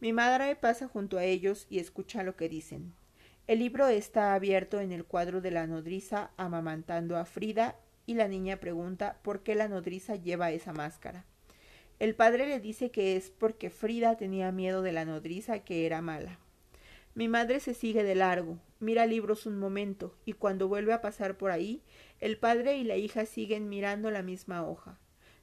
Mi 0.00 0.14
madre 0.14 0.56
pasa 0.56 0.88
junto 0.88 1.18
a 1.18 1.24
ellos 1.24 1.66
y 1.68 1.78
escucha 1.78 2.22
lo 2.22 2.36
que 2.36 2.48
dicen. 2.48 2.94
El 3.46 3.58
libro 3.58 3.88
está 3.88 4.34
abierto 4.34 4.80
en 4.80 4.92
el 4.92 5.04
cuadro 5.04 5.42
de 5.42 5.50
la 5.50 5.66
nodriza 5.66 6.30
amamantando 6.38 7.18
a 7.18 7.26
Frida 7.26 7.76
y 8.06 8.14
la 8.14 8.28
niña 8.28 8.56
pregunta 8.56 9.18
por 9.22 9.42
qué 9.42 9.54
la 9.54 9.68
nodriza 9.68 10.16
lleva 10.16 10.50
esa 10.50 10.72
máscara. 10.72 11.26
El 12.00 12.14
padre 12.14 12.46
le 12.46 12.60
dice 12.60 12.90
que 12.90 13.16
es 13.16 13.30
porque 13.30 13.70
Frida 13.70 14.16
tenía 14.16 14.50
miedo 14.50 14.82
de 14.82 14.92
la 14.92 15.04
nodriza 15.04 15.60
que 15.60 15.86
era 15.86 16.02
mala. 16.02 16.38
Mi 17.14 17.28
madre 17.28 17.60
se 17.60 17.74
sigue 17.74 18.02
de 18.02 18.16
largo, 18.16 18.58
mira 18.80 19.06
libros 19.06 19.46
un 19.46 19.58
momento, 19.58 20.16
y 20.24 20.32
cuando 20.32 20.66
vuelve 20.66 20.92
a 20.92 21.00
pasar 21.00 21.36
por 21.36 21.52
ahí, 21.52 21.80
el 22.20 22.36
padre 22.36 22.76
y 22.76 22.82
la 22.82 22.96
hija 22.96 23.24
siguen 23.24 23.68
mirando 23.68 24.10
la 24.10 24.22
misma 24.22 24.66
hoja. 24.66 24.98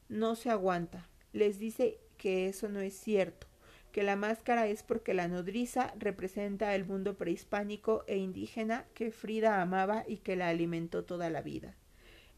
No 0.10 0.36
se 0.36 0.50
aguanta. 0.50 1.08
Les 1.32 1.60
dice 1.60 2.00
que 2.18 2.50
eso 2.50 2.68
no 2.68 2.82
es 2.82 2.94
cierto, 2.94 3.48
que 3.94 4.04
la 4.04 4.18
máscara 4.18 4.68
es 4.68 4.84
porque 4.84 5.14
la 5.14 5.30
nodriza 5.30 5.94
representa 5.98 6.76
el 6.76 6.86
mundo 6.86 7.18
prehispánico 7.18 8.04
e 8.08 8.18
indígena 8.18 8.86
que 8.94 9.12
Frida 9.12 9.62
amaba 9.62 10.04
y 10.06 10.18
que 10.18 10.36
la 10.36 10.50
alimentó 10.50 11.06
toda 11.06 11.30
la 11.30 11.42
vida. 11.42 11.78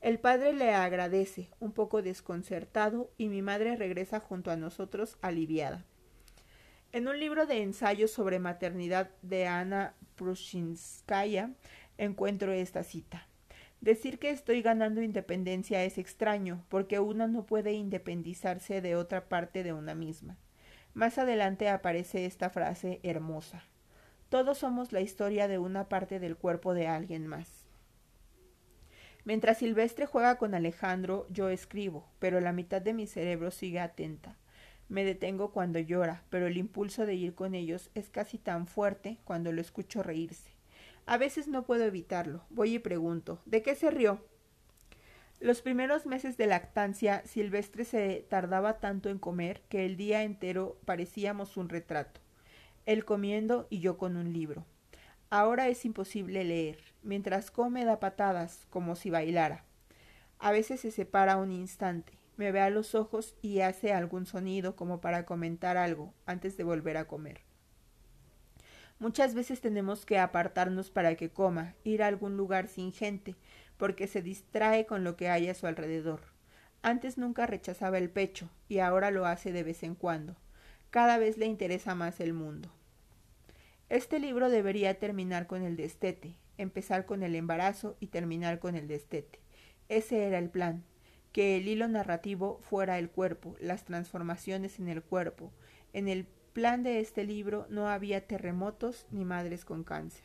El 0.04 0.20
padre 0.20 0.52
le 0.52 0.74
agradece, 0.74 1.48
un 1.62 1.72
poco 1.72 2.02
desconcertado, 2.02 3.10
y 3.18 3.30
mi 3.30 3.42
madre 3.42 3.78
regresa 3.78 4.20
junto 4.20 4.52
a 4.52 4.58
nosotros 4.58 5.18
aliviada. 5.22 5.86
En 6.92 7.08
un 7.08 7.22
libro 7.22 7.46
de 7.46 7.62
ensayos 7.62 8.12
sobre 8.12 8.38
maternidad 8.38 9.12
de 9.22 9.48
Ana 9.48 9.96
Prushinskaya 10.16 11.52
encuentro 11.98 12.52
esta 12.52 12.84
cita. 12.84 13.30
Decir 13.80 14.20
que 14.20 14.30
estoy 14.30 14.62
ganando 14.62 15.02
independencia 15.02 15.86
es 15.86 15.98
extraño, 15.98 16.66
porque 16.68 17.00
una 17.00 17.28
no 17.28 17.46
puede 17.46 17.72
independizarse 17.72 18.82
de 18.82 18.98
otra 18.98 19.30
parte 19.30 19.64
de 19.64 19.72
una 19.72 19.96
misma. 19.96 20.38
Más 20.94 21.18
adelante 21.18 21.70
aparece 21.70 22.26
esta 22.26 22.50
frase 22.50 23.00
hermosa. 23.04 23.64
Todos 24.28 24.58
somos 24.58 24.92
la 24.92 25.00
historia 25.00 25.48
de 25.48 25.60
una 25.60 25.88
parte 25.88 26.20
del 26.20 26.36
cuerpo 26.36 26.74
de 26.74 26.88
alguien 26.88 27.26
más. 27.26 27.63
Mientras 29.26 29.60
Silvestre 29.60 30.06
juega 30.06 30.38
con 30.38 30.54
Alejandro, 30.54 31.28
yo 31.30 31.50
escribo, 31.50 32.08
pero 32.20 32.42
la 32.42 32.52
mitad 32.52 32.82
de 32.82 32.94
mi 32.94 33.08
cerebro 33.08 33.52
sigue 33.52 33.80
atenta. 33.80 34.38
Me 34.90 35.06
detengo 35.06 35.52
cuando 35.52 35.80
llora, 35.80 36.24
pero 36.30 36.48
el 36.48 36.58
impulso 36.58 37.06
de 37.06 37.16
ir 37.16 37.34
con 37.34 37.56
ellos 37.56 37.90
es 37.96 38.10
casi 38.10 38.38
tan 38.38 38.68
fuerte 38.68 39.20
cuando 39.24 39.52
lo 39.52 39.62
escucho 39.62 40.04
reírse. 40.04 40.52
A 41.06 41.18
veces 41.18 41.48
no 41.48 41.66
puedo 41.66 41.86
evitarlo. 41.86 42.44
Voy 42.50 42.76
y 42.76 42.80
pregunto 42.80 43.42
¿De 43.46 43.62
qué 43.62 43.76
se 43.76 43.92
rió? 43.92 44.22
Los 45.40 45.62
primeros 45.62 46.06
meses 46.06 46.38
de 46.38 46.48
lactancia, 46.48 47.22
Silvestre 47.26 47.84
se 47.84 48.26
tardaba 48.30 48.80
tanto 48.80 49.10
en 49.10 49.20
comer 49.20 49.62
que 49.68 49.86
el 49.86 49.98
día 49.98 50.24
entero 50.24 50.78
parecíamos 50.86 51.58
un 51.58 51.70
retrato. 51.70 52.22
Él 52.86 53.04
comiendo 53.04 53.68
y 53.70 53.80
yo 53.80 53.98
con 53.98 54.16
un 54.16 54.32
libro. 54.32 54.66
Ahora 55.30 55.68
es 55.68 55.84
imposible 55.84 56.44
leer. 56.44 56.93
Mientras 57.04 57.52
come 57.52 57.86
da 57.86 58.00
patadas, 58.00 58.66
como 58.70 58.96
si 58.96 59.10
bailara. 59.10 59.64
A 60.40 60.52
veces 60.52 60.82
se 60.82 60.92
separa 60.92 61.38
un 61.38 61.52
instante, 61.52 62.18
me 62.38 62.52
ve 62.52 62.62
a 62.62 62.70
los 62.70 62.96
ojos 62.96 63.36
y 63.42 63.60
hace 63.60 63.94
algún 63.94 64.26
sonido 64.26 64.76
como 64.76 65.02
para 65.02 65.26
comentar 65.26 65.78
algo 65.78 66.14
antes 66.26 66.58
de 66.58 66.64
volver 66.64 66.98
a 66.98 67.06
comer. 67.06 67.42
Muchas 69.00 69.34
veces 69.34 69.60
tenemos 69.60 70.06
que 70.06 70.18
apartarnos 70.18 70.90
para 70.90 71.16
que 71.16 71.30
coma, 71.30 71.76
ir 71.84 72.04
a 72.04 72.08
algún 72.08 72.38
lugar 72.38 72.68
sin 72.68 72.94
gente, 72.94 73.36
porque 73.78 74.08
se 74.08 74.22
distrae 74.22 74.86
con 74.86 75.04
lo 75.04 75.18
que 75.18 75.30
hay 75.30 75.50
a 75.50 75.54
su 75.54 75.68
alrededor. 75.68 76.22
Antes 76.82 77.18
nunca 77.18 77.46
rechazaba 77.46 77.98
el 77.98 78.10
pecho, 78.10 78.50
y 78.70 78.80
ahora 78.80 79.12
lo 79.12 79.26
hace 79.26 79.52
de 79.52 79.64
vez 79.64 79.84
en 79.84 79.96
cuando. 79.96 80.36
Cada 80.90 81.18
vez 81.18 81.38
le 81.38 81.48
interesa 81.48 81.96
más 81.96 82.20
el 82.20 82.34
mundo. 82.34 82.70
Este 83.90 84.20
libro 84.20 84.50
debería 84.50 85.00
terminar 85.00 85.48
con 85.48 85.64
el 85.64 85.76
destete, 85.76 86.36
empezar 86.58 87.06
con 87.06 87.24
el 87.24 87.36
embarazo 87.36 87.98
y 88.00 88.08
terminar 88.08 88.60
con 88.60 88.76
el 88.76 88.88
destete. 88.88 89.40
Ese 89.90 90.26
era 90.26 90.40
el 90.40 90.50
plan, 90.50 90.84
que 91.32 91.58
el 91.58 91.68
hilo 91.68 91.88
narrativo 91.88 92.60
fuera 92.62 93.00
el 93.00 93.10
cuerpo, 93.10 93.56
las 93.60 93.86
transformaciones 93.86 94.80
en 94.80 94.88
el 94.88 95.02
cuerpo. 95.02 95.52
En 95.92 96.08
el 96.08 96.26
plan 96.54 96.84
de 96.84 97.00
este 97.00 97.24
libro 97.24 97.66
no 97.70 97.90
había 97.90 98.28
terremotos 98.28 99.08
ni 99.12 99.26
madres 99.26 99.66
con 99.66 99.84
cáncer. 99.84 100.24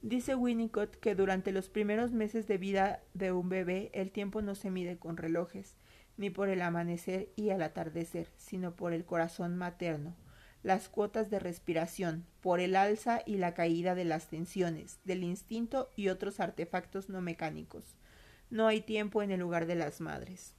Dice 0.00 0.34
Winnicott 0.34 0.96
que 0.96 1.14
durante 1.14 1.52
los 1.52 1.68
primeros 1.68 2.12
meses 2.12 2.46
de 2.46 2.58
vida 2.58 3.02
de 3.14 3.32
un 3.32 3.48
bebé 3.48 3.90
el 3.94 4.10
tiempo 4.10 4.42
no 4.42 4.54
se 4.54 4.70
mide 4.70 4.98
con 4.98 5.16
relojes, 5.16 5.76
ni 6.16 6.30
por 6.30 6.48
el 6.48 6.62
amanecer 6.62 7.30
y 7.36 7.50
el 7.50 7.62
atardecer, 7.62 8.28
sino 8.36 8.76
por 8.76 8.92
el 8.92 9.04
corazón 9.04 9.56
materno, 9.56 10.14
las 10.64 10.88
cuotas 10.88 11.30
de 11.30 11.38
respiración, 11.38 12.24
por 12.40 12.58
el 12.58 12.74
alza 12.74 13.20
y 13.26 13.36
la 13.36 13.52
caída 13.52 13.94
de 13.94 14.04
las 14.04 14.28
tensiones, 14.28 14.98
del 15.04 15.22
instinto 15.22 15.90
y 15.94 16.08
otros 16.08 16.40
artefactos 16.40 17.10
no 17.10 17.20
mecánicos, 17.20 17.84
no 18.48 18.66
hay 18.66 18.80
tiempo 18.80 19.22
en 19.22 19.30
el 19.30 19.40
lugar 19.40 19.66
de 19.66 19.74
las 19.74 20.00
madres. 20.00 20.54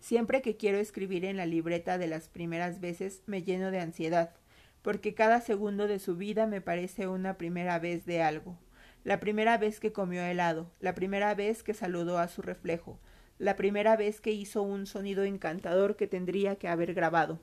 Siempre 0.00 0.42
que 0.42 0.56
quiero 0.56 0.78
escribir 0.78 1.24
en 1.24 1.38
la 1.38 1.46
libreta 1.46 1.96
de 1.96 2.08
las 2.08 2.28
primeras 2.28 2.80
veces 2.80 3.22
me 3.26 3.42
lleno 3.42 3.70
de 3.70 3.80
ansiedad, 3.80 4.34
porque 4.82 5.14
cada 5.14 5.40
segundo 5.40 5.86
de 5.86 5.98
su 5.98 6.16
vida 6.16 6.46
me 6.46 6.60
parece 6.60 7.06
una 7.06 7.38
primera 7.38 7.78
vez 7.78 8.04
de 8.04 8.20
algo. 8.20 8.58
La 9.02 9.18
primera 9.18 9.56
vez 9.56 9.80
que 9.80 9.92
comió 9.92 10.22
helado, 10.22 10.70
la 10.78 10.94
primera 10.94 11.34
vez 11.34 11.62
que 11.62 11.72
saludó 11.72 12.18
a 12.18 12.28
su 12.28 12.42
reflejo, 12.42 13.00
la 13.38 13.56
primera 13.56 13.96
vez 13.96 14.20
que 14.20 14.32
hizo 14.32 14.62
un 14.62 14.86
sonido 14.86 15.24
encantador 15.24 15.96
que 15.96 16.06
tendría 16.06 16.56
que 16.56 16.68
haber 16.68 16.92
grabado. 16.94 17.40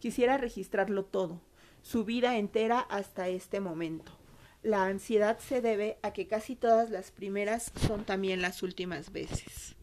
Quisiera 0.00 0.38
registrarlo 0.38 1.04
todo, 1.04 1.40
su 1.82 2.04
vida 2.04 2.36
entera 2.38 2.80
hasta 2.80 3.28
este 3.28 3.60
momento. 3.60 4.12
La 4.62 4.86
ansiedad 4.86 5.38
se 5.38 5.60
debe 5.60 5.98
a 6.02 6.12
que 6.12 6.26
casi 6.26 6.56
todas 6.56 6.90
las 6.90 7.10
primeras 7.10 7.72
son 7.86 8.04
también 8.04 8.42
las 8.42 8.62
últimas 8.62 9.12
veces. 9.12 9.76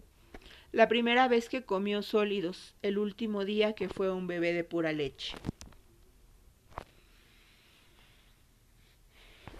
La 0.72 0.88
primera 0.88 1.28
vez 1.28 1.47
que 1.47 1.63
comió 1.63 2.01
sólidos, 2.01 2.76
el 2.82 2.97
último 2.97 3.45
día 3.45 3.74
que 3.74 3.88
fue 3.88 4.11
un 4.11 4.28
bebé 4.28 4.51
de 4.51 4.63
pura 4.63 4.91
leche. 4.91 5.38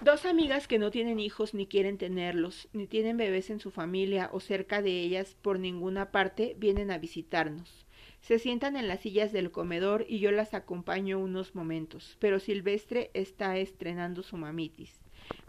Dos 0.01 0.26
amigas 0.26 0.68
que 0.68 0.78
no 0.78 0.91
tienen 0.91 1.20
hijos 1.20 1.53
ni 1.53 1.68
quieren 1.68 1.97
tenerlos, 1.97 2.68
ni 2.74 2.86
tienen 2.86 3.18
bebés 3.18 3.49
en 3.49 3.60
su 3.60 3.72
familia 3.72 4.30
o 4.34 4.39
cerca 4.39 4.82
de 4.82 4.99
ellas 5.01 5.36
por 5.41 5.58
ninguna 5.58 6.12
parte, 6.12 6.56
vienen 6.60 6.91
a 6.91 6.97
visitarnos. 6.97 7.85
Se 8.26 8.40
sientan 8.40 8.76
en 8.76 8.88
las 8.88 9.02
sillas 9.02 9.32
del 9.32 9.52
comedor 9.52 10.04
y 10.10 10.18
yo 10.18 10.32
las 10.32 10.56
acompaño 10.56 11.20
unos 11.20 11.54
momentos, 11.54 12.18
pero 12.18 12.40
Silvestre 12.40 13.12
está 13.14 13.56
estrenando 13.60 14.24
su 14.24 14.36
mamitis. 14.36 15.00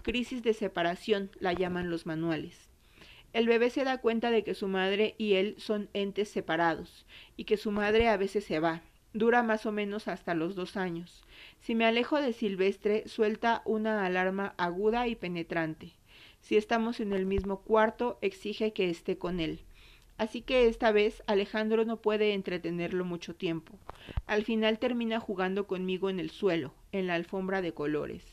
Crisis 0.03 0.43
de 0.43 0.53
separación, 0.53 1.31
la 1.41 1.55
llaman 1.55 1.89
los 1.89 2.05
manuales. 2.05 2.69
El 3.33 3.49
bebé 3.49 3.71
se 3.71 3.85
da 3.85 4.03
cuenta 4.03 4.31
de 4.31 4.45
que 4.45 4.53
su 4.53 4.69
madre 4.69 5.15
y 5.17 5.37
él 5.37 5.55
son 5.57 5.89
entes 5.95 6.29
separados, 6.29 7.07
y 7.39 7.45
que 7.45 7.57
su 7.57 7.71
madre 7.71 8.09
a 8.09 8.19
veces 8.19 8.45
se 8.45 8.61
va. 8.61 8.83
Dura 9.15 9.43
más 9.43 9.65
o 9.65 9.73
menos 9.73 10.07
hasta 10.07 10.35
los 10.35 10.55
dos 10.55 10.77
años. 10.77 11.25
Si 11.61 11.75
me 11.75 11.87
alejo 11.87 12.21
de 12.21 12.35
Silvestre, 12.35 13.09
suelta 13.09 13.63
una 13.65 14.05
alarma 14.05 14.53
aguda 14.59 15.09
y 15.09 15.15
penetrante. 15.17 15.95
Si 16.43 16.59
estamos 16.59 17.01
en 17.01 17.15
el 17.15 17.25
mismo 17.25 17.63
cuarto, 17.63 18.19
exige 18.21 18.75
que 18.75 18.91
esté 18.91 19.17
con 19.17 19.41
él. 19.41 19.61
Así 20.19 20.41
que 20.41 20.67
esta 20.67 20.93
vez 20.93 21.23
Alejandro 21.27 21.85
no 21.85 22.01
puede 22.01 22.33
entretenerlo 22.33 23.05
mucho 23.05 23.35
tiempo. 23.35 23.79
Al 24.27 24.45
final 24.45 24.79
termina 24.79 25.21
jugando 25.21 25.67
conmigo 25.67 26.09
en 26.09 26.21
el 26.21 26.31
suelo, 26.31 26.73
en 26.93 27.07
la 27.07 27.15
alfombra 27.15 27.61
de 27.61 27.75
colores. 27.75 28.25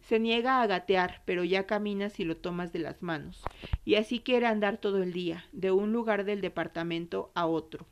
Se 0.00 0.18
niega 0.18 0.62
a 0.62 0.66
gatear, 0.66 1.22
pero 1.26 1.44
ya 1.44 1.66
camina 1.66 2.10
si 2.10 2.24
lo 2.24 2.36
tomas 2.36 2.72
de 2.72 2.78
las 2.80 3.02
manos, 3.02 3.42
y 3.84 3.96
así 3.96 4.20
quiere 4.20 4.46
andar 4.46 4.78
todo 4.78 5.02
el 5.02 5.12
día, 5.12 5.44
de 5.52 5.70
un 5.70 5.92
lugar 5.92 6.24
del 6.24 6.40
departamento 6.40 7.30
a 7.34 7.46
otro. 7.46 7.86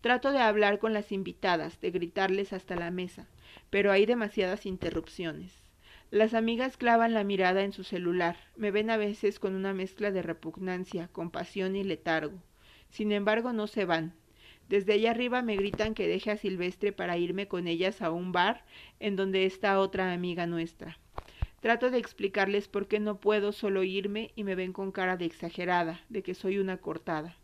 Trato 0.00 0.32
de 0.32 0.38
hablar 0.38 0.78
con 0.78 0.94
las 0.94 1.12
invitadas, 1.12 1.80
de 1.80 1.90
gritarles 1.90 2.52
hasta 2.52 2.76
la 2.76 2.90
mesa, 2.90 3.28
pero 3.68 3.92
hay 3.92 4.06
demasiadas 4.06 4.64
interrupciones. 4.64 5.52
Las 6.10 6.34
amigas 6.34 6.76
clavan 6.76 7.12
la 7.12 7.22
mirada 7.22 7.62
en 7.62 7.72
su 7.72 7.84
celular, 7.84 8.36
me 8.56 8.70
ven 8.70 8.90
a 8.90 8.96
veces 8.96 9.38
con 9.38 9.54
una 9.54 9.74
mezcla 9.74 10.10
de 10.10 10.22
repugnancia, 10.22 11.08
compasión 11.12 11.76
y 11.76 11.84
letargo. 11.84 12.42
Sin 12.90 13.12
embargo, 13.12 13.52
no 13.52 13.66
se 13.66 13.84
van. 13.84 14.12
Desde 14.68 14.92
allá 14.92 15.10
arriba 15.10 15.42
me 15.42 15.56
gritan 15.56 15.94
que 15.94 16.06
deje 16.06 16.30
a 16.30 16.36
Silvestre 16.36 16.92
para 16.92 17.18
irme 17.18 17.48
con 17.48 17.66
ellas 17.66 18.02
a 18.02 18.10
un 18.12 18.30
bar 18.30 18.64
en 19.00 19.16
donde 19.16 19.44
está 19.46 19.80
otra 19.80 20.12
amiga 20.12 20.46
nuestra. 20.46 20.98
Trato 21.60 21.90
de 21.90 21.98
explicarles 21.98 22.68
por 22.68 22.86
qué 22.88 23.00
no 23.00 23.20
puedo 23.20 23.52
solo 23.52 23.82
irme 23.82 24.30
y 24.36 24.44
me 24.44 24.54
ven 24.54 24.72
con 24.72 24.92
cara 24.92 25.16
de 25.16 25.24
exagerada, 25.24 26.00
de 26.08 26.22
que 26.22 26.34
soy 26.34 26.58
una 26.58 26.76
cortada. 26.76 27.36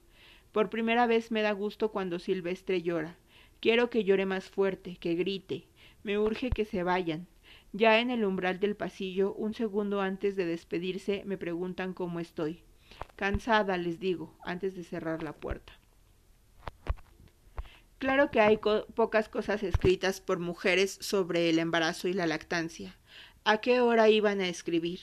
Por 0.53 0.71
primera 0.71 1.07
vez 1.07 1.31
me 1.31 1.43
da 1.43 1.53
gusto 1.53 1.91
cuando 1.91 2.19
Silvestre 2.19 2.81
llora. 2.81 3.17
Quiero 3.61 3.91
que 3.91 4.05
llore 4.05 4.25
más 4.25 4.49
fuerte, 4.49 4.97
que 4.97 5.15
grite. 5.15 5.65
Me 6.03 6.19
urge 6.19 6.51
que 6.51 6.65
se 6.65 6.83
vayan. 6.83 7.27
Ya 7.73 8.01
en 8.01 8.11
el 8.11 8.25
umbral 8.25 8.61
del 8.61 8.77
pasillo, 8.77 9.35
un 9.35 9.53
segundo 9.53 10.01
antes 10.01 10.37
de 10.37 10.47
despedirse, 10.47 11.25
me 11.27 11.37
preguntan 11.37 11.93
cómo 11.93 12.21
estoy. 12.21 12.63
Cansada, 13.17 13.77
les 13.77 13.99
digo, 13.99 14.37
antes 14.43 14.75
de 14.75 14.85
cerrar 14.85 15.23
la 15.23 15.33
puerta. 15.33 15.73
Claro 17.99 18.31
que 18.31 18.41
hay 18.41 18.59
pocas 18.59 19.29
cosas 19.31 19.63
escritas 19.63 20.21
por 20.21 20.39
mujeres 20.39 20.99
sobre 21.01 21.49
el 21.49 21.59
embarazo 21.59 22.09
y 22.09 22.13
la 22.13 22.27
lactancia. 22.27 22.95
¿A 23.45 23.59
qué 23.63 23.81
hora 23.81 24.11
iban 24.11 24.41
a 24.41 24.49
escribir? 24.49 25.01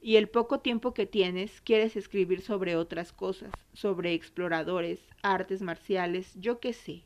Y 0.00 0.16
el 0.16 0.28
poco 0.28 0.60
tiempo 0.60 0.92
que 0.92 1.06
tienes, 1.06 1.60
quieres 1.60 1.94
escribir 1.96 2.42
sobre 2.42 2.74
otras 2.74 3.12
cosas, 3.12 3.52
sobre 3.74 4.12
exploradores, 4.12 5.00
artes 5.22 5.62
marciales, 5.62 6.32
yo 6.34 6.58
qué 6.58 6.72
sé. 6.72 7.04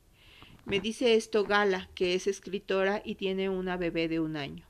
Me 0.64 0.80
dice 0.80 1.14
esto 1.14 1.44
Gala, 1.44 1.88
que 1.94 2.14
es 2.14 2.26
escritora 2.26 3.02
y 3.04 3.16
tiene 3.16 3.48
una 3.48 3.76
bebé 3.76 4.08
de 4.08 4.20
un 4.20 4.36
año. 4.36 4.64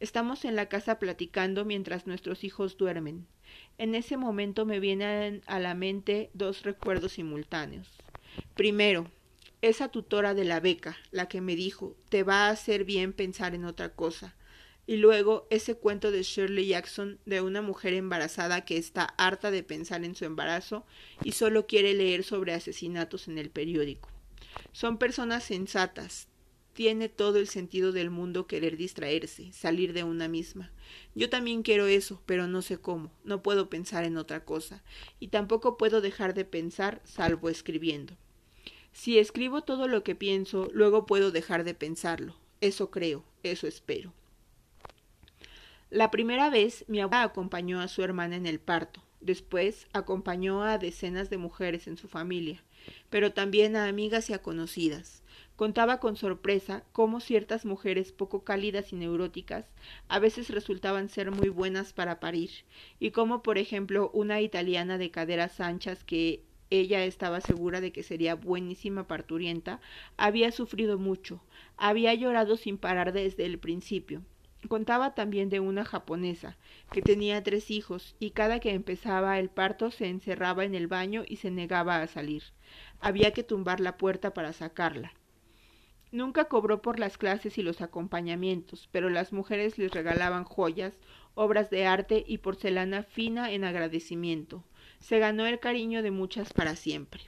Estamos 0.00 0.44
en 0.44 0.54
la 0.54 0.68
casa 0.68 1.00
platicando 1.00 1.64
mientras 1.64 2.06
nuestros 2.06 2.44
hijos 2.44 2.76
duermen. 2.76 3.26
En 3.78 3.96
ese 3.96 4.16
momento 4.16 4.64
me 4.64 4.78
vienen 4.78 5.42
a 5.46 5.58
la 5.58 5.74
mente 5.74 6.30
dos 6.34 6.62
recuerdos 6.62 7.12
simultáneos. 7.12 7.88
Primero, 8.54 9.10
esa 9.60 9.88
tutora 9.88 10.34
de 10.34 10.44
la 10.44 10.60
beca, 10.60 10.96
la 11.10 11.26
que 11.26 11.40
me 11.40 11.56
dijo, 11.56 11.96
te 12.10 12.22
va 12.22 12.46
a 12.46 12.50
hacer 12.50 12.84
bien 12.84 13.12
pensar 13.12 13.56
en 13.56 13.64
otra 13.64 13.88
cosa. 13.88 14.36
Y 14.86 14.96
luego 14.96 15.48
ese 15.50 15.74
cuento 15.74 16.12
de 16.12 16.22
Shirley 16.22 16.68
Jackson 16.68 17.18
de 17.26 17.40
una 17.40 17.60
mujer 17.60 17.92
embarazada 17.92 18.64
que 18.64 18.76
está 18.76 19.02
harta 19.18 19.50
de 19.50 19.64
pensar 19.64 20.04
en 20.04 20.14
su 20.14 20.24
embarazo 20.24 20.86
y 21.24 21.32
solo 21.32 21.66
quiere 21.66 21.92
leer 21.94 22.22
sobre 22.22 22.54
asesinatos 22.54 23.26
en 23.26 23.36
el 23.36 23.50
periódico. 23.50 24.08
Son 24.72 24.96
personas 24.96 25.42
sensatas. 25.42 26.28
Tiene 26.78 27.08
todo 27.08 27.40
el 27.40 27.48
sentido 27.48 27.90
del 27.90 28.08
mundo 28.08 28.46
querer 28.46 28.76
distraerse, 28.76 29.52
salir 29.52 29.92
de 29.92 30.04
una 30.04 30.28
misma. 30.28 30.70
Yo 31.16 31.28
también 31.28 31.64
quiero 31.64 31.88
eso, 31.88 32.22
pero 32.24 32.46
no 32.46 32.62
sé 32.62 32.78
cómo. 32.78 33.10
No 33.24 33.42
puedo 33.42 33.68
pensar 33.68 34.04
en 34.04 34.16
otra 34.16 34.44
cosa. 34.44 34.84
Y 35.18 35.26
tampoco 35.26 35.76
puedo 35.76 36.00
dejar 36.00 36.34
de 36.34 36.44
pensar 36.44 37.00
salvo 37.02 37.48
escribiendo. 37.48 38.16
Si 38.92 39.18
escribo 39.18 39.62
todo 39.62 39.88
lo 39.88 40.04
que 40.04 40.14
pienso, 40.14 40.70
luego 40.72 41.04
puedo 41.04 41.32
dejar 41.32 41.64
de 41.64 41.74
pensarlo. 41.74 42.36
Eso 42.60 42.92
creo, 42.92 43.24
eso 43.42 43.66
espero. 43.66 44.12
La 45.90 46.12
primera 46.12 46.48
vez 46.48 46.84
mi 46.86 47.00
abuela 47.00 47.24
acompañó 47.24 47.80
a 47.80 47.88
su 47.88 48.04
hermana 48.04 48.36
en 48.36 48.46
el 48.46 48.60
parto. 48.60 49.02
Después 49.20 49.88
acompañó 49.92 50.62
a 50.62 50.78
decenas 50.78 51.28
de 51.28 51.38
mujeres 51.38 51.88
en 51.88 51.96
su 51.96 52.06
familia, 52.06 52.62
pero 53.10 53.32
también 53.32 53.74
a 53.74 53.88
amigas 53.88 54.30
y 54.30 54.32
a 54.32 54.42
conocidas. 54.42 55.24
Contaba 55.58 55.98
con 55.98 56.14
sorpresa 56.14 56.84
cómo 56.92 57.18
ciertas 57.18 57.64
mujeres 57.64 58.12
poco 58.12 58.44
cálidas 58.44 58.92
y 58.92 58.96
neuróticas 58.96 59.66
a 60.06 60.20
veces 60.20 60.50
resultaban 60.50 61.08
ser 61.08 61.32
muy 61.32 61.48
buenas 61.48 61.92
para 61.92 62.20
parir, 62.20 62.50
y 63.00 63.10
cómo, 63.10 63.42
por 63.42 63.58
ejemplo, 63.58 64.08
una 64.14 64.40
italiana 64.40 64.98
de 64.98 65.10
caderas 65.10 65.58
anchas 65.58 66.04
que 66.04 66.44
ella 66.70 67.04
estaba 67.04 67.40
segura 67.40 67.80
de 67.80 67.90
que 67.90 68.04
sería 68.04 68.36
buenísima 68.36 69.08
parturienta, 69.08 69.80
había 70.16 70.52
sufrido 70.52 70.96
mucho, 70.96 71.42
había 71.76 72.14
llorado 72.14 72.56
sin 72.56 72.78
parar 72.78 73.12
desde 73.12 73.44
el 73.44 73.58
principio. 73.58 74.22
Contaba 74.68 75.16
también 75.16 75.48
de 75.48 75.58
una 75.58 75.84
japonesa, 75.84 76.56
que 76.92 77.02
tenía 77.02 77.42
tres 77.42 77.72
hijos, 77.72 78.14
y 78.20 78.30
cada 78.30 78.60
que 78.60 78.74
empezaba 78.74 79.40
el 79.40 79.48
parto 79.48 79.90
se 79.90 80.06
encerraba 80.06 80.64
en 80.64 80.76
el 80.76 80.86
baño 80.86 81.24
y 81.26 81.38
se 81.38 81.50
negaba 81.50 82.00
a 82.00 82.06
salir. 82.06 82.44
Había 83.00 83.32
que 83.32 83.42
tumbar 83.42 83.80
la 83.80 83.96
puerta 83.96 84.32
para 84.32 84.52
sacarla. 84.52 85.14
Nunca 86.10 86.46
cobró 86.46 86.80
por 86.82 86.98
las 86.98 87.18
clases 87.18 87.58
y 87.58 87.62
los 87.62 87.80
acompañamientos, 87.80 88.88
pero 88.92 89.10
las 89.10 89.32
mujeres 89.32 89.78
les 89.78 89.90
regalaban 89.90 90.44
joyas, 90.44 90.98
obras 91.34 91.70
de 91.70 91.86
arte 91.86 92.24
y 92.26 92.38
porcelana 92.38 93.02
fina 93.02 93.52
en 93.52 93.64
agradecimiento 93.64 94.64
se 95.00 95.18
ganó 95.18 95.46
el 95.46 95.58
cariño 95.58 96.02
de 96.02 96.10
muchas 96.10 96.52
para 96.52 96.76
siempre. 96.76 97.22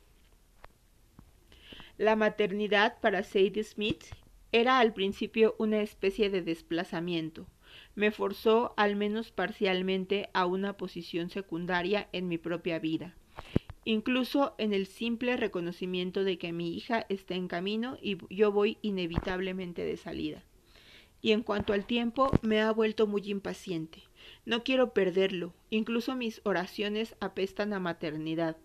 La 1.97 2.16
maternidad 2.16 2.99
para 3.01 3.22
Sadie 3.22 3.62
Smith 3.62 4.05
era 4.53 4.78
al 4.78 4.93
principio 4.93 5.55
una 5.59 5.81
especie 5.83 6.31
de 6.31 6.43
desplazamiento. 6.43 7.47
Me 7.95 8.11
forzó, 8.11 8.74
al 8.76 8.97
menos 8.97 9.31
parcialmente, 9.31 10.31
a 10.33 10.47
una 10.47 10.76
posición 10.76 11.31
secundaria 11.31 12.09
en 12.12 12.28
mi 12.28 12.39
propia 12.39 12.78
vida, 12.78 13.14
incluso 13.85 14.55
en 14.59 14.72
el 14.72 14.87
simple 14.87 15.37
reconocimiento 15.37 16.24
de 16.24 16.39
que 16.39 16.53
mi 16.53 16.76
hija 16.76 17.07
está 17.09 17.35
en 17.35 17.49
camino 17.49 17.97
y 18.01 18.18
yo 18.35 18.53
voy 18.53 18.78
inevitablemente 18.83 19.85
de 19.85 19.97
salida. 19.97 20.45
Y 21.22 21.33
en 21.33 21.43
cuanto 21.43 21.72
al 21.72 21.85
tiempo, 21.85 22.31
me 22.43 22.61
ha 22.61 22.70
vuelto 22.70 23.07
muy 23.07 23.22
impaciente. 23.31 24.03
No 24.47 24.64
quiero 24.64 24.95
perderlo. 24.95 25.53
Incluso 25.68 26.16
mis 26.16 26.41
oraciones 26.45 27.14
apestan 27.20 27.72
a 27.72 27.81
maternidad. 27.81 28.57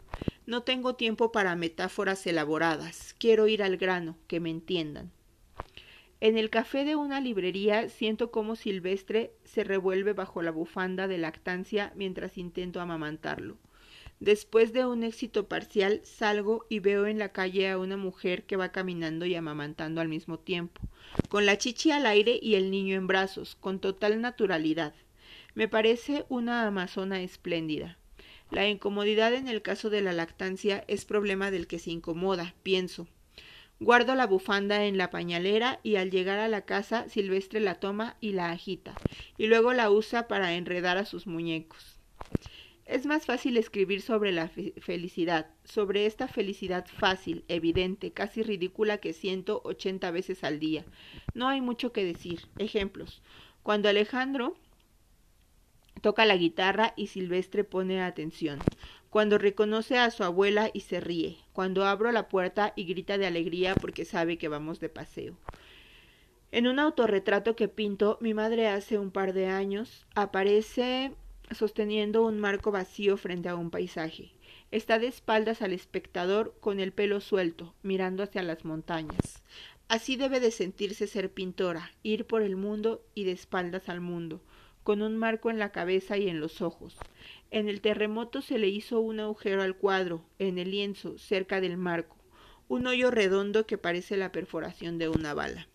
No 0.46 0.64
tengo 0.64 0.96
tiempo 0.96 1.32
para 1.32 1.56
metáforas 1.56 2.26
elaboradas. 2.28 3.16
Quiero 3.18 3.48
ir 3.48 3.62
al 3.62 3.78
grano, 3.78 4.16
que 4.28 4.40
me 4.40 4.50
entiendan. 4.50 5.12
En 6.22 6.38
el 6.38 6.50
café 6.50 6.86
de 6.86 6.96
una 6.96 7.20
librería 7.20 7.90
siento 7.90 8.32
cómo 8.32 8.56
Silvestre 8.56 9.34
se 9.44 9.64
revuelve 9.64 10.14
bajo 10.14 10.42
la 10.42 10.52
bufanda 10.52 11.08
de 11.08 11.18
lactancia 11.18 11.92
mientras 11.96 12.38
intento 12.38 12.80
amamantarlo. 12.80 13.58
Después 14.22 14.72
de 14.72 14.86
un 14.86 15.04
éxito 15.04 15.50
parcial, 15.50 16.00
salgo 16.04 16.66
y 16.70 16.80
veo 16.80 17.06
en 17.06 17.20
la 17.20 17.34
calle 17.34 17.70
a 17.70 17.78
una 17.78 17.98
mujer 17.98 18.46
que 18.46 18.56
va 18.56 18.72
caminando 18.72 19.26
y 19.26 19.36
amamantando 19.36 20.00
al 20.00 20.08
mismo 20.08 20.40
tiempo, 20.40 20.82
con 21.28 21.46
la 21.46 21.58
chichi 21.58 21.92
al 21.92 22.06
aire 22.06 22.40
y 22.42 22.56
el 22.56 22.72
niño 22.72 22.96
en 22.96 23.08
brazos, 23.08 23.56
con 23.56 23.80
total 23.80 24.22
naturalidad. 24.22 24.94
Me 25.54 25.68
parece 25.68 26.26
una 26.30 26.66
amazona 26.66 27.22
espléndida. 27.22 27.98
La 28.52 28.68
incomodidad 28.70 29.34
en 29.34 29.50
el 29.50 29.62
caso 29.62 29.90
de 29.90 30.02
la 30.02 30.14
lactancia 30.14 30.86
es 30.88 31.04
problema 31.04 31.52
del 31.52 31.68
que 31.68 31.80
se 31.80 31.92
incomoda, 31.92 32.56
pienso. 32.64 33.08
Guardo 33.82 34.16
la 34.16 34.28
bufanda 34.28 34.86
en 34.86 34.98
la 34.98 35.10
pañalera 35.10 35.82
y 35.84 35.98
al 35.98 36.10
llegar 36.10 36.40
a 36.40 36.48
la 36.48 36.62
casa 36.62 37.10
Silvestre 37.10 37.60
la 37.60 37.82
toma 37.82 38.16
y 38.22 38.32
la 38.32 38.52
agita, 38.52 38.96
y 39.38 39.48
luego 39.48 39.74
la 39.74 39.92
usa 39.92 40.30
para 40.30 40.54
enredar 40.54 40.98
a 40.98 41.06
sus 41.06 41.28
muñecos. 41.28 41.95
Es 42.86 43.06
más 43.06 43.26
fácil 43.26 43.58
escribir 43.58 44.02
sobre 44.02 44.32
la 44.32 44.48
felicidad, 44.48 45.48
sobre 45.64 46.06
esta 46.06 46.28
felicidad 46.28 46.86
fácil, 46.86 47.44
evidente, 47.48 48.12
casi 48.12 48.44
ridícula 48.44 49.00
que 49.00 49.14
siento 49.14 49.62
ochenta 49.64 50.12
veces 50.12 50.44
al 50.44 50.60
día. 50.60 50.86
No 51.34 51.48
hay 51.48 51.62
mucho 51.62 51.92
que 51.92 52.06
decir. 52.06 52.42
Ejemplos. 52.58 53.22
Cuando 53.64 53.90
Alejandro 53.90 54.56
Toca 56.02 56.26
la 56.26 56.38
guitarra 56.38 56.94
y 56.96 57.08
Silvestre 57.08 57.64
pone 57.64 58.04
atención. 58.04 58.60
Cuando 59.10 59.40
reconoce 59.40 59.98
a 59.98 60.12
su 60.12 60.24
abuela 60.24 60.70
y 60.72 60.82
se 60.82 61.00
ríe. 61.00 61.38
Cuando 61.52 61.84
abro 61.86 62.12
la 62.12 62.30
puerta 62.30 62.74
y 62.76 62.86
grita 62.86 63.18
de 63.18 63.26
alegría 63.26 63.74
porque 63.74 64.06
sabe 64.06 64.38
que 64.38 64.48
vamos 64.48 64.80
de 64.80 64.90
paseo. 64.90 65.36
En 66.52 66.68
un 66.68 66.78
autorretrato 66.78 67.56
que 67.56 67.70
pinto 67.70 68.20
mi 68.22 68.36
madre 68.36 68.68
hace 68.68 69.00
un 69.00 69.10
par 69.10 69.34
de 69.34 69.48
años, 69.48 70.06
aparece 70.14 71.12
sosteniendo 71.52 72.26
un 72.26 72.40
marco 72.40 72.72
vacío 72.72 73.18
frente 73.18 73.50
a 73.50 73.56
un 73.56 73.70
paisaje. 73.70 74.32
Está 74.72 75.00
de 75.00 75.08
espaldas 75.08 75.62
al 75.62 75.74
espectador 75.74 76.56
con 76.60 76.80
el 76.80 76.92
pelo 76.92 77.22
suelto, 77.22 77.76
mirando 77.84 78.24
hacia 78.24 78.44
las 78.44 78.66
montañas. 78.66 79.44
Así 79.88 80.16
debe 80.16 80.40
de 80.40 80.52
sentirse 80.52 81.06
ser 81.06 81.32
pintora, 81.32 81.92
ir 82.02 82.26
por 82.26 82.42
el 82.42 82.56
mundo 82.56 83.06
y 83.14 83.24
de 83.24 83.32
espaldas 83.32 83.88
al 83.88 84.02
mundo, 84.02 84.42
con 84.84 85.02
un 85.02 85.16
marco 85.18 85.50
en 85.50 85.60
la 85.60 85.72
cabeza 85.72 86.18
y 86.18 86.28
en 86.28 86.40
los 86.40 86.62
ojos. 86.62 86.98
En 87.52 87.70
el 87.70 87.82
terremoto 87.82 88.42
se 88.42 88.58
le 88.58 88.68
hizo 88.68 89.00
un 89.00 89.20
agujero 89.20 89.62
al 89.62 89.76
cuadro, 89.76 90.26
en 90.40 90.58
el 90.58 90.72
lienzo, 90.72 91.18
cerca 91.18 91.62
del 91.62 91.78
marco, 91.78 92.18
un 92.68 92.88
hoyo 92.88 93.12
redondo 93.12 93.68
que 93.68 93.78
parece 93.78 94.18
la 94.18 94.32
perforación 94.32 94.98
de 94.98 95.10
una 95.10 95.36
bala. 95.36 95.68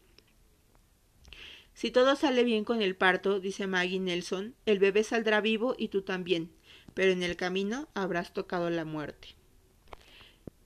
Si 1.80 1.90
todo 1.90 2.14
sale 2.14 2.44
bien 2.44 2.64
con 2.64 2.82
el 2.82 2.94
parto, 2.94 3.40
dice 3.40 3.66
Maggie 3.66 4.00
Nelson, 4.00 4.54
el 4.66 4.78
bebé 4.78 5.02
saldrá 5.02 5.40
vivo 5.40 5.74
y 5.78 5.88
tú 5.88 6.02
también, 6.02 6.50
pero 6.92 7.10
en 7.10 7.22
el 7.22 7.36
camino 7.36 7.88
habrás 7.94 8.34
tocado 8.34 8.68
la 8.68 8.84
muerte. 8.84 9.28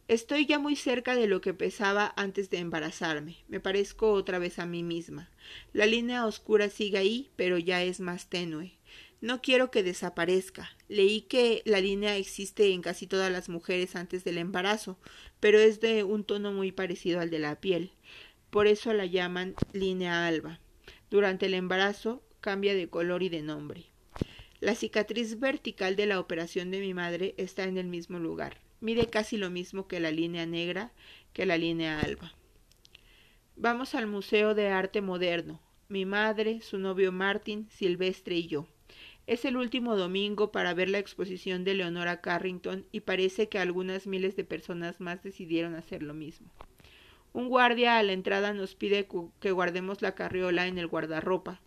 Estoy 0.09 0.45
ya 0.45 0.59
muy 0.59 0.75
cerca 0.75 1.15
de 1.15 1.29
lo 1.29 1.41
que 1.41 1.55
pesaba 1.55 2.12
antes 2.17 2.51
de 2.51 2.59
embarazarme. 2.59 3.37
Me 3.47 3.61
parezco 3.61 4.11
otra 4.11 4.41
vez 4.41 4.59
a 4.59 4.67
mí 4.67 4.83
misma. 4.83 5.31
La 5.73 5.87
línea 5.87 6.27
oscura 6.27 6.69
sigue 6.69 6.99
ahí, 6.99 7.31
pero 7.37 7.59
ya 7.59 7.81
es 7.85 8.01
más 8.01 8.29
tenue. 8.29 8.73
No 9.21 9.41
quiero 9.41 9.71
que 9.71 9.85
desaparezca. 9.85 10.77
Leí 10.89 11.21
que 11.21 11.62
la 11.65 11.81
línea 11.81 12.17
existe 12.17 12.73
en 12.73 12.83
casi 12.83 13.07
todas 13.07 13.31
las 13.31 13.49
mujeres 13.49 13.95
antes 13.95 14.25
del 14.25 14.39
embarazo, 14.39 14.99
pero 15.39 15.61
es 15.61 15.79
de 15.79 16.03
un 16.03 16.25
tono 16.25 16.51
muy 16.51 16.73
parecido 16.73 17.21
al 17.21 17.31
de 17.31 17.39
la 17.39 17.61
piel. 17.61 17.93
Por 18.51 18.67
eso 18.67 18.93
la 18.93 19.07
llaman 19.07 19.55
línea 19.73 20.27
alba. 20.27 20.59
Durante 21.15 21.47
el 21.47 21.55
embarazo 21.55 22.25
cambia 22.41 22.75
de 22.75 22.89
color 22.89 23.23
y 23.23 23.29
de 23.29 23.41
nombre. 23.41 23.85
La 24.59 24.75
cicatriz 24.75 25.39
vertical 25.39 25.95
de 25.95 26.07
la 26.07 26.19
operación 26.19 26.73
de 26.73 26.81
mi 26.81 26.93
madre 26.93 27.37
está 27.37 27.62
en 27.62 27.79
el 27.79 27.87
mismo 27.87 28.19
lugar. 28.19 28.57
Mide 28.81 29.07
casi 29.07 29.37
lo 29.37 29.49
mismo 29.49 29.87
que 29.87 30.01
la 30.01 30.11
línea 30.11 30.45
negra 30.45 30.91
que 31.33 31.47
la 31.47 31.57
línea 31.57 32.01
alba. 32.01 32.35
Vamos 33.55 33.95
al 33.95 34.09
Museo 34.09 34.57
de 34.57 34.71
Arte 34.71 35.03
Moderno. 35.03 35.61
Mi 35.89 36.05
madre, 36.05 36.61
su 36.62 36.79
novio 36.79 37.12
Martin, 37.12 37.69
Silvestre 37.71 38.35
y 38.35 38.49
yo. 38.49 38.67
Es 39.29 39.45
el 39.45 39.57
último 39.57 39.95
domingo 39.95 40.51
para 40.51 40.75
ver 40.75 40.89
la 40.89 40.99
exposición 40.99 41.62
de 41.62 41.75
Leonora 41.75 42.23
Carrington 42.23 42.87
y 42.91 43.03
parece 43.03 43.49
que 43.49 43.61
algunas 43.61 44.09
miles 44.09 44.35
de 44.35 44.43
personas 44.43 44.99
más 44.99 45.23
decidieron 45.23 45.77
hacer 45.77 46.03
lo 46.03 46.12
mismo. 46.12 46.51
Un 47.35 47.49
guardia 47.49 47.99
a 47.99 48.03
la 48.05 48.12
entrada 48.12 48.55
nos 48.55 48.76
pide 48.76 49.09
que 49.41 49.51
guardemos 49.51 50.03
la 50.03 50.14
carriola 50.14 50.68
en 50.68 50.78
el 50.78 50.87
guardarropa. 50.87 51.61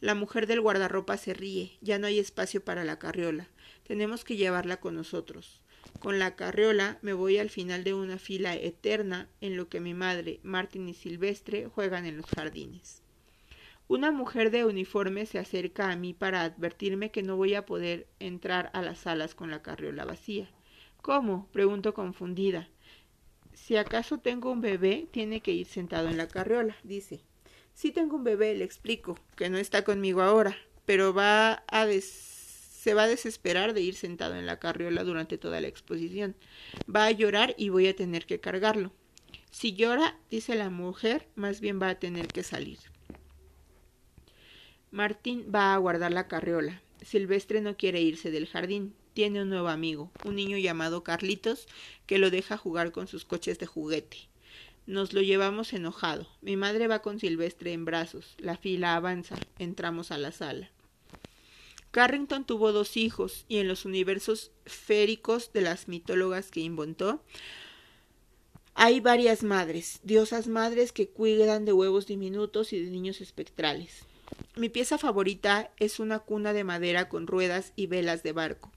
La 0.00 0.16
mujer 0.16 0.48
del 0.48 0.60
guardarropa 0.60 1.16
se 1.16 1.32
ríe. 1.32 1.78
Ya 1.80 2.00
no 2.00 2.08
hay 2.08 2.18
espacio 2.18 2.64
para 2.64 2.82
la 2.82 2.98
carriola. 2.98 3.46
Tenemos 3.86 4.24
que 4.24 4.34
llevarla 4.34 4.78
con 4.78 4.96
nosotros. 4.96 5.60
Con 6.00 6.18
la 6.18 6.34
carriola 6.34 6.98
me 7.02 7.12
voy 7.12 7.38
al 7.38 7.50
final 7.50 7.84
de 7.84 7.94
una 7.94 8.18
fila 8.18 8.56
eterna 8.56 9.28
en 9.40 9.56
lo 9.56 9.68
que 9.68 9.78
mi 9.78 9.94
madre, 9.94 10.40
Martín 10.42 10.88
y 10.88 10.94
Silvestre 10.94 11.68
juegan 11.68 12.04
en 12.04 12.16
los 12.16 12.26
jardines. 12.26 13.00
Una 13.86 14.10
mujer 14.10 14.50
de 14.50 14.64
uniforme 14.64 15.26
se 15.26 15.38
acerca 15.38 15.92
a 15.92 15.96
mí 15.96 16.14
para 16.14 16.42
advertirme 16.42 17.12
que 17.12 17.22
no 17.22 17.36
voy 17.36 17.54
a 17.54 17.64
poder 17.64 18.08
entrar 18.18 18.70
a 18.74 18.82
las 18.82 18.98
salas 18.98 19.36
con 19.36 19.52
la 19.52 19.62
carriola 19.62 20.04
vacía. 20.04 20.50
¿Cómo? 21.00 21.46
pregunto 21.52 21.94
confundida. 21.94 22.68
Si 23.62 23.76
acaso 23.76 24.18
tengo 24.18 24.50
un 24.50 24.60
bebé, 24.60 25.06
tiene 25.12 25.40
que 25.40 25.52
ir 25.52 25.68
sentado 25.68 26.08
en 26.08 26.16
la 26.16 26.26
carriola, 26.26 26.76
dice. 26.82 27.20
Si 27.74 27.92
tengo 27.92 28.16
un 28.16 28.24
bebé, 28.24 28.56
le 28.56 28.64
explico, 28.64 29.16
que 29.36 29.50
no 29.50 29.56
está 29.56 29.84
conmigo 29.84 30.20
ahora, 30.20 30.58
pero 30.84 31.14
va 31.14 31.62
a 31.68 31.86
se 32.00 32.92
va 32.92 33.04
a 33.04 33.08
desesperar 33.08 33.72
de 33.72 33.80
ir 33.80 33.94
sentado 33.94 34.34
en 34.34 34.46
la 34.46 34.58
carriola 34.58 35.04
durante 35.04 35.38
toda 35.38 35.60
la 35.60 35.68
exposición. 35.68 36.34
Va 36.92 37.06
a 37.06 37.12
llorar 37.12 37.54
y 37.56 37.68
voy 37.68 37.86
a 37.86 37.94
tener 37.94 38.26
que 38.26 38.40
cargarlo. 38.40 38.90
Si 39.52 39.74
llora, 39.74 40.18
dice 40.28 40.56
la 40.56 40.68
mujer, 40.68 41.28
más 41.36 41.60
bien 41.60 41.80
va 41.80 41.90
a 41.90 42.00
tener 42.00 42.26
que 42.26 42.42
salir. 42.42 42.78
Martín 44.90 45.46
va 45.54 45.72
a 45.72 45.78
guardar 45.78 46.10
la 46.10 46.26
carriola. 46.26 46.82
Silvestre 47.00 47.60
no 47.60 47.76
quiere 47.76 48.00
irse 48.00 48.32
del 48.32 48.48
jardín. 48.48 48.96
Tiene 49.14 49.42
un 49.42 49.50
nuevo 49.50 49.68
amigo, 49.68 50.10
un 50.24 50.36
niño 50.36 50.56
llamado 50.58 51.04
Carlitos, 51.04 51.66
que 52.06 52.18
lo 52.18 52.30
deja 52.30 52.56
jugar 52.56 52.92
con 52.92 53.08
sus 53.08 53.24
coches 53.24 53.58
de 53.58 53.66
juguete. 53.66 54.28
Nos 54.86 55.12
lo 55.12 55.20
llevamos 55.20 55.72
enojado. 55.72 56.26
Mi 56.40 56.56
madre 56.56 56.88
va 56.88 57.00
con 57.00 57.20
Silvestre 57.20 57.72
en 57.72 57.84
brazos. 57.84 58.34
La 58.38 58.56
fila 58.56 58.96
avanza. 58.96 59.36
Entramos 59.58 60.10
a 60.10 60.18
la 60.18 60.32
sala. 60.32 60.70
Carrington 61.92 62.44
tuvo 62.44 62.72
dos 62.72 62.96
hijos 62.96 63.44
y 63.48 63.58
en 63.58 63.68
los 63.68 63.84
universos 63.84 64.50
féricos 64.64 65.52
de 65.52 65.60
las 65.60 65.88
mitólogas 65.88 66.50
que 66.50 66.60
inventó 66.60 67.22
hay 68.74 69.00
varias 69.00 69.42
madres, 69.42 70.00
diosas 70.02 70.48
madres 70.48 70.92
que 70.92 71.08
cuidan 71.08 71.66
de 71.66 71.74
huevos 71.74 72.06
diminutos 72.06 72.72
y 72.72 72.82
de 72.82 72.90
niños 72.90 73.20
espectrales. 73.20 74.06
Mi 74.56 74.70
pieza 74.70 74.96
favorita 74.96 75.70
es 75.76 76.00
una 76.00 76.20
cuna 76.20 76.54
de 76.54 76.64
madera 76.64 77.08
con 77.08 77.26
ruedas 77.26 77.74
y 77.76 77.86
velas 77.86 78.22
de 78.22 78.32
barco. 78.32 78.72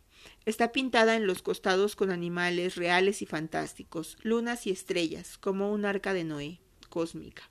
Está 0.46 0.72
pintada 0.72 1.16
en 1.16 1.28
los 1.28 1.42
costados 1.42 1.96
con 1.96 2.12
animales 2.12 2.76
reales 2.76 3.22
y 3.22 3.26
fantásticos, 3.26 4.18
lunas 4.22 4.68
y 4.68 4.72
estrellas, 4.72 5.38
como 5.38 5.72
un 5.72 5.86
arca 5.86 6.14
de 6.14 6.24
Noé, 6.24 6.60
cósmica. 6.90 7.50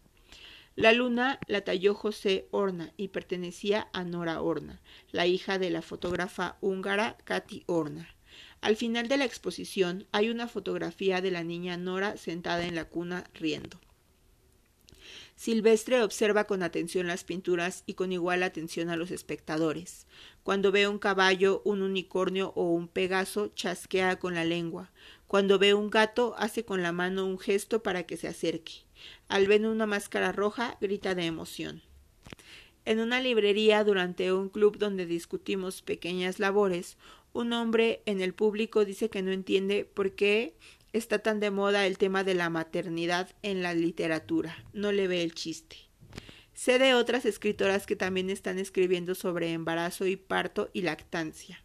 La 0.77 0.93
luna 0.93 1.39
la 1.47 1.61
talló 1.61 1.95
José 1.95 2.49
Horna 2.51 2.93
y 2.97 3.09
pertenecía 3.09 3.89
a 3.93 4.03
Nora 4.03 4.43
Horna, 4.43 4.81
la 5.13 5.27
hija 5.27 5.59
de 5.59 5.71
la 5.71 5.83
fotógrafa 5.83 6.57
húngara 6.61 7.17
Katy 7.25 7.63
Horna. 7.67 8.09
Al 8.61 8.77
final 8.77 9.07
de 9.07 9.19
la 9.19 9.25
exposición 9.25 10.07
hay 10.11 10.31
una 10.31 10.49
fotografía 10.49 11.21
de 11.21 11.31
la 11.31 11.45
niña 11.45 11.77
Nora 11.77 12.17
sentada 12.17 12.67
en 12.67 12.75
la 12.75 12.87
cuna 12.87 13.25
riendo. 13.35 13.81
Silvestre 15.37 16.03
observa 16.03 16.45
con 16.45 16.63
atención 16.63 17.07
las 17.07 17.25
pinturas 17.25 17.83
y 17.87 17.95
con 17.95 18.13
igual 18.13 18.43
atención 18.43 18.89
a 18.89 18.97
los 18.97 19.11
espectadores. 19.11 20.07
Cuando 20.45 20.71
ve 20.71 20.87
un 20.87 20.99
caballo, 20.99 21.63
un 21.65 21.81
unicornio 21.81 22.53
o 22.55 22.71
un 22.71 22.87
pegaso, 22.87 23.49
chasquea 23.55 24.19
con 24.19 24.35
la 24.35 24.45
lengua. 24.45 24.93
Cuando 25.27 25.59
ve 25.59 25.73
un 25.73 25.89
gato, 25.89 26.35
hace 26.37 26.67
con 26.67 26.83
la 26.83 26.93
mano 26.93 27.25
un 27.25 27.39
gesto 27.39 27.83
para 27.83 28.03
que 28.03 28.19
se 28.19 28.29
acerque. 28.29 28.85
Al 29.29 29.47
ver 29.47 29.65
una 29.65 29.87
máscara 29.87 30.33
roja, 30.33 30.77
grita 30.83 31.15
de 31.15 31.25
emoción. 31.25 31.81
En 32.85 33.01
una 33.01 33.23
librería, 33.23 33.83
durante 33.85 34.35
un 34.35 34.51
club 34.51 34.77
donde 34.77 35.07
discutimos 35.07 35.81
pequeñas 35.81 36.39
labores, 36.39 36.99
un 37.33 37.55
hombre 37.55 38.03
en 38.05 38.21
el 38.21 38.35
público 38.35 38.85
dice 38.85 39.09
que 39.09 39.23
no 39.23 39.33
entiende 39.33 39.87
por 39.87 40.13
qué 40.13 40.59
está 40.93 41.21
tan 41.21 41.41
de 41.41 41.51
moda 41.51 41.87
el 41.87 41.97
tema 41.97 42.23
de 42.23 42.35
la 42.35 42.51
maternidad 42.51 43.31
en 43.43 43.63
la 43.63 43.73
literatura. 43.73 44.63
No 44.75 44.93
le 44.93 45.09
ve 45.09 45.23
el 45.23 45.33
chiste. 45.33 45.84
Sé 46.55 46.79
de 46.79 46.95
otras 46.95 47.27
escritoras 47.27 47.85
que 47.85 47.97
también 47.97 48.31
están 48.31 48.61
escribiendo 48.61 49.17
sobre 49.17 49.53
embarazo 49.53 50.07
y 50.07 50.15
parto 50.17 50.71
y 50.73 50.83
lactancia. 50.83 51.61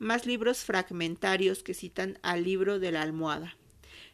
Más 0.00 0.26
libros 0.26 0.64
fragmentarios 0.64 1.62
que 1.62 1.74
citan 1.74 2.18
al 2.22 2.42
libro 2.42 2.80
de 2.80 2.90
la 2.90 3.02
almohada. 3.02 3.56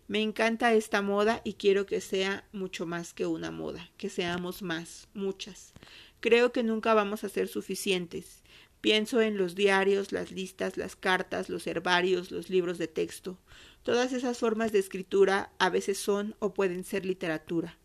Me 0.09 0.21
encanta 0.21 0.75
esta 0.75 1.01
moda 1.01 1.41
y 1.45 1.55
quiero 1.55 1.87
que 1.87 2.03
sea 2.03 2.47
mucho 2.53 2.85
más 2.85 3.15
que 3.15 3.25
una 3.25 3.51
moda, 3.51 3.91
que 3.97 4.11
seamos 4.11 4.61
más, 4.61 5.09
muchas. 5.15 5.73
Creo 6.21 6.53
que 6.53 6.63
nunca 6.63 6.93
vamos 6.93 7.25
a 7.25 7.31
ser 7.31 7.49
suficientes. 7.49 8.43
Pienso 8.83 9.23
en 9.23 9.39
los 9.39 9.55
diarios, 9.55 10.13
las 10.13 10.31
listas, 10.31 10.77
las 10.77 10.95
cartas, 10.95 11.49
los 11.49 11.67
herbarios, 11.67 12.31
los 12.31 12.51
libros 12.51 12.77
de 12.77 12.89
texto. 12.89 13.39
Todas 13.83 14.13
esas 14.13 14.39
formas 14.39 14.73
de 14.73 14.81
escritura 14.81 15.53
a 15.59 15.71
veces 15.71 15.97
son 15.99 16.37
o 16.39 16.53
pueden 16.53 16.85
ser 16.85 17.07
literatura. 17.07 17.79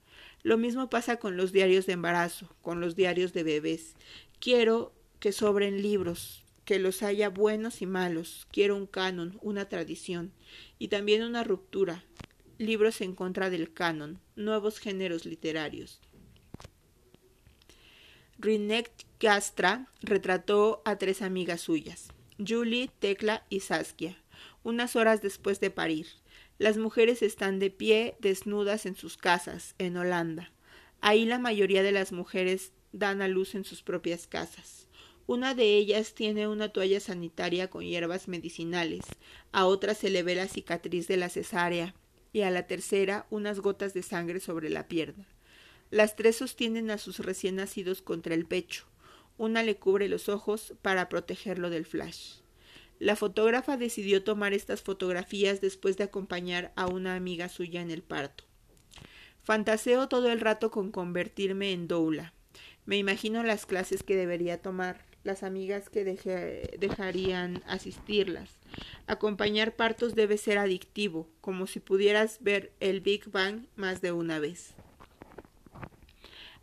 Lo 0.44 0.58
mismo 0.58 0.90
pasa 0.90 1.18
con 1.18 1.38
los 1.38 1.52
diarios 1.52 1.86
de 1.86 1.94
embarazo, 1.94 2.56
con 2.62 2.80
los 2.80 2.96
diarios 2.96 3.34
de 3.34 3.44
bebés. 3.44 3.96
Quiero 4.40 4.94
que 5.20 5.32
sobren 5.32 5.82
libros, 5.82 6.44
que 6.64 6.80
los 6.80 7.02
haya 7.04 7.30
buenos 7.30 7.82
y 7.82 7.86
malos. 7.86 8.48
Quiero 8.52 8.76
un 8.76 8.88
canon, 8.88 9.40
una 9.42 9.70
tradición 9.70 10.34
y 10.80 10.90
también 10.90 11.24
una 11.24 11.44
ruptura. 11.44 12.04
Libros 12.58 13.02
en 13.02 13.16
contra 13.16 13.50
del 13.50 13.72
canon, 13.74 14.20
nuevos 14.36 14.80
géneros 14.80 15.26
literarios. 15.26 16.02
Rinette 18.40 19.06
Gastra 19.20 19.88
retrató 20.02 20.84
a 20.86 20.98
tres 20.98 21.24
amigas 21.24 21.62
suyas, 21.62 22.10
Julie, 22.38 22.92
Tecla 23.00 23.46
y 23.50 23.62
Saskia, 23.62 24.16
unas 24.64 24.96
horas 24.96 25.22
después 25.24 25.60
de 25.60 25.72
parir. 25.72 26.08
Las 26.60 26.78
mujeres 26.78 27.22
están 27.22 27.60
de 27.60 27.70
pie, 27.70 28.16
desnudas 28.20 28.86
en 28.86 28.96
sus 28.96 29.18
casas, 29.18 29.76
en 29.78 29.96
Holanda. 29.96 30.52
Ahí 31.02 31.26
la 31.26 31.38
mayoría 31.38 31.84
de 31.84 31.92
las 31.92 32.12
mujeres 32.12 32.72
dan 32.92 33.22
a 33.22 33.28
luz 33.28 33.54
en 33.54 33.64
sus 33.64 33.84
propias 33.84 34.26
casas. 34.26 34.88
Una 35.28 35.54
de 35.54 35.76
ellas 35.76 36.16
tiene 36.16 36.48
una 36.48 36.70
toalla 36.70 37.00
sanitaria 37.00 37.70
con 37.70 37.84
hierbas 37.84 38.28
medicinales, 38.28 39.04
a 39.52 39.66
otra 39.66 39.94
se 39.94 40.10
le 40.10 40.24
ve 40.24 40.34
la 40.36 40.48
cicatriz 40.48 41.08
de 41.08 41.18
la 41.18 41.30
cesárea 41.30 41.94
y 42.34 42.42
a 42.42 42.50
la 42.50 42.66
tercera 42.66 43.28
unas 43.30 43.60
gotas 43.60 43.94
de 43.94 44.04
sangre 44.04 44.40
sobre 44.40 44.70
la 44.70 44.88
pierna. 44.88 45.28
Las 45.92 46.16
tres 46.16 46.38
sostienen 46.38 46.90
a 46.90 46.98
sus 46.98 47.20
recién 47.20 47.58
nacidos 47.58 48.02
contra 48.02 48.34
el 48.34 48.46
pecho. 48.46 48.86
Una 49.38 49.64
le 49.64 49.76
cubre 49.76 50.10
los 50.10 50.28
ojos 50.28 50.74
para 50.82 51.08
protegerlo 51.08 51.70
del 51.70 51.86
flash. 51.86 52.38
La 53.00 53.16
fotógrafa 53.16 53.78
decidió 53.78 54.24
tomar 54.24 54.54
estas 54.54 54.82
fotografías 54.82 55.62
después 55.62 55.98
de 55.98 56.06
acompañar 56.06 56.74
a 56.76 56.88
una 56.88 57.16
amiga 57.16 57.48
suya 57.48 57.82
en 57.82 57.92
el 57.92 58.02
parto. 58.02 58.44
Fantaseo 59.44 60.08
todo 60.10 60.32
el 60.32 60.42
rato 60.42 60.72
con 60.72 60.92
convertirme 60.92 61.72
en 61.72 61.88
doula. 61.88 62.34
Me 62.86 62.98
imagino 62.98 63.44
las 63.44 63.66
clases 63.66 64.02
que 64.02 64.16
debería 64.16 64.62
tomar, 64.62 65.06
las 65.24 65.44
amigas 65.44 65.90
que 65.90 66.04
dejarían 66.80 67.64
asistirlas. 67.68 68.50
Acompañar 69.06 69.76
partos 69.76 70.16
debe 70.16 70.38
ser 70.38 70.58
adictivo, 70.58 71.30
como 71.40 71.68
si 71.68 71.80
pudieras 71.80 72.40
ver 72.42 72.74
el 72.80 73.02
Big 73.02 73.30
Bang 73.30 73.68
más 73.76 74.02
de 74.02 74.12
una 74.12 74.40
vez. 74.40 74.74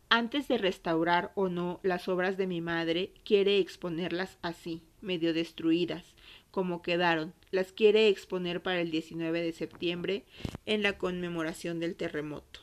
Antes 0.08 0.48
de 0.48 0.58
restaurar 0.58 1.32
o 1.34 1.48
no 1.48 1.80
las 1.82 2.08
obras 2.08 2.36
de 2.36 2.46
mi 2.46 2.60
madre, 2.60 3.12
quiere 3.24 3.58
exponerlas 3.58 4.38
así, 4.42 4.82
medio 5.00 5.34
destruidas, 5.34 6.13
como 6.54 6.82
quedaron. 6.82 7.34
Las 7.50 7.72
quiere 7.72 8.06
exponer 8.06 8.62
para 8.62 8.80
el 8.80 8.92
19 8.92 9.42
de 9.42 9.50
septiembre 9.50 10.22
en 10.66 10.84
la 10.84 10.96
conmemoración 10.96 11.80
del 11.80 11.96
terremoto. 11.96 12.60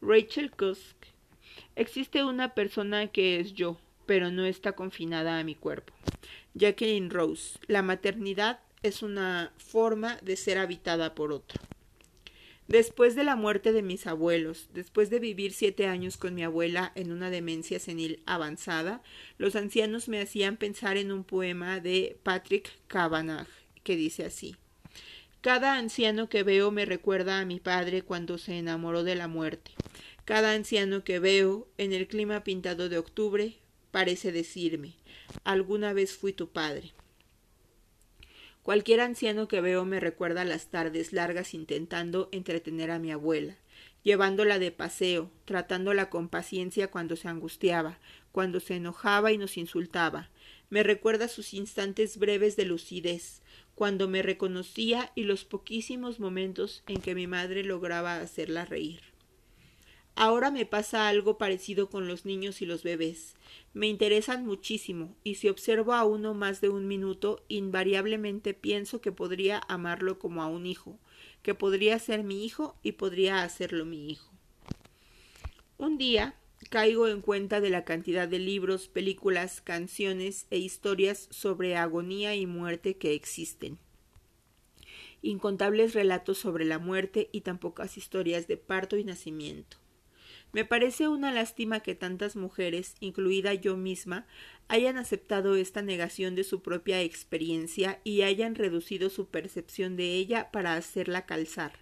Rachel 0.00 0.52
Kusk. 0.52 0.94
Existe 1.74 2.22
una 2.22 2.54
persona 2.54 3.08
que 3.08 3.40
es 3.40 3.54
yo, 3.54 3.78
pero 4.06 4.30
no 4.30 4.44
está 4.44 4.76
confinada 4.76 5.40
a 5.40 5.42
mi 5.42 5.56
cuerpo. 5.56 5.92
Jacqueline 6.54 7.10
Rose, 7.10 7.58
la 7.66 7.82
maternidad 7.82 8.60
es 8.84 9.02
una 9.02 9.52
forma 9.56 10.18
de 10.22 10.36
ser 10.36 10.58
habitada 10.58 11.16
por 11.16 11.32
otro. 11.32 11.60
Después 12.68 13.14
de 13.14 13.24
la 13.24 13.36
muerte 13.36 13.72
de 13.72 13.82
mis 13.82 14.06
abuelos, 14.06 14.68
después 14.72 15.10
de 15.10 15.18
vivir 15.18 15.52
siete 15.52 15.86
años 15.86 16.16
con 16.16 16.34
mi 16.34 16.42
abuela 16.42 16.92
en 16.94 17.12
una 17.12 17.28
demencia 17.28 17.78
senil 17.78 18.22
avanzada, 18.24 19.02
los 19.36 19.54
ancianos 19.54 20.08
me 20.08 20.20
hacían 20.20 20.56
pensar 20.56 20.96
en 20.96 21.12
un 21.12 21.24
poema 21.24 21.80
de 21.80 22.16
Patrick 22.22 22.70
Kavanagh, 22.86 23.48
que 23.82 23.96
dice 23.96 24.24
así 24.24 24.56
Cada 25.42 25.76
anciano 25.76 26.30
que 26.30 26.42
veo 26.42 26.70
me 26.70 26.86
recuerda 26.86 27.38
a 27.38 27.44
mi 27.44 27.60
padre 27.60 28.00
cuando 28.00 28.38
se 28.38 28.58
enamoró 28.58 29.04
de 29.04 29.14
la 29.14 29.28
muerte. 29.28 29.72
Cada 30.24 30.54
anciano 30.54 31.04
que 31.04 31.18
veo 31.18 31.68
en 31.76 31.92
el 31.92 32.08
clima 32.08 32.44
pintado 32.44 32.88
de 32.88 32.96
octubre 32.96 33.56
parece 33.90 34.32
decirme, 34.32 34.94
alguna 35.44 35.92
vez 35.92 36.14
fui 36.14 36.32
tu 36.32 36.48
padre. 36.48 36.94
Cualquier 38.64 39.02
anciano 39.02 39.46
que 39.46 39.60
veo 39.60 39.84
me 39.84 40.00
recuerda 40.00 40.42
las 40.42 40.68
tardes 40.68 41.12
largas 41.12 41.52
intentando 41.52 42.30
entretener 42.32 42.90
a 42.90 42.98
mi 42.98 43.12
abuela, 43.12 43.58
llevándola 44.04 44.58
de 44.58 44.72
paseo, 44.72 45.30
tratándola 45.44 46.08
con 46.08 46.30
paciencia 46.30 46.90
cuando 46.90 47.14
se 47.14 47.28
angustiaba, 47.28 47.98
cuando 48.32 48.60
se 48.60 48.76
enojaba 48.76 49.32
y 49.32 49.36
nos 49.36 49.58
insultaba. 49.58 50.30
Me 50.70 50.82
recuerda 50.82 51.28
sus 51.28 51.52
instantes 51.52 52.16
breves 52.16 52.56
de 52.56 52.64
lucidez, 52.64 53.42
cuando 53.74 54.08
me 54.08 54.22
reconocía 54.22 55.12
y 55.14 55.24
los 55.24 55.44
poquísimos 55.44 56.18
momentos 56.18 56.84
en 56.86 57.02
que 57.02 57.14
mi 57.14 57.26
madre 57.26 57.64
lograba 57.64 58.16
hacerla 58.16 58.64
reír. 58.64 59.02
Ahora 60.16 60.50
me 60.50 60.64
pasa 60.64 61.08
algo 61.08 61.36
parecido 61.36 61.90
con 61.90 62.08
los 62.08 62.24
niños 62.24 62.62
y 62.62 62.66
los 62.66 62.82
bebés. 62.82 63.34
Me 63.74 63.88
interesan 63.88 64.46
muchísimo, 64.46 65.16
y 65.24 65.34
si 65.34 65.48
observo 65.48 65.94
a 65.94 66.04
uno 66.04 66.32
más 66.32 66.60
de 66.60 66.68
un 66.68 66.86
minuto, 66.86 67.44
invariablemente 67.48 68.54
pienso 68.54 69.00
que 69.00 69.10
podría 69.10 69.60
amarlo 69.66 70.20
como 70.20 70.44
a 70.44 70.46
un 70.46 70.64
hijo, 70.64 71.00
que 71.42 71.54
podría 71.54 71.98
ser 71.98 72.22
mi 72.22 72.44
hijo 72.44 72.76
y 72.84 72.92
podría 72.92 73.42
hacerlo 73.42 73.84
mi 73.84 74.10
hijo. 74.10 74.32
Un 75.76 75.98
día 75.98 76.36
caigo 76.70 77.08
en 77.08 77.20
cuenta 77.20 77.60
de 77.60 77.70
la 77.70 77.84
cantidad 77.84 78.28
de 78.28 78.38
libros, 78.38 78.86
películas, 78.86 79.60
canciones 79.60 80.46
e 80.50 80.58
historias 80.58 81.26
sobre 81.30 81.76
agonía 81.76 82.36
y 82.36 82.46
muerte 82.46 82.96
que 82.96 83.12
existen. 83.12 83.78
Incontables 85.20 85.94
relatos 85.94 86.38
sobre 86.38 86.64
la 86.64 86.78
muerte 86.78 87.28
y 87.32 87.40
tan 87.40 87.58
pocas 87.58 87.96
historias 87.96 88.46
de 88.46 88.56
parto 88.56 88.96
y 88.96 89.04
nacimiento. 89.04 89.83
Me 90.54 90.64
parece 90.64 91.08
una 91.08 91.32
lástima 91.32 91.80
que 91.80 91.96
tantas 91.96 92.36
mujeres, 92.36 92.94
incluida 93.00 93.54
yo 93.54 93.76
misma, 93.76 94.24
hayan 94.68 94.98
aceptado 94.98 95.56
esta 95.56 95.82
negación 95.82 96.36
de 96.36 96.44
su 96.44 96.62
propia 96.62 97.02
experiencia 97.02 98.00
y 98.04 98.22
hayan 98.22 98.54
reducido 98.54 99.10
su 99.10 99.26
percepción 99.26 99.96
de 99.96 100.12
ella 100.12 100.52
para 100.52 100.76
hacerla 100.76 101.26
calzar, 101.26 101.72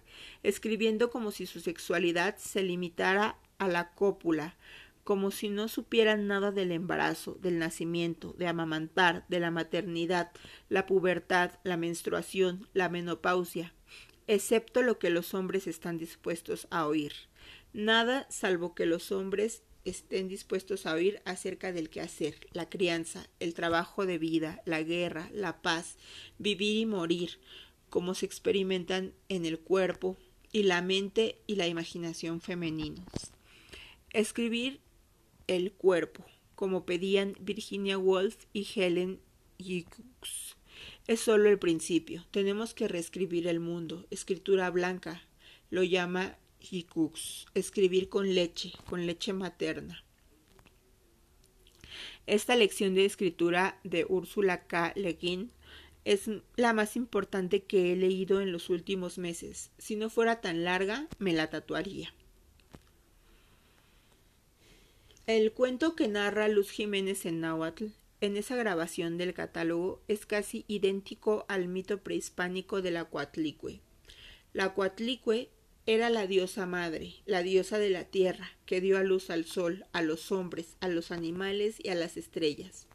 escribiendo 0.41 1.11
como 1.11 1.29
si 1.29 1.45
su 1.45 1.59
sexualidad 1.59 2.37
se 2.37 2.63
limitara 2.63 3.37
a 3.59 3.67
la 3.67 3.91
cópula, 3.91 4.57
como 5.03 5.29
si 5.29 5.49
no 5.49 5.67
supieran 5.67 6.25
nada 6.25 6.51
del 6.51 6.71
embarazo, 6.71 7.37
del 7.43 7.59
nacimiento, 7.59 8.33
de 8.39 8.47
amamantar, 8.47 9.23
de 9.27 9.39
la 9.39 9.51
maternidad, 9.51 10.31
la 10.69 10.87
pubertad, 10.87 11.51
la 11.63 11.77
menstruación, 11.77 12.67
la 12.73 12.89
menopausia, 12.89 13.71
excepto 14.25 14.81
lo 14.81 14.97
que 14.97 15.11
los 15.11 15.35
hombres 15.35 15.67
están 15.67 15.99
dispuestos 15.99 16.67
a 16.71 16.87
oír. 16.87 17.13
Nada 17.73 18.27
salvo 18.29 18.75
que 18.75 18.85
los 18.85 19.11
hombres 19.11 19.63
estén 19.83 20.27
dispuestos 20.27 20.85
a 20.85 20.93
oír 20.93 21.21
acerca 21.25 21.71
del 21.73 21.89
quehacer, 21.89 22.35
la 22.51 22.69
crianza, 22.69 23.27
el 23.39 23.53
trabajo 23.53 24.05
de 24.05 24.17
vida, 24.17 24.61
la 24.65 24.81
guerra, 24.83 25.29
la 25.33 25.61
paz, 25.61 25.97
vivir 26.37 26.77
y 26.77 26.85
morir, 26.85 27.39
cómo 27.89 28.13
se 28.13 28.25
experimentan 28.25 29.13
en 29.27 29.45
el 29.45 29.59
cuerpo 29.59 30.17
y 30.51 30.63
la 30.63 30.81
mente 30.81 31.39
y 31.47 31.55
la 31.55 31.67
imaginación 31.67 32.39
femeninos. 32.39 33.05
Escribir 34.11 34.79
el 35.47 35.73
cuerpo, 35.73 36.25
como 36.55 36.85
pedían 36.85 37.35
Virginia 37.39 37.97
Woolf 37.97 38.45
y 38.53 38.67
Helen 38.73 39.19
Hicks. 39.57 40.55
Es 41.07 41.19
solo 41.19 41.49
el 41.49 41.59
principio. 41.59 42.25
Tenemos 42.31 42.73
que 42.73 42.87
reescribir 42.87 43.47
el 43.47 43.59
mundo. 43.59 44.05
Escritura 44.09 44.69
blanca. 44.69 45.23
Lo 45.69 45.83
llama 45.83 46.37
Escribir 47.53 48.09
con 48.09 48.33
leche, 48.33 48.71
con 48.89 49.05
leche 49.05 49.33
materna. 49.33 50.03
Esta 52.25 52.55
lección 52.55 52.95
de 52.95 53.05
escritura 53.05 53.79
de 53.83 54.05
Úrsula 54.07 54.65
K. 54.65 54.93
Le 54.95 55.13
Guin 55.13 55.51
es 56.05 56.29
la 56.55 56.73
más 56.73 56.95
importante 56.95 57.63
que 57.63 57.91
he 57.91 57.95
leído 57.97 58.39
en 58.41 58.51
los 58.53 58.69
últimos 58.69 59.17
meses. 59.17 59.71
Si 59.77 59.97
no 59.97 60.09
fuera 60.09 60.39
tan 60.39 60.63
larga, 60.63 61.07
me 61.19 61.33
la 61.33 61.49
tatuaría. 61.49 62.13
El 65.27 65.51
cuento 65.51 65.95
que 65.95 66.07
narra 66.07 66.47
Luz 66.47 66.71
Jiménez 66.71 67.25
en 67.25 67.41
Náhuatl, 67.41 67.87
en 68.21 68.37
esa 68.37 68.55
grabación 68.55 69.17
del 69.17 69.33
catálogo, 69.33 70.01
es 70.07 70.25
casi 70.25 70.63
idéntico 70.67 71.45
al 71.49 71.67
mito 71.67 72.01
prehispánico 72.01 72.81
de 72.81 72.91
la 72.91 73.09
Coatlicue. 73.09 73.81
La 74.53 74.73
Coatlicue 74.73 75.49
era 75.85 76.09
la 76.09 76.27
diosa 76.27 76.65
madre, 76.65 77.15
la 77.25 77.43
diosa 77.43 77.77
de 77.77 77.89
la 77.89 78.05
tierra, 78.05 78.51
que 78.65 78.79
dio 78.79 78.97
a 78.97 79.03
luz 79.03 79.29
al 79.29 79.43
sol, 79.43 79.85
a 79.91 80.01
los 80.01 80.31
hombres, 80.31 80.77
a 80.79 80.87
los 80.87 81.11
animales 81.11 81.75
y 81.83 81.89
a 81.89 81.95
las 81.95 82.15
estrellas. 82.15 82.87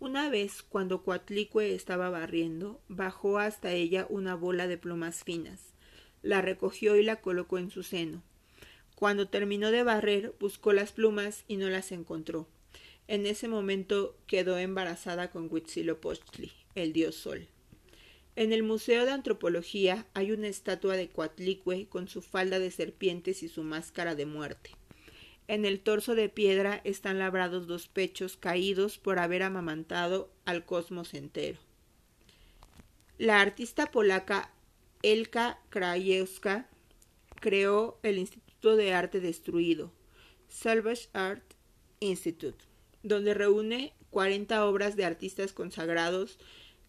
Una 0.00 0.28
vez, 0.30 0.64
cuando 0.64 1.04
Coatlicue 1.04 1.74
estaba 1.74 2.10
barriendo, 2.10 2.80
bajó 2.88 3.38
hasta 3.38 3.70
ella 3.70 4.06
una 4.08 4.34
bola 4.34 4.66
de 4.66 4.76
plumas 4.76 5.22
finas. 5.22 5.60
La 6.22 6.42
recogió 6.42 6.96
y 6.96 7.04
la 7.04 7.20
colocó 7.20 7.58
en 7.58 7.70
su 7.70 7.84
seno. 7.84 8.24
Cuando 8.96 9.28
terminó 9.28 9.70
de 9.70 9.84
barrer, 9.84 10.34
buscó 10.40 10.72
las 10.72 10.90
plumas 10.90 11.44
y 11.46 11.56
no 11.56 11.68
las 11.68 11.92
encontró. 11.92 12.48
En 13.06 13.26
ese 13.26 13.46
momento 13.46 14.16
quedó 14.26 14.58
embarazada 14.58 15.30
con 15.30 15.48
Huitzilopochtli, 15.52 16.50
el 16.74 16.92
dios 16.92 17.14
sol. 17.14 17.46
En 18.36 18.52
el 18.52 18.64
Museo 18.64 19.04
de 19.04 19.12
Antropología 19.12 20.06
hay 20.12 20.32
una 20.32 20.48
estatua 20.48 20.96
de 20.96 21.08
Coatlicue 21.08 21.86
con 21.86 22.08
su 22.08 22.20
falda 22.20 22.58
de 22.58 22.72
serpientes 22.72 23.44
y 23.44 23.48
su 23.48 23.62
máscara 23.62 24.16
de 24.16 24.26
muerte. 24.26 24.70
En 25.46 25.64
el 25.64 25.80
torso 25.80 26.14
de 26.14 26.28
piedra 26.28 26.80
están 26.84 27.18
labrados 27.18 27.66
dos 27.66 27.86
pechos 27.86 28.36
caídos 28.36 28.98
por 28.98 29.18
haber 29.18 29.42
amamantado 29.42 30.32
al 30.46 30.64
cosmos 30.64 31.14
entero. 31.14 31.58
La 33.18 33.40
artista 33.40 33.86
polaca 33.92 34.50
Elka 35.02 35.60
Krajewska 35.68 36.68
creó 37.40 38.00
el 38.02 38.18
Instituto 38.18 38.74
de 38.74 38.94
Arte 38.94 39.20
Destruido, 39.20 39.92
Salvage 40.48 41.08
Art 41.12 41.44
Institute, 42.00 42.64
donde 43.02 43.34
reúne 43.34 43.92
40 44.10 44.64
obras 44.66 44.96
de 44.96 45.04
artistas 45.04 45.52
consagrados 45.52 46.38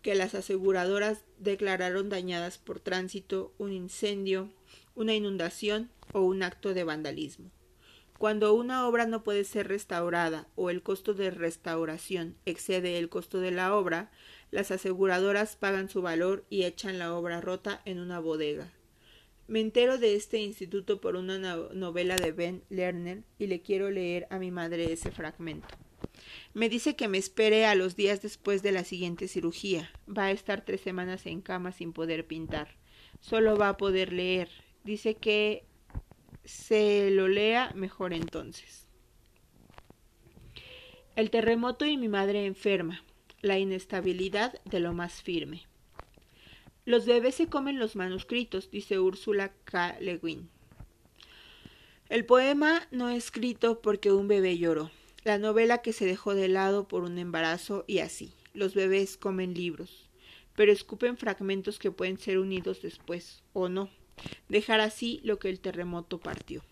que 0.06 0.14
las 0.14 0.36
aseguradoras 0.36 1.26
declararon 1.40 2.10
dañadas 2.10 2.60
por 2.60 2.80
tránsito, 2.80 3.56
un 3.58 3.74
incendio, 3.74 4.52
una 4.94 5.16
inundación 5.16 5.90
o 6.14 6.22
un 6.22 6.44
acto 6.44 6.76
de 6.76 6.84
vandalismo. 6.84 7.50
Cuando 8.20 8.54
una 8.54 8.88
obra 8.88 9.08
no 9.08 9.24
puede 9.24 9.44
ser 9.46 9.68
restaurada 9.68 10.48
o 10.54 10.70
el 10.70 10.84
costo 10.84 11.16
de 11.16 11.32
restauración 11.32 12.36
excede 12.46 13.00
el 13.00 13.10
costo 13.10 13.40
de 13.40 13.50
la 13.50 13.76
obra, 13.76 14.12
las 14.52 14.70
aseguradoras 14.70 15.56
pagan 15.56 15.90
su 15.90 16.04
valor 16.04 16.46
y 16.52 16.66
echan 16.66 17.00
la 17.00 17.16
obra 17.16 17.42
rota 17.42 17.82
en 17.86 17.98
una 17.98 18.20
bodega. 18.20 18.72
Me 19.48 19.60
entero 19.60 19.98
de 19.98 20.14
este 20.14 20.38
instituto 20.38 21.02
por 21.02 21.16
una 21.16 21.40
novela 21.74 22.16
de 22.18 22.32
Ben 22.32 22.62
Lerner 22.70 23.24
y 23.40 23.48
le 23.48 23.64
quiero 23.64 23.90
leer 23.90 24.28
a 24.30 24.38
mi 24.38 24.52
madre 24.52 24.94
ese 24.94 25.10
fragmento. 25.10 25.68
Me 26.56 26.70
dice 26.70 26.96
que 26.96 27.10
me 27.10 27.18
espere 27.18 27.66
a 27.66 27.76
los 27.76 27.98
días 27.98 28.22
después 28.22 28.64
de 28.64 28.72
la 28.72 28.86
siguiente 28.86 29.28
cirugía. 29.28 29.92
Va 30.08 30.26
a 30.26 30.32
estar 30.32 30.64
tres 30.64 30.82
semanas 30.82 31.26
en 31.26 31.42
cama 31.42 31.74
sin 31.74 31.92
poder 31.92 32.26
pintar. 32.26 32.78
Solo 33.20 33.58
va 33.58 33.70
a 33.70 33.78
poder 33.78 34.14
leer. 34.14 34.50
Dice 34.86 35.16
que 35.16 35.66
se 36.46 37.12
lo 37.12 37.28
lea 37.28 37.72
mejor 37.76 38.14
entonces. 38.14 38.88
El 41.18 41.30
terremoto 41.30 41.86
y 41.86 41.98
mi 41.98 42.08
madre 42.08 42.46
enferma. 42.46 43.04
La 43.42 43.60
inestabilidad 43.60 44.62
de 44.64 44.80
lo 44.80 44.94
más 44.94 45.22
firme. 45.22 45.64
Los 46.86 47.06
bebés 47.06 47.36
se 47.36 47.48
comen 47.48 47.80
los 47.80 47.96
manuscritos, 47.96 48.72
dice 48.72 49.00
Úrsula 49.00 49.52
K. 49.66 49.98
Le 50.00 50.20
Guin. 50.20 50.50
El 52.08 52.26
poema 52.26 52.88
no 52.92 53.10
escrito 53.10 53.82
porque 53.82 54.12
un 54.12 54.28
bebé 54.28 54.58
lloró 54.58 54.90
la 55.26 55.40
novela 55.40 55.80
que 55.80 55.92
se 55.92 56.06
dejó 56.06 56.36
de 56.36 56.48
lado 56.48 56.88
por 56.88 57.04
un 57.04 57.18
embarazo 57.18 57.84
y 57.88 57.98
así. 57.98 58.32
Los 58.54 58.76
bebés 58.76 59.18
comen 59.18 59.56
libros, 59.56 60.08
pero 60.56 60.72
escupen 60.72 61.18
fragmentos 61.18 61.80
que 61.80 61.90
pueden 61.90 62.20
ser 62.20 62.38
unidos 62.38 62.84
después, 62.84 63.42
o 63.52 63.68
no. 63.68 63.90
Dejar 64.50 64.80
así 64.82 65.22
lo 65.24 65.40
que 65.40 65.50
el 65.50 65.60
terremoto 65.60 66.20
partió. 66.20 66.64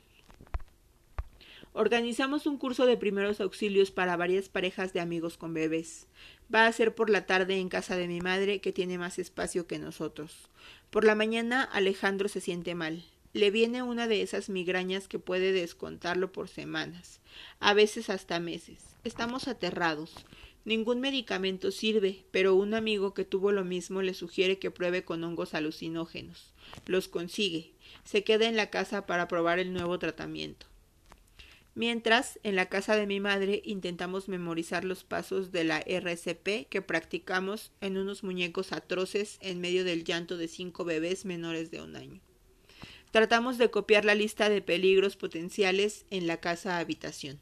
Organizamos 1.73 2.45
un 2.45 2.59
curso 2.59 2.85
de 2.85 2.95
primeros 2.95 3.41
auxilios 3.41 3.89
para 3.89 4.15
varias 4.15 4.49
parejas 4.49 4.93
de 4.93 4.99
amigos 4.99 5.35
con 5.35 5.55
bebés. 5.55 6.05
Va 6.53 6.67
a 6.67 6.71
ser 6.71 6.93
por 6.93 7.09
la 7.09 7.25
tarde 7.25 7.57
en 7.57 7.69
casa 7.69 7.97
de 7.97 8.07
mi 8.07 8.21
madre, 8.21 8.61
que 8.61 8.71
tiene 8.71 8.99
más 8.99 9.17
espacio 9.17 9.65
que 9.65 9.79
nosotros. 9.79 10.47
Por 10.91 11.05
la 11.05 11.15
mañana 11.15 11.63
Alejandro 11.63 12.29
se 12.29 12.39
siente 12.39 12.75
mal. 12.75 13.03
Le 13.33 13.49
viene 13.49 13.81
una 13.81 14.07
de 14.07 14.21
esas 14.21 14.49
migrañas 14.49 15.07
que 15.07 15.17
puede 15.17 15.51
descontarlo 15.51 16.31
por 16.31 16.47
semanas, 16.49 17.19
a 17.59 17.73
veces 17.73 18.09
hasta 18.09 18.39
meses. 18.39 18.95
Estamos 19.03 19.47
aterrados. 19.47 20.13
Ningún 20.65 21.01
medicamento 21.01 21.71
sirve, 21.71 22.23
pero 22.31 22.55
un 22.55 22.73
amigo 22.73 23.13
que 23.13 23.25
tuvo 23.25 23.51
lo 23.51 23.65
mismo 23.65 24.01
le 24.01 24.13
sugiere 24.13 24.59
que 24.59 24.71
pruebe 24.71 25.03
con 25.03 25.23
hongos 25.23 25.53
alucinógenos. 25.53 26.53
Los 26.85 27.07
consigue. 27.07 27.73
Se 28.05 28.23
queda 28.23 28.47
en 28.47 28.55
la 28.55 28.69
casa 28.69 29.05
para 29.05 29.27
probar 29.27 29.59
el 29.59 29.73
nuevo 29.73 29.99
tratamiento. 29.99 30.67
Mientras, 31.75 32.39
en 32.43 32.55
la 32.55 32.67
casa 32.67 32.95
de 32.95 33.07
mi 33.07 33.19
madre 33.19 33.61
intentamos 33.65 34.29
memorizar 34.29 34.85
los 34.85 35.03
pasos 35.03 35.51
de 35.51 35.63
la 35.63 35.79
RCP 35.79 36.69
que 36.69 36.83
practicamos 36.85 37.71
en 37.81 37.97
unos 37.97 38.23
muñecos 38.23 38.71
atroces 38.71 39.39
en 39.41 39.59
medio 39.59 39.83
del 39.83 40.03
llanto 40.03 40.37
de 40.37 40.47
cinco 40.47 40.85
bebés 40.85 41.25
menores 41.25 41.71
de 41.71 41.81
un 41.81 41.95
año. 41.95 42.21
Tratamos 43.13 43.59
de 43.59 43.69
copiar 43.69 44.05
la 44.05 44.15
lista 44.15 44.49
de 44.49 44.63
peligros 44.63 45.17
potenciales 45.17 46.07
en 46.09 46.25
la 46.25 46.37
casa 46.37 46.79
habitación. 46.79 47.39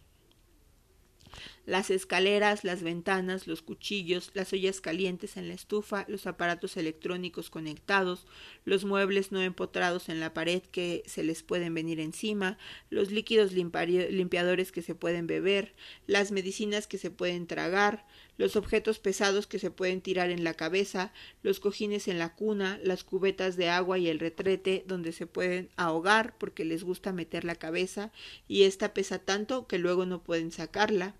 Las 1.65 1.89
escaleras, 1.91 2.63
las 2.63 2.83
ventanas, 2.83 3.47
los 3.47 3.61
cuchillos, 3.61 4.31
las 4.33 4.51
ollas 4.53 4.81
calientes 4.81 5.37
en 5.37 5.47
la 5.47 5.53
estufa, 5.53 6.05
los 6.07 6.27
aparatos 6.27 6.77
electrónicos 6.77 7.49
conectados, 7.49 8.25
los 8.65 8.85
muebles 8.85 9.31
no 9.31 9.41
empotrados 9.41 10.09
en 10.09 10.19
la 10.19 10.33
pared 10.33 10.61
que 10.63 11.03
se 11.05 11.23
les 11.23 11.43
pueden 11.43 11.73
venir 11.73 11.99
encima, 11.99 12.57
los 12.89 13.11
líquidos 13.11 13.53
limpiadores 13.53 14.71
que 14.71 14.81
se 14.81 14.95
pueden 14.95 15.27
beber, 15.27 15.73
las 16.07 16.31
medicinas 16.31 16.87
que 16.87 16.97
se 16.97 17.11
pueden 17.11 17.47
tragar, 17.47 18.05
los 18.37 18.55
objetos 18.55 18.97
pesados 18.97 19.45
que 19.45 19.59
se 19.59 19.69
pueden 19.69 20.01
tirar 20.01 20.31
en 20.31 20.43
la 20.43 20.55
cabeza, 20.55 21.13
los 21.43 21.59
cojines 21.59 22.07
en 22.07 22.17
la 22.17 22.33
cuna, 22.35 22.79
las 22.83 23.03
cubetas 23.03 23.55
de 23.55 23.69
agua 23.69 23.99
y 23.99 24.07
el 24.07 24.19
retrete 24.19 24.83
donde 24.87 25.11
se 25.11 25.27
pueden 25.27 25.69
ahogar 25.75 26.37
porque 26.37 26.65
les 26.65 26.83
gusta 26.83 27.13
meter 27.13 27.43
la 27.43 27.55
cabeza 27.55 28.11
y 28.47 28.63
esta 28.63 28.93
pesa 28.93 29.19
tanto 29.19 29.67
que 29.67 29.77
luego 29.77 30.05
no 30.05 30.23
pueden 30.23 30.51
sacarla. 30.51 31.15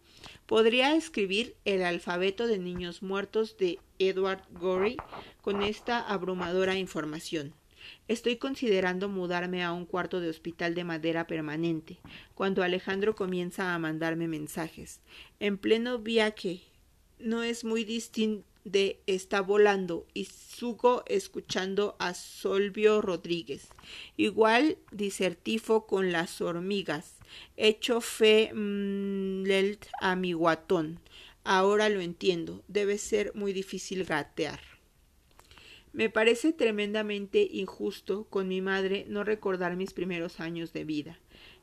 Podría 0.52 0.98
escribir 0.98 1.56
el 1.64 1.82
alfabeto 1.82 2.46
de 2.46 2.60
niños 2.60 3.02
muertos 3.02 3.56
de 3.56 3.80
Edward 4.00 4.42
Gorey 4.52 4.98
con 5.40 5.64
esta 5.64 6.02
abrumadora 6.02 6.76
información. 6.76 7.54
Estoy 8.10 8.36
considerando 8.36 9.08
mudarme 9.08 9.64
a 9.64 9.72
un 9.72 9.86
cuarto 9.86 10.20
de 10.20 10.28
hospital 10.28 10.76
de 10.76 10.84
madera 10.84 11.26
permanente, 11.26 12.00
cuando 12.36 12.64
Alejandro 12.64 13.16
comienza 13.16 13.74
a 13.74 13.80
mandarme 13.80 14.28
mensajes. 14.28 15.00
En 15.40 15.58
pleno 15.58 16.00
viaje 16.00 16.60
no 17.18 17.44
es 17.44 17.64
muy 17.64 17.86
distinto 17.86 18.51
de 18.64 19.02
Está 19.08 19.42
volando 19.42 20.06
y 20.14 20.26
Sugo 20.26 21.04
escuchando 21.08 21.96
a 22.00 22.14
Solvio 22.14 23.02
Rodríguez. 23.02 23.68
Igual 24.18 24.78
disertifo 24.92 25.88
con 25.88 26.12
las 26.12 26.42
hormigas. 26.42 27.18
Hecho 27.58 28.02
fe 28.02 28.52
mm, 28.54 29.44
a 30.00 30.16
mi 30.16 30.34
guatón. 30.34 31.00
Ahora 31.44 31.90
lo 31.90 32.02
entiendo. 32.02 32.64
Debe 32.68 32.98
ser 32.98 33.32
muy 33.36 33.54
difícil 33.54 34.06
gatear. 34.06 34.60
Me 35.94 36.10
parece 36.10 36.54
tremendamente 36.54 37.48
injusto 37.52 38.26
con 38.30 38.48
mi 38.48 38.62
madre 38.62 39.06
no 39.10 39.24
recordar 39.24 39.76
mis 39.76 39.94
primeros 39.94 40.40
años 40.40 40.72
de 40.72 40.86
vida. 40.86 41.20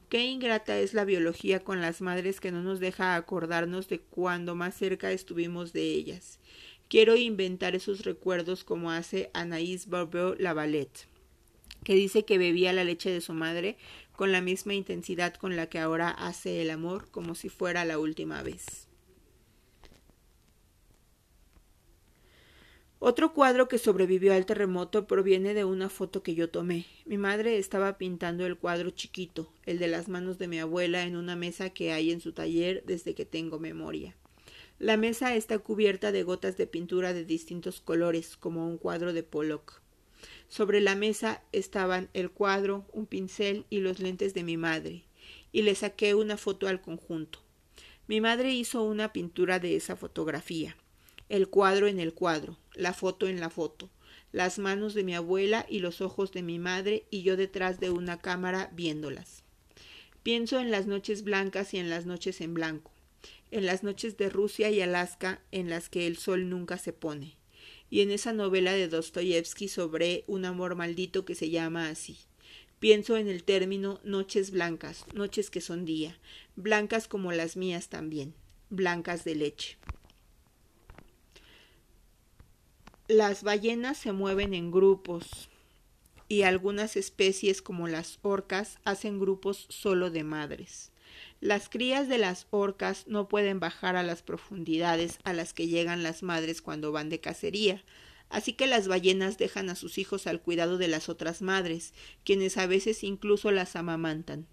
Qué 0.08 0.24
ingrata 0.24 0.78
es 0.78 0.94
la 0.94 1.04
biología 1.04 1.60
con 1.60 1.80
las 1.82 2.00
madres 2.00 2.40
que 2.40 2.50
no 2.50 2.62
nos 2.62 2.80
deja 2.80 3.14
acordarnos 3.14 3.88
de 3.88 4.00
cuando 4.00 4.54
más 4.54 4.74
cerca 4.74 5.12
estuvimos 5.12 5.72
de 5.72 5.82
ellas. 5.82 6.38
Quiero 6.88 7.16
inventar 7.16 7.76
esos 7.76 8.04
recuerdos 8.06 8.64
como 8.64 8.90
hace 8.90 9.30
Anaïs 9.34 9.88
Barbeau 9.88 10.34
Lavalette, 10.38 11.06
que 11.84 11.94
dice 11.94 12.24
que 12.24 12.38
bebía 12.38 12.72
la 12.72 12.82
leche 12.82 13.10
de 13.10 13.20
su 13.20 13.34
madre 13.34 13.76
con 14.16 14.32
la 14.32 14.40
misma 14.40 14.72
intensidad 14.72 15.34
con 15.34 15.54
la 15.54 15.68
que 15.68 15.78
ahora 15.78 16.08
hace 16.08 16.62
el 16.62 16.70
amor 16.70 17.10
como 17.10 17.34
si 17.34 17.50
fuera 17.50 17.84
la 17.84 17.98
última 17.98 18.42
vez. 18.42 18.88
Otro 23.00 23.34
cuadro 23.34 23.68
que 23.68 23.76
sobrevivió 23.76 24.32
al 24.32 24.46
terremoto 24.46 25.06
proviene 25.06 25.52
de 25.52 25.64
una 25.64 25.90
foto 25.90 26.22
que 26.22 26.34
yo 26.34 26.48
tomé. 26.48 26.86
Mi 27.04 27.18
madre 27.18 27.58
estaba 27.58 27.98
pintando 27.98 28.46
el 28.46 28.56
cuadro 28.56 28.90
chiquito, 28.90 29.52
el 29.66 29.78
de 29.78 29.88
las 29.88 30.08
manos 30.08 30.38
de 30.38 30.48
mi 30.48 30.58
abuela, 30.58 31.04
en 31.04 31.16
una 31.16 31.36
mesa 31.36 31.68
que 31.70 31.92
hay 31.92 32.10
en 32.10 32.20
su 32.20 32.32
taller 32.32 32.82
desde 32.86 33.14
que 33.14 33.26
tengo 33.26 33.60
memoria. 33.60 34.16
La 34.78 34.96
mesa 34.96 35.34
está 35.34 35.58
cubierta 35.58 36.12
de 36.12 36.22
gotas 36.22 36.56
de 36.56 36.66
pintura 36.66 37.12
de 37.12 37.24
distintos 37.24 37.80
colores, 37.80 38.36
como 38.36 38.66
un 38.68 38.78
cuadro 38.78 39.12
de 39.12 39.22
Pollock. 39.22 39.82
Sobre 40.48 40.80
la 40.80 40.94
mesa 40.94 41.42
estaban 41.52 42.08
el 42.14 42.30
cuadro, 42.30 42.86
un 42.92 43.06
pincel 43.06 43.66
y 43.70 43.80
los 43.80 43.98
lentes 43.98 44.34
de 44.34 44.44
mi 44.44 44.56
madre, 44.56 45.04
y 45.52 45.62
le 45.62 45.74
saqué 45.74 46.14
una 46.14 46.36
foto 46.36 46.68
al 46.68 46.80
conjunto. 46.80 47.40
Mi 48.06 48.20
madre 48.20 48.52
hizo 48.52 48.82
una 48.82 49.12
pintura 49.12 49.58
de 49.58 49.76
esa 49.76 49.96
fotografía 49.96 50.76
el 51.28 51.48
cuadro 51.48 51.86
en 51.88 52.00
el 52.00 52.14
cuadro, 52.14 52.56
la 52.74 52.94
foto 52.94 53.28
en 53.28 53.40
la 53.40 53.50
foto, 53.50 53.90
las 54.32 54.58
manos 54.58 54.94
de 54.94 55.04
mi 55.04 55.14
abuela 55.14 55.66
y 55.68 55.80
los 55.80 56.00
ojos 56.00 56.32
de 56.32 56.42
mi 56.42 56.58
madre 56.58 57.04
y 57.10 57.22
yo 57.22 57.36
detrás 57.36 57.80
de 57.80 57.90
una 57.90 58.18
cámara 58.18 58.70
viéndolas. 58.72 59.42
Pienso 60.22 60.58
en 60.58 60.70
las 60.70 60.86
noches 60.86 61.22
blancas 61.22 61.74
y 61.74 61.78
en 61.78 61.90
las 61.90 62.06
noches 62.06 62.40
en 62.40 62.54
blanco, 62.54 62.90
en 63.50 63.66
las 63.66 63.82
noches 63.82 64.16
de 64.16 64.28
Rusia 64.28 64.70
y 64.70 64.80
Alaska 64.80 65.40
en 65.52 65.70
las 65.70 65.88
que 65.88 66.06
el 66.06 66.16
sol 66.16 66.48
nunca 66.48 66.78
se 66.78 66.92
pone, 66.92 67.36
y 67.90 68.00
en 68.00 68.10
esa 68.10 68.32
novela 68.32 68.72
de 68.72 68.88
Dostoyevsky 68.88 69.68
sobre 69.68 70.24
un 70.26 70.44
amor 70.44 70.74
maldito 70.74 71.24
que 71.24 71.34
se 71.34 71.50
llama 71.50 71.88
así. 71.88 72.18
Pienso 72.78 73.16
en 73.16 73.28
el 73.28 73.42
término 73.42 74.00
noches 74.04 74.50
blancas, 74.52 75.04
noches 75.12 75.50
que 75.50 75.60
son 75.60 75.84
día, 75.84 76.18
blancas 76.54 77.08
como 77.08 77.32
las 77.32 77.56
mías 77.56 77.88
también, 77.88 78.34
blancas 78.70 79.24
de 79.24 79.34
leche. 79.34 79.78
Las 83.08 83.42
ballenas 83.42 83.96
se 83.96 84.12
mueven 84.12 84.54
en 84.54 84.70
grupos 84.70 85.48
y 86.28 86.42
algunas 86.42 86.96
especies 86.96 87.62
como 87.62 87.88
las 87.88 88.18
orcas 88.22 88.78
hacen 88.84 89.18
grupos 89.18 89.66
solo 89.70 90.10
de 90.10 90.24
madres. 90.24 90.92
Las 91.40 91.68
crías 91.68 92.08
de 92.08 92.18
las 92.18 92.46
orcas 92.50 93.06
no 93.06 93.28
pueden 93.28 93.60
bajar 93.60 93.96
a 93.96 94.02
las 94.02 94.22
profundidades 94.22 95.18
a 95.24 95.32
las 95.32 95.52
que 95.52 95.68
llegan 95.68 96.02
las 96.02 96.22
madres 96.22 96.62
cuando 96.62 96.90
van 96.90 97.08
de 97.08 97.20
cacería, 97.20 97.84
así 98.28 98.52
que 98.52 98.66
las 98.66 98.88
ballenas 98.88 99.38
dejan 99.38 99.70
a 99.70 99.76
sus 99.76 99.98
hijos 99.98 100.26
al 100.26 100.40
cuidado 100.40 100.78
de 100.78 100.88
las 100.88 101.08
otras 101.08 101.40
madres, 101.40 101.94
quienes 102.24 102.56
a 102.56 102.66
veces 102.66 103.04
incluso 103.04 103.52
las 103.52 103.76
amamantan. 103.76 104.46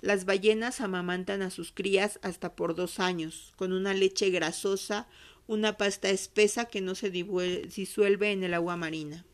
Las 0.00 0.24
ballenas 0.24 0.80
amamantan 0.80 1.42
a 1.42 1.50
sus 1.50 1.72
crías 1.72 2.18
hasta 2.22 2.54
por 2.54 2.74
dos 2.74 3.00
años, 3.00 3.52
con 3.56 3.72
una 3.72 3.94
leche 3.94 4.30
grasosa 4.30 5.08
una 5.46 5.76
pasta 5.76 6.08
espesa 6.10 6.66
que 6.66 6.80
no 6.80 6.94
se 6.94 7.10
disuelve 7.10 8.32
en 8.32 8.44
el 8.44 8.54
agua 8.54 8.76
marina. 8.76 9.24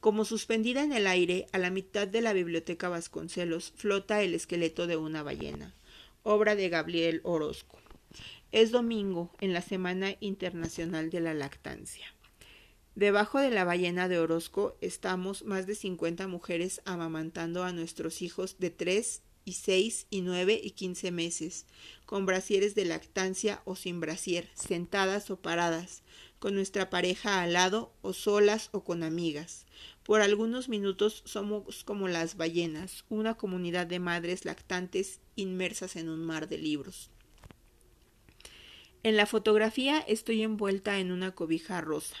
Como 0.00 0.24
suspendida 0.24 0.82
en 0.82 0.92
el 0.92 1.06
aire, 1.06 1.46
a 1.52 1.58
la 1.58 1.70
mitad 1.70 2.08
de 2.08 2.20
la 2.20 2.32
biblioteca 2.32 2.88
Vasconcelos, 2.88 3.72
flota 3.76 4.22
el 4.22 4.34
esqueleto 4.34 4.86
de 4.86 4.96
una 4.96 5.22
ballena, 5.22 5.74
obra 6.22 6.54
de 6.54 6.68
Gabriel 6.68 7.20
Orozco. 7.24 7.78
Es 8.52 8.70
domingo, 8.70 9.30
en 9.40 9.52
la 9.52 9.62
Semana 9.62 10.16
Internacional 10.20 11.10
de 11.10 11.20
la 11.20 11.34
Lactancia. 11.34 12.14
Debajo 12.94 13.38
de 13.38 13.50
la 13.50 13.64
ballena 13.64 14.08
de 14.08 14.18
Orozco 14.18 14.76
estamos 14.80 15.44
más 15.44 15.66
de 15.66 15.74
cincuenta 15.74 16.28
mujeres 16.28 16.82
amamantando 16.84 17.64
a 17.64 17.72
nuestros 17.72 18.20
hijos 18.20 18.56
de 18.58 18.70
tres 18.70 19.22
y 19.44 19.54
seis 19.54 20.06
y 20.10 20.20
nueve 20.20 20.60
y 20.62 20.72
quince 20.72 21.10
meses, 21.10 21.66
con 22.04 22.26
brasieres 22.26 22.74
de 22.74 22.84
lactancia 22.84 23.62
o 23.64 23.74
sin 23.74 23.98
brasier, 23.98 24.48
sentadas 24.54 25.30
o 25.30 25.40
paradas, 25.40 26.02
con 26.38 26.54
nuestra 26.54 26.90
pareja 26.90 27.42
al 27.42 27.54
lado 27.54 27.94
o 28.02 28.12
solas 28.12 28.68
o 28.72 28.84
con 28.84 29.02
amigas. 29.02 29.66
Por 30.04 30.20
algunos 30.20 30.68
minutos 30.68 31.22
somos 31.26 31.84
como 31.84 32.08
las 32.08 32.36
ballenas, 32.36 33.04
una 33.08 33.34
comunidad 33.34 33.86
de 33.86 34.00
madres 34.00 34.44
lactantes 34.44 35.20
inmersas 35.36 35.96
en 35.96 36.08
un 36.08 36.24
mar 36.24 36.48
de 36.48 36.58
libros. 36.58 37.10
En 39.04 39.16
la 39.16 39.26
fotografía 39.26 39.98
estoy 40.00 40.42
envuelta 40.42 40.98
en 40.98 41.12
una 41.12 41.32
cobija 41.32 41.80
rosa. 41.80 42.16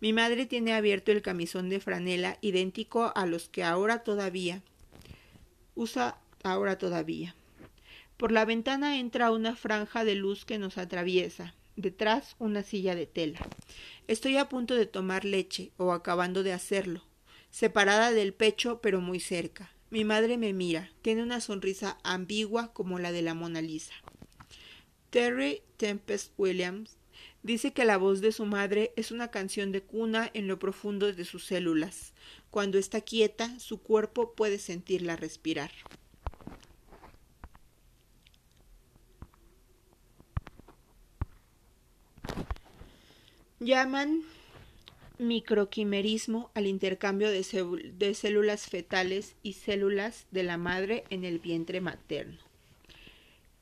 Mi 0.00 0.12
madre 0.12 0.44
tiene 0.44 0.74
abierto 0.74 1.10
el 1.10 1.22
camisón 1.22 1.68
de 1.68 1.80
franela 1.80 2.38
idéntico 2.42 3.12
a 3.14 3.26
los 3.26 3.48
que 3.48 3.64
ahora 3.64 4.02
todavía 4.02 4.62
usa 5.74 6.18
ahora 6.42 6.78
todavía. 6.78 7.34
Por 8.16 8.32
la 8.32 8.44
ventana 8.44 8.98
entra 8.98 9.30
una 9.30 9.56
franja 9.56 10.04
de 10.04 10.14
luz 10.14 10.44
que 10.44 10.58
nos 10.58 10.78
atraviesa, 10.78 11.54
detrás 11.76 12.36
una 12.38 12.62
silla 12.62 12.94
de 12.94 13.06
tela. 13.06 13.40
Estoy 14.08 14.36
a 14.36 14.48
punto 14.48 14.74
de 14.74 14.86
tomar 14.86 15.24
leche, 15.24 15.72
o 15.76 15.92
acabando 15.92 16.42
de 16.42 16.52
hacerlo, 16.52 17.02
separada 17.50 18.12
del 18.12 18.32
pecho 18.32 18.80
pero 18.80 19.00
muy 19.00 19.20
cerca. 19.20 19.70
Mi 19.90 20.04
madre 20.04 20.36
me 20.36 20.52
mira, 20.52 20.90
tiene 21.02 21.22
una 21.22 21.40
sonrisa 21.40 21.98
ambigua 22.02 22.72
como 22.72 22.98
la 22.98 23.12
de 23.12 23.22
la 23.22 23.34
Mona 23.34 23.62
Lisa. 23.62 23.94
Terry 25.10 25.62
Tempest 25.76 26.32
Williams 26.36 26.96
dice 27.42 27.72
que 27.72 27.84
la 27.84 27.96
voz 27.96 28.20
de 28.20 28.32
su 28.32 28.44
madre 28.44 28.92
es 28.96 29.12
una 29.12 29.30
canción 29.30 29.70
de 29.70 29.82
cuna 29.82 30.30
en 30.34 30.48
lo 30.48 30.58
profundo 30.58 31.12
de 31.12 31.24
sus 31.24 31.44
células. 31.44 32.12
Cuando 32.50 32.78
está 32.78 33.00
quieta, 33.00 33.58
su 33.60 33.80
cuerpo 33.80 34.34
puede 34.34 34.58
sentirla 34.58 35.14
respirar. 35.14 35.70
Llaman 43.66 44.22
microquimerismo 45.18 46.52
al 46.54 46.68
intercambio 46.68 47.28
de, 47.32 48.14
células 48.14 48.66
fetales 48.68 49.34
y 49.42 49.54
células 49.54 50.26
de 50.30 50.44
la 50.44 50.56
madre 50.56 51.02
en 51.10 51.24
el 51.24 51.40
vientre 51.40 51.80
materno. 51.80 52.38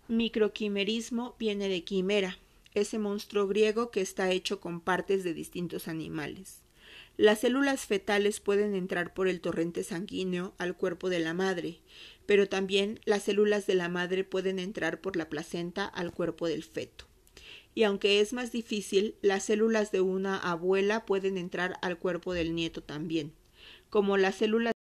Microquimerismo 0.09 1.37
viene 1.39 1.71
de 1.71 1.85
quimera, 1.85 2.37
ese 2.75 2.99
monstruo 2.99 3.49
griego 3.49 3.91
que 3.91 4.03
está 4.03 4.31
hecho 4.31 4.61
con 4.61 4.83
partes 4.83 5.25
de 5.25 5.33
distintos 5.33 5.89
animales. 5.89 6.61
Las 7.17 7.41
células 7.41 7.87
fetales 7.87 8.41
pueden 8.41 8.75
entrar 8.75 9.15
por 9.15 9.27
el 9.27 9.41
torrente 9.41 9.85
sanguíneo 9.85 10.53
al 10.59 10.77
cuerpo 10.77 11.09
de 11.09 11.21
la 11.21 11.33
madre, 11.33 11.79
pero 12.27 12.47
también 12.47 13.01
las 13.07 13.23
células 13.23 13.67
de 13.67 13.75
la 13.75 13.89
madre 13.89 14.23
pueden 14.23 14.59
entrar 14.59 15.01
por 15.01 15.17
la 15.17 15.31
placenta 15.31 15.87
al 15.87 16.13
cuerpo 16.13 16.47
del 16.47 16.63
feto. 16.63 17.07
Y 17.75 17.83
aunque 17.83 18.21
es 18.21 18.33
más 18.33 18.53
difícil, 18.53 19.17
las 19.21 19.45
células 19.45 19.91
de 19.91 20.01
una 20.01 20.39
abuela 20.39 21.05
pueden 21.05 21.37
entrar 21.37 21.77
al 21.83 21.99
cuerpo 21.99 22.33
del 22.33 22.55
nieto 22.55 22.83
también, 22.83 23.33
como 23.91 24.17
las 24.17 24.37
células 24.37 24.75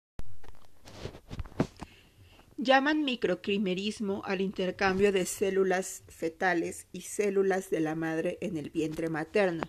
llaman 2.62 3.04
microcrimerismo 3.04 4.22
al 4.24 4.40
intercambio 4.40 5.10
de 5.10 5.26
células 5.26 6.04
fetales 6.08 6.86
y 6.92 7.00
células 7.00 7.70
de 7.70 7.80
la 7.80 7.96
madre 7.96 8.38
en 8.40 8.56
el 8.56 8.70
vientre 8.70 9.08
materno. 9.08 9.64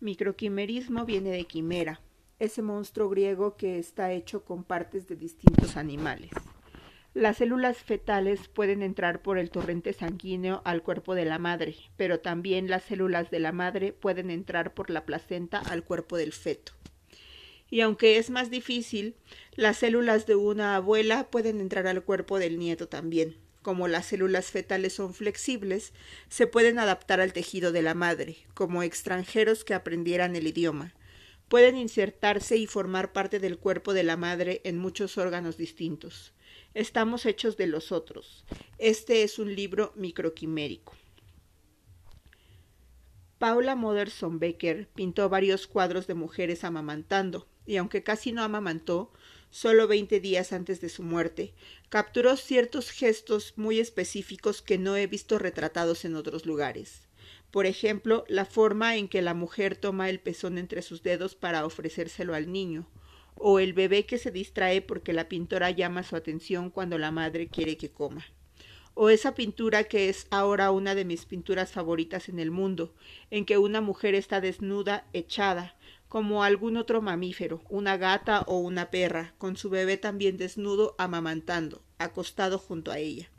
Microquimerismo 0.00 1.06
viene 1.06 1.30
de 1.30 1.44
quimera, 1.44 2.02
ese 2.38 2.60
monstruo 2.60 3.08
griego 3.08 3.56
que 3.56 3.78
está 3.78 4.12
hecho 4.12 4.44
con 4.44 4.64
partes 4.64 5.08
de 5.08 5.16
distintos 5.16 5.76
animales. 5.76 6.30
Las 7.18 7.38
células 7.38 7.78
fetales 7.78 8.46
pueden 8.46 8.80
entrar 8.80 9.22
por 9.22 9.38
el 9.38 9.50
torrente 9.50 9.92
sanguíneo 9.92 10.62
al 10.64 10.84
cuerpo 10.84 11.16
de 11.16 11.24
la 11.24 11.40
madre, 11.40 11.74
pero 11.96 12.20
también 12.20 12.70
las 12.70 12.84
células 12.84 13.28
de 13.32 13.40
la 13.40 13.50
madre 13.50 13.92
pueden 13.92 14.30
entrar 14.30 14.72
por 14.72 14.88
la 14.88 15.04
placenta 15.04 15.58
al 15.58 15.82
cuerpo 15.82 16.16
del 16.16 16.32
feto. 16.32 16.74
Y 17.70 17.80
aunque 17.80 18.18
es 18.18 18.30
más 18.30 18.50
difícil, 18.50 19.16
las 19.56 19.78
células 19.78 20.26
de 20.26 20.36
una 20.36 20.76
abuela 20.76 21.28
pueden 21.28 21.60
entrar 21.60 21.88
al 21.88 22.04
cuerpo 22.04 22.38
del 22.38 22.56
nieto 22.56 22.86
también 22.86 23.34
como 23.62 23.88
las 23.88 24.06
células 24.06 24.52
fetales 24.52 24.94
son 24.94 25.12
flexibles, 25.12 25.92
se 26.28 26.46
pueden 26.46 26.78
adaptar 26.78 27.20
al 27.20 27.32
tejido 27.32 27.72
de 27.72 27.82
la 27.82 27.94
madre, 27.94 28.36
como 28.54 28.84
extranjeros 28.84 29.64
que 29.64 29.74
aprendieran 29.74 30.36
el 30.36 30.46
idioma. 30.46 30.94
Pueden 31.48 31.76
insertarse 31.76 32.56
y 32.56 32.66
formar 32.66 33.12
parte 33.12 33.40
del 33.40 33.58
cuerpo 33.58 33.92
de 33.92 34.04
la 34.04 34.16
madre 34.16 34.62
en 34.64 34.78
muchos 34.78 35.18
órganos 35.18 35.58
distintos. 35.58 36.32
Estamos 36.78 37.26
hechos 37.26 37.56
de 37.56 37.66
los 37.66 37.90
otros. 37.90 38.44
Este 38.78 39.24
es 39.24 39.40
un 39.40 39.52
libro 39.52 39.92
microquimérico. 39.96 40.94
Paula 43.40 43.74
Moderson 43.74 44.38
Becker 44.38 44.86
pintó 44.94 45.28
varios 45.28 45.66
cuadros 45.66 46.06
de 46.06 46.14
mujeres 46.14 46.62
amamantando, 46.62 47.48
y 47.66 47.78
aunque 47.78 48.04
casi 48.04 48.30
no 48.30 48.44
amamantó, 48.44 49.12
solo 49.50 49.88
veinte 49.88 50.20
días 50.20 50.52
antes 50.52 50.80
de 50.80 50.88
su 50.88 51.02
muerte, 51.02 51.52
capturó 51.88 52.36
ciertos 52.36 52.92
gestos 52.92 53.54
muy 53.56 53.80
específicos 53.80 54.62
que 54.62 54.78
no 54.78 54.96
he 54.96 55.08
visto 55.08 55.40
retratados 55.40 56.04
en 56.04 56.14
otros 56.14 56.46
lugares. 56.46 57.08
Por 57.50 57.66
ejemplo, 57.66 58.24
la 58.28 58.44
forma 58.44 58.94
en 58.94 59.08
que 59.08 59.20
la 59.20 59.34
mujer 59.34 59.74
toma 59.74 60.10
el 60.10 60.20
pezón 60.20 60.58
entre 60.58 60.82
sus 60.82 61.02
dedos 61.02 61.34
para 61.34 61.66
ofrecérselo 61.66 62.36
al 62.36 62.52
niño, 62.52 62.88
o 63.38 63.58
el 63.58 63.72
bebé 63.72 64.04
que 64.04 64.18
se 64.18 64.30
distrae 64.30 64.82
porque 64.82 65.12
la 65.12 65.28
pintora 65.28 65.70
llama 65.70 66.02
su 66.02 66.16
atención 66.16 66.70
cuando 66.70 66.98
la 66.98 67.10
madre 67.10 67.48
quiere 67.48 67.76
que 67.76 67.90
coma. 67.90 68.24
O 68.94 69.10
esa 69.10 69.34
pintura 69.34 69.84
que 69.84 70.08
es 70.08 70.26
ahora 70.30 70.72
una 70.72 70.94
de 70.94 71.04
mis 71.04 71.24
pinturas 71.24 71.70
favoritas 71.70 72.28
en 72.28 72.40
el 72.40 72.50
mundo, 72.50 72.94
en 73.30 73.44
que 73.44 73.56
una 73.56 73.80
mujer 73.80 74.14
está 74.16 74.40
desnuda, 74.40 75.06
echada, 75.12 75.76
como 76.08 76.42
algún 76.42 76.76
otro 76.76 77.00
mamífero, 77.00 77.62
una 77.68 77.96
gata 77.96 78.40
o 78.42 78.58
una 78.58 78.90
perra, 78.90 79.34
con 79.38 79.56
su 79.56 79.70
bebé 79.70 79.98
también 79.98 80.36
desnudo 80.36 80.96
amamantando, 80.98 81.82
acostado 81.98 82.58
junto 82.58 82.90
a 82.90 82.98
ella. 82.98 83.30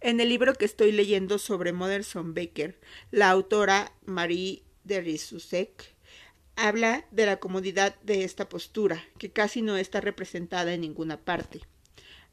En 0.00 0.18
el 0.18 0.30
libro 0.30 0.54
que 0.54 0.64
estoy 0.64 0.90
leyendo 0.90 1.38
sobre 1.38 1.72
Moderson 1.72 2.34
Baker, 2.34 2.80
la 3.12 3.30
autora 3.30 3.92
Marie 4.04 4.64
de 4.82 5.00
Rizusek 5.00 5.91
habla 6.56 7.04
de 7.10 7.26
la 7.26 7.38
comodidad 7.38 7.94
de 8.02 8.24
esta 8.24 8.48
postura, 8.48 9.02
que 9.18 9.30
casi 9.30 9.62
no 9.62 9.76
está 9.76 10.00
representada 10.00 10.74
en 10.74 10.82
ninguna 10.82 11.18
parte. 11.18 11.60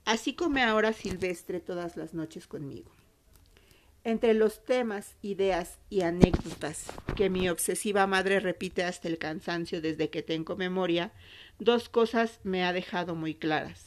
Así 0.06 0.34
come 0.34 0.64
ahora 0.64 0.94
Silvestre 0.94 1.60
todas 1.60 1.98
las 1.98 2.14
noches 2.14 2.48
conmigo. 2.48 2.92
Entre 4.04 4.34
los 4.34 4.64
temas, 4.64 5.16
ideas 5.22 5.78
y 5.90 6.02
anécdotas 6.02 6.86
que 7.18 7.30
mi 7.30 7.50
obsesiva 7.50 8.08
madre 8.08 8.40
repite 8.40 8.84
hasta 8.84 9.10
el 9.10 9.18
cansancio 9.18 9.82
desde 9.82 10.10
que 10.10 10.24
tengo 10.24 10.56
memoria, 10.56 11.12
dos 11.60 11.90
cosas 11.90 12.40
me 12.44 12.64
ha 12.64 12.72
dejado 12.72 13.14
muy 13.14 13.36
claras. 13.36 13.86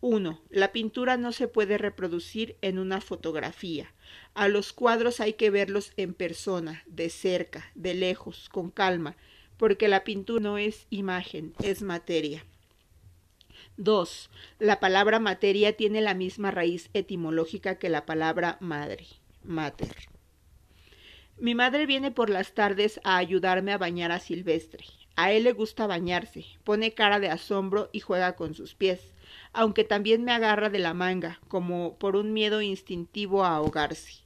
Uno, 0.00 0.40
la 0.48 0.72
pintura 0.72 1.18
no 1.18 1.30
se 1.30 1.46
puede 1.46 1.76
reproducir 1.76 2.56
en 2.62 2.78
una 2.78 3.02
fotografía. 3.02 3.92
A 4.32 4.48
los 4.48 4.72
cuadros 4.72 5.20
hay 5.20 5.34
que 5.34 5.50
verlos 5.50 5.92
en 5.98 6.14
persona, 6.14 6.82
de 6.86 7.10
cerca, 7.10 7.70
de 7.74 7.92
lejos, 7.92 8.48
con 8.48 8.70
calma, 8.70 9.16
porque 9.60 9.88
la 9.88 10.04
pintura 10.04 10.40
no 10.40 10.56
es 10.56 10.86
imagen, 10.88 11.52
es 11.62 11.82
materia. 11.82 12.46
Dos, 13.76 14.30
la 14.58 14.80
palabra 14.80 15.20
materia 15.20 15.76
tiene 15.76 16.00
la 16.00 16.14
misma 16.14 16.50
raíz 16.50 16.88
etimológica 16.94 17.74
que 17.74 17.90
la 17.90 18.06
palabra 18.06 18.56
madre 18.60 19.06
mater. 19.44 19.94
Mi 21.36 21.54
madre 21.54 21.84
viene 21.84 22.10
por 22.10 22.30
las 22.30 22.54
tardes 22.54 23.02
a 23.04 23.18
ayudarme 23.18 23.72
a 23.72 23.78
bañar 23.78 24.12
a 24.12 24.18
Silvestre. 24.18 24.86
A 25.14 25.30
él 25.32 25.44
le 25.44 25.52
gusta 25.52 25.86
bañarse, 25.86 26.46
pone 26.64 26.94
cara 26.94 27.20
de 27.20 27.28
asombro 27.28 27.90
y 27.92 28.00
juega 28.00 28.36
con 28.36 28.54
sus 28.54 28.74
pies, 28.74 29.12
aunque 29.52 29.84
también 29.84 30.24
me 30.24 30.32
agarra 30.32 30.70
de 30.70 30.78
la 30.78 30.94
manga, 30.94 31.38
como 31.48 31.98
por 31.98 32.16
un 32.16 32.32
miedo 32.32 32.62
instintivo 32.62 33.44
a 33.44 33.56
ahogarse. 33.56 34.19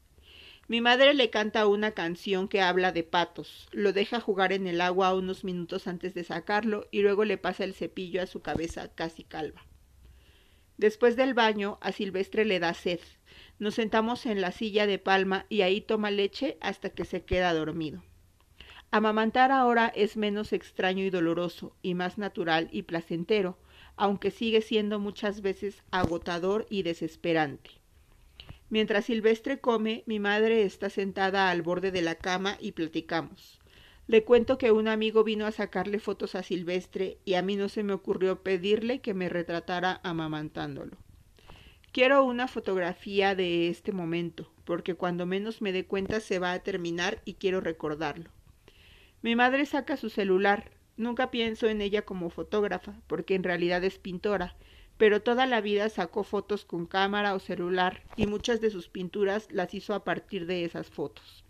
Mi 0.67 0.81
madre 0.81 1.13
le 1.13 1.29
canta 1.29 1.67
una 1.67 1.91
canción 1.91 2.49
que 2.49 2.63
habla 2.63 2.91
de 2.91 3.03
patos, 3.03 3.69
lo 3.71 3.93
deja 3.93 4.19
jugar 4.19 4.51
en 4.51 4.67
el 4.67 4.81
agua 4.81 5.15
unos 5.15 5.45
minutos 5.45 5.87
antes 5.87 6.15
de 6.15 6.25
sacarlo 6.25 6.87
y 6.91 7.03
luego 7.03 7.27
le 7.27 7.37
pasa 7.37 7.65
el 7.65 7.75
cepillo 7.75 8.23
a 8.23 8.27
su 8.27 8.41
cabeza 8.41 8.89
casi 8.95 9.25
calva. 9.25 9.67
Después 10.79 11.17
del 11.17 11.35
baño, 11.35 11.77
a 11.83 11.93
Silvestre 11.93 12.47
le 12.47 12.61
da 12.61 12.73
sed, 12.73 13.01
nos 13.59 13.75
sentamos 13.75 14.25
en 14.25 14.41
la 14.41 14.53
silla 14.53 14.87
de 14.87 14.99
palma 14.99 15.45
y 15.51 15.61
ahí 15.61 15.83
toma 15.83 16.11
leche 16.11 16.57
hasta 16.63 16.89
que 16.89 17.05
se 17.05 17.25
queda 17.25 17.53
dormido. 17.53 18.03
Amamantar 18.91 19.53
ahora 19.53 19.93
es 19.95 20.17
menos 20.17 20.55
extraño 20.55 21.05
y 21.05 21.11
doloroso, 21.11 21.77
y 21.83 21.95
más 21.95 22.17
natural 22.17 22.69
y 22.73 22.83
placentero, 22.83 23.59
aunque 23.97 24.31
sigue 24.31 24.63
siendo 24.63 24.99
muchas 24.99 25.43
veces 25.43 25.83
agotador 25.91 26.67
y 26.71 26.85
desesperante. 26.85 27.84
Mientras 28.71 29.05
Silvestre 29.05 29.61
come, 29.61 30.03
mi 30.07 30.19
madre 30.21 30.63
está 30.63 30.91
sentada 30.91 31.51
al 31.51 31.63
borde 31.63 31.91
de 31.91 32.03
la 32.03 32.15
cama 32.17 32.57
y 32.61 32.73
platicamos. 32.73 33.61
Le 34.07 34.25
cuento 34.25 34.59
que 34.59 34.73
un 34.73 34.89
amigo 34.89 35.25
vino 35.25 35.47
a 35.47 35.53
sacarle 35.53 35.99
fotos 35.99 36.35
a 36.35 36.43
Silvestre 36.43 37.19
y 37.25 37.35
a 37.35 37.43
mí 37.43 37.57
no 37.57 37.69
se 37.69 37.83
me 37.83 37.93
ocurrió 37.95 38.43
pedirle 38.43 39.01
que 39.01 39.15
me 39.15 39.29
retratara 39.29 40.01
amamantándolo. 40.03 40.99
Quiero 41.93 42.25
una 42.25 42.49
fotografía 42.49 43.35
de 43.35 43.69
este 43.69 43.93
momento, 43.93 44.51
porque 44.65 44.95
cuando 44.95 45.27
menos 45.27 45.63
me 45.63 45.73
dé 45.73 45.87
cuenta 45.87 46.21
se 46.21 46.39
va 46.39 46.53
a 46.53 46.59
terminar 46.59 47.23
y 47.25 47.35
quiero 47.35 47.61
recordarlo. 47.61 48.31
Mi 49.23 49.37
madre 49.37 49.65
saca 49.65 49.97
su 49.97 50.11
celular. 50.11 50.71
Nunca 50.97 51.31
pienso 51.31 51.67
en 51.69 51.81
ella 51.81 52.03
como 52.03 52.31
fotógrafa, 52.31 53.01
porque 53.07 53.35
en 53.35 53.43
realidad 53.43 53.83
es 53.85 53.99
pintora, 53.99 54.57
pero 54.97 55.23
toda 55.23 55.47
la 55.47 55.61
vida 55.61 55.89
sacó 55.89 56.25
fotos 56.25 56.65
con 56.65 56.87
cámara 56.87 57.35
o 57.35 57.39
celular 57.41 58.07
y 58.17 58.27
muchas 58.27 58.61
de 58.61 58.71
sus 58.71 58.89
pinturas 58.89 59.49
las 59.51 59.75
hizo 59.75 59.95
a 59.95 60.05
partir 60.05 60.47
de 60.47 60.65
esas 60.65 60.91
fotos. 60.91 61.45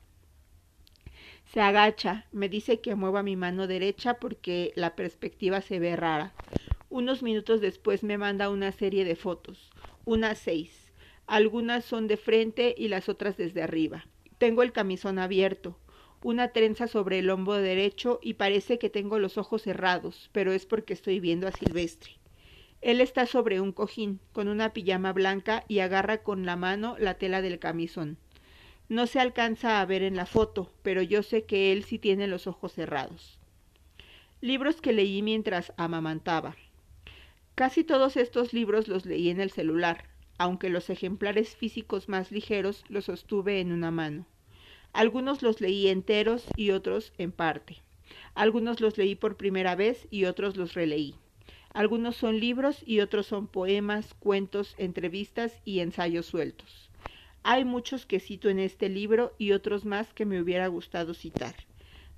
Se 1.45 1.61
agacha, 1.61 2.27
me 2.33 2.49
dice 2.49 2.81
que 2.81 2.95
mueva 2.95 3.23
mi 3.23 3.37
mano 3.37 3.67
derecha 3.67 4.15
porque 4.21 4.73
la 4.77 4.95
perspectiva 4.97 5.61
se 5.63 5.79
ve 5.79 5.97
rara. 5.97 6.35
Unos 6.89 7.23
minutos 7.23 7.61
después 7.61 8.03
me 8.03 8.19
manda 8.19 8.51
una 8.51 8.73
serie 8.73 9.05
de 9.05 9.17
fotos 9.17 9.71
unas 10.05 10.39
seis. 10.39 10.93
Algunas 11.27 11.85
son 11.87 12.09
de 12.09 12.19
frente 12.19 12.75
y 12.77 12.89
las 12.89 13.09
otras 13.09 13.37
desde 13.39 13.63
arriba. 13.63 14.07
Tengo 14.39 14.63
el 14.63 14.73
camisón 14.73 15.19
abierto, 15.19 15.81
una 16.21 16.49
trenza 16.49 16.89
sobre 16.89 17.21
el 17.21 17.31
hombro 17.31 17.55
derecho 17.55 18.21
y 18.23 18.35
parece 18.35 18.79
que 18.79 18.91
tengo 18.91 19.19
los 19.19 19.39
ojos 19.39 19.63
cerrados, 19.63 20.29
pero 20.33 20.53
es 20.53 20.67
porque 20.67 20.93
estoy 20.93 21.21
viendo 21.21 21.49
a 21.49 21.53
Silvestre. 21.53 22.21
Él 22.85 23.01
está 23.01 23.25
sobre 23.25 23.63
un 23.63 23.73
cojín, 23.73 24.21
con 24.35 24.47
una 24.47 24.75
pijama 24.75 25.15
blanca 25.15 25.65
y 25.69 25.79
agarra 25.79 26.23
con 26.23 26.45
la 26.45 26.55
mano 26.55 26.97
la 26.99 27.15
tela 27.15 27.41
del 27.41 27.59
camisón. 27.59 28.19
No 28.91 29.07
se 29.07 29.21
alcanza 29.21 29.81
a 29.81 29.87
ver 29.87 30.03
en 30.03 30.17
la 30.17 30.27
foto, 30.27 30.71
pero 30.83 31.01
yo 31.01 31.23
sé 31.23 31.45
que 31.45 31.73
él 31.73 31.85
sí 31.85 31.99
tiene 31.99 32.27
los 32.27 32.47
ojos 32.47 32.75
cerrados. 32.75 33.39
Libros 34.43 34.83
que 34.83 34.93
leí 34.93 35.23
mientras 35.23 35.73
amamantaba. 35.79 36.57
Casi 37.55 37.85
todos 37.85 38.19
estos 38.19 38.53
libros 38.53 38.87
los 38.87 39.07
leí 39.07 39.31
en 39.31 39.41
el 39.41 39.51
celular, 39.51 40.05
aunque 40.37 40.69
los 40.69 40.91
ejemplares 40.91 41.57
físicos 41.57 42.11
más 42.11 42.33
ligeros 42.33 42.85
los 42.91 43.07
sostuve 43.07 43.61
en 43.61 43.73
una 43.73 43.93
mano. 43.93 44.27
Algunos 44.93 45.41
los 45.41 45.63
leí 45.63 45.89
enteros 45.89 46.45
y 46.55 46.73
otros 46.73 47.15
en 47.17 47.33
parte. 47.33 47.79
Algunos 48.35 48.83
los 48.83 48.99
leí 48.99 49.15
por 49.15 49.39
primera 49.39 49.75
vez 49.75 50.07
y 50.11 50.27
otros 50.27 50.59
los 50.59 50.75
releí. 50.75 51.15
Algunos 51.75 52.17
son 52.17 52.41
libros 52.41 52.83
y 52.87 53.01
otros 53.01 53.27
son 53.27 53.49
poemas, 53.49 54.15
cuentos, 54.15 54.75
entrevistas 54.79 55.61
y 55.65 55.81
ensayos 55.81 56.25
sueltos. 56.25 56.91
Hay 57.43 57.65
muchos 57.65 58.07
que 58.07 58.21
cito 58.21 58.49
en 58.49 58.61
este 58.61 58.89
libro 58.89 59.35
y 59.39 59.53
otros 59.53 59.85
más 59.85 60.15
que 60.15 60.25
me 60.25 60.41
hubiera 60.41 60.69
gustado 60.69 61.15
citar. 61.15 61.57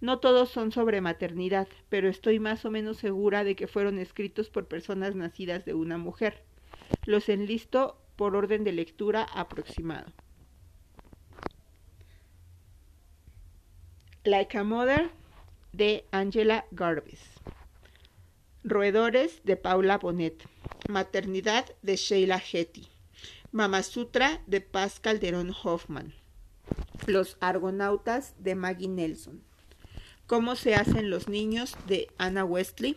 No 0.00 0.20
todos 0.20 0.50
son 0.50 0.72
sobre 0.72 1.00
maternidad, 1.00 1.68
pero 1.88 2.08
estoy 2.08 2.38
más 2.38 2.64
o 2.66 2.70
menos 2.70 2.98
segura 2.98 3.44
de 3.44 3.56
que 3.56 3.66
fueron 3.66 3.98
escritos 3.98 4.50
por 4.50 4.68
personas 4.68 5.14
nacidas 5.16 5.64
de 5.64 5.74
una 5.74 5.98
mujer. 5.98 6.44
Los 7.06 7.28
enlisto 7.30 7.98
por 8.16 8.36
orden 8.36 8.62
de 8.62 8.72
lectura 8.72 9.24
aproximado. 9.24 10.12
Like 14.24 14.54
a 14.58 14.64
Mother 14.64 15.10
de 15.72 16.04
Angela 16.12 16.66
Garbis. 16.72 17.35
Roedores 18.68 19.42
de 19.44 19.56
Paula 19.56 19.98
Bonet. 19.98 20.44
Maternidad 20.88 21.72
de 21.82 21.94
Sheila 21.94 22.42
Hetty. 22.52 22.88
Mama 23.52 23.84
Sutra 23.84 24.42
de 24.48 24.60
Paz 24.60 24.98
Calderón 24.98 25.54
Hoffman. 25.62 26.12
Los 27.06 27.36
Argonautas 27.38 28.34
de 28.40 28.56
Maggie 28.56 28.88
Nelson. 28.88 29.40
Cómo 30.26 30.56
se 30.56 30.74
hacen 30.74 31.10
los 31.10 31.28
niños 31.28 31.76
de 31.86 32.08
Anna 32.18 32.44
Westley. 32.44 32.96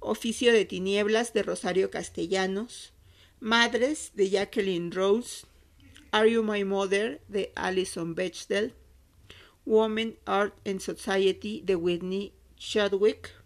Oficio 0.00 0.52
de 0.52 0.64
tinieblas 0.64 1.32
de 1.34 1.44
Rosario 1.44 1.92
Castellanos. 1.92 2.92
Madres 3.38 4.10
de 4.14 4.28
Jacqueline 4.28 4.90
Rose. 4.90 5.46
Are 6.10 6.28
You 6.28 6.42
My 6.42 6.64
Mother 6.64 7.22
de 7.28 7.52
Alison 7.54 8.16
Bechdel. 8.16 8.74
Women, 9.64 10.18
Art 10.26 10.52
and 10.66 10.80
Society 10.80 11.62
de 11.64 11.76
Whitney 11.76 12.32
Chadwick. 12.56 13.39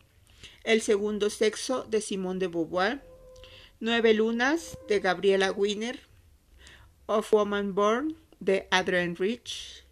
El 0.65 0.81
segundo 0.81 1.29
sexo 1.29 1.85
de 1.91 2.01
Simone 2.01 2.41
de 2.41 2.47
Beauvoir. 2.47 3.03
Nueve 3.81 4.15
lunas 4.15 4.79
de 4.89 4.99
Gabriela 4.99 5.53
Wiener. 5.53 6.01
Of 7.05 7.35
Woman 7.35 7.75
Born 7.75 8.17
de 8.41 8.67
Adrian 8.71 9.15
Rich. 9.15 9.85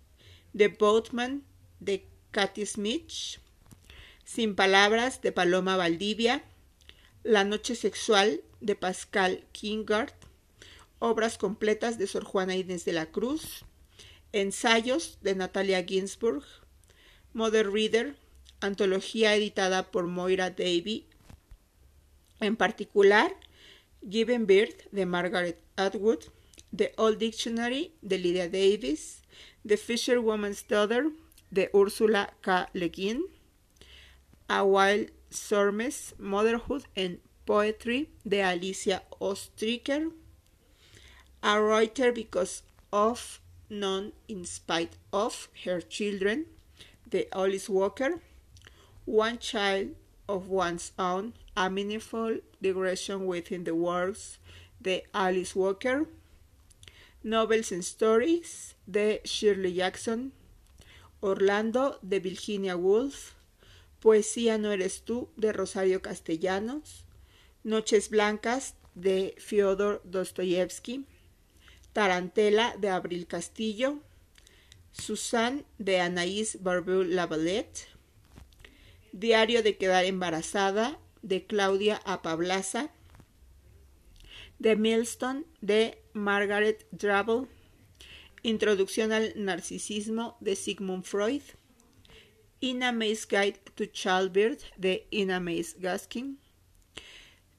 The 0.56 0.68
Boatman 0.68 1.44
de 1.78 2.06
Cathy 2.30 2.64
Smith. 2.64 3.38
Sin 4.24 4.54
Palabras 4.54 5.20
de 5.20 5.30
Paloma 5.30 5.76
Valdivia. 5.76 6.42
La 7.22 7.44
Noche 7.44 7.74
Sexual 7.74 8.40
de 8.62 8.74
Pascal 8.74 9.44
Kingard. 9.52 10.14
Obras 11.00 11.36
completas 11.36 11.98
de 11.98 12.06
Sor 12.06 12.24
Juana 12.24 12.56
Inés 12.56 12.86
de 12.86 12.94
la 12.94 13.04
Cruz. 13.04 13.66
Ensayos 14.32 15.18
de 15.20 15.34
Natalia 15.34 15.84
Ginsburg. 15.84 16.44
Mother 17.34 17.70
Reader. 17.70 18.21
Antología 18.62 19.34
editada 19.34 19.90
por 19.90 20.06
Moira 20.06 20.50
Davy. 20.50 21.06
En 22.40 22.56
particular, 22.56 23.36
Given 24.08 24.46
Birth 24.46 24.90
de 24.90 25.04
Margaret 25.04 25.58
Atwood. 25.76 26.20
The 26.74 26.94
Old 26.96 27.18
Dictionary 27.18 27.92
de 28.00 28.16
Lydia 28.16 28.48
Davis. 28.48 29.22
The 29.64 29.76
Fisherwoman's 29.76 30.66
Daughter 30.66 31.12
de 31.52 31.68
Ursula 31.74 32.32
K. 32.40 32.66
Le 32.72 32.88
Guin, 32.88 33.22
A 34.48 34.64
Wild 34.64 35.10
Sormes, 35.30 36.14
Motherhood 36.18 36.84
and 36.96 37.18
Poetry 37.46 38.08
de 38.26 38.40
Alicia 38.40 39.02
Ostriker, 39.20 40.10
A 41.42 41.60
Writer 41.60 42.10
Because 42.12 42.62
of, 42.92 43.40
None 43.68 44.12
in 44.28 44.44
Spite 44.44 44.96
of 45.12 45.48
Her 45.64 45.80
Children 45.80 46.46
de 47.08 47.28
Alice 47.32 47.68
Walker, 47.68 48.20
One 49.04 49.38
Child 49.38 49.96
of 50.28 50.48
One's 50.48 50.92
Own, 50.96 51.34
A 51.56 51.68
Meaningful 51.68 52.38
Digression 52.60 53.26
Within 53.26 53.64
the 53.64 53.74
Works 53.74 54.38
de 54.80 55.02
Alice 55.12 55.56
Walker, 55.56 56.06
Novels 57.24 57.72
and 57.72 57.84
Stories 57.84 58.74
de 58.88 59.20
Shirley 59.24 59.74
Jackson, 59.74 60.30
Orlando 61.20 61.98
de 62.06 62.20
Virginia 62.20 62.76
Woolf, 62.76 63.34
Poesía 64.00 64.58
no 64.58 64.70
eres 64.70 65.02
tú 65.04 65.28
de 65.36 65.52
Rosario 65.52 66.00
Castellanos, 66.00 67.04
Noches 67.64 68.08
Blancas 68.08 68.74
de 68.94 69.34
Fyodor 69.38 70.00
Dostoyevsky, 70.04 71.06
Tarantela 71.92 72.76
de 72.78 72.88
Abril 72.88 73.26
Castillo, 73.26 73.98
Susan 74.92 75.64
de 75.78 75.98
Anaïs 75.98 76.56
Barbeau 76.60 77.02
Lavalette, 77.02 77.91
Diario 79.12 79.62
de 79.62 79.76
quedar 79.76 80.06
embarazada 80.06 80.98
de 81.22 81.46
Claudia 81.46 82.00
Apablaza, 82.04 82.90
The 84.60 84.74
Millstone 84.74 85.44
de 85.60 86.02
Margaret 86.14 86.86
Drabble, 86.92 87.46
Introducción 88.42 89.12
al 89.12 89.34
Narcisismo 89.36 90.36
de 90.40 90.56
Sigmund 90.56 91.04
Freud, 91.04 91.42
Ina 92.62 92.90
May's 92.90 93.26
Guide 93.26 93.60
to 93.74 93.84
Childbirth 93.86 94.64
de 94.78 95.06
Ina 95.12 95.40
May's 95.40 95.76
Gaskin, 95.78 96.38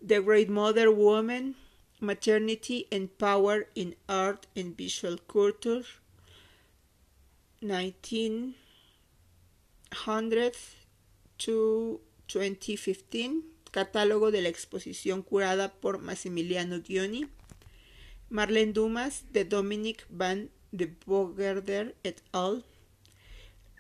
The 0.02 0.22
Great 0.22 0.50
Mother 0.50 0.90
Woman, 0.92 1.56
Maternity 2.00 2.88
and 2.92 3.16
Power 3.18 3.68
in 3.76 3.96
Art 4.10 4.48
and 4.56 4.76
Visual 4.76 5.20
Culture, 5.28 5.84
1900 7.62 10.56
to 11.46 12.02
2015, 12.28 13.44
catálogo 13.72 14.32
de 14.32 14.42
la 14.42 14.50
exposición 14.50 15.24
curada 15.24 15.74
por 15.74 16.00
Massimiliano 16.00 16.82
Gioni, 16.82 17.28
Marlene 18.30 18.74
Dumas 18.74 19.26
de 19.32 19.46
Dominic 19.46 20.06
Van 20.10 20.50
de 20.72 20.96
Bogerder 21.06 21.96
et 22.04 22.22
al. 22.32 22.66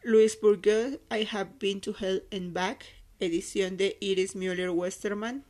Louis 0.04 0.38
Bourgeois, 0.42 1.00
I 1.10 1.26
Have 1.32 1.52
Been 1.60 1.80
to 1.80 1.96
Hell 1.98 2.24
and 2.32 2.54
Back, 2.54 2.86
edición 3.20 3.78
de 3.78 3.98
Iris 4.02 4.36
Müller 4.36 4.70
Westerman. 4.70 5.46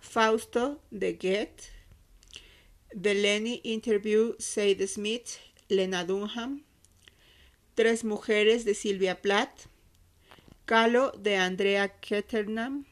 Fausto 0.00 0.80
de 0.90 1.14
Goethe. 1.14 1.70
The 2.94 3.14
Lenny 3.14 3.60
Interview, 3.64 4.34
Sadie 4.38 4.86
Smith, 4.86 5.38
Lena 5.68 6.04
Dunham. 6.04 6.62
Tres 7.74 8.04
Mujeres 8.04 8.64
de 8.64 8.74
Silvia 8.74 9.20
Plath. 9.20 9.71
Calo 10.64 11.10
de 11.18 11.36
Andrea 11.36 11.88
Ketternam. 12.00 12.84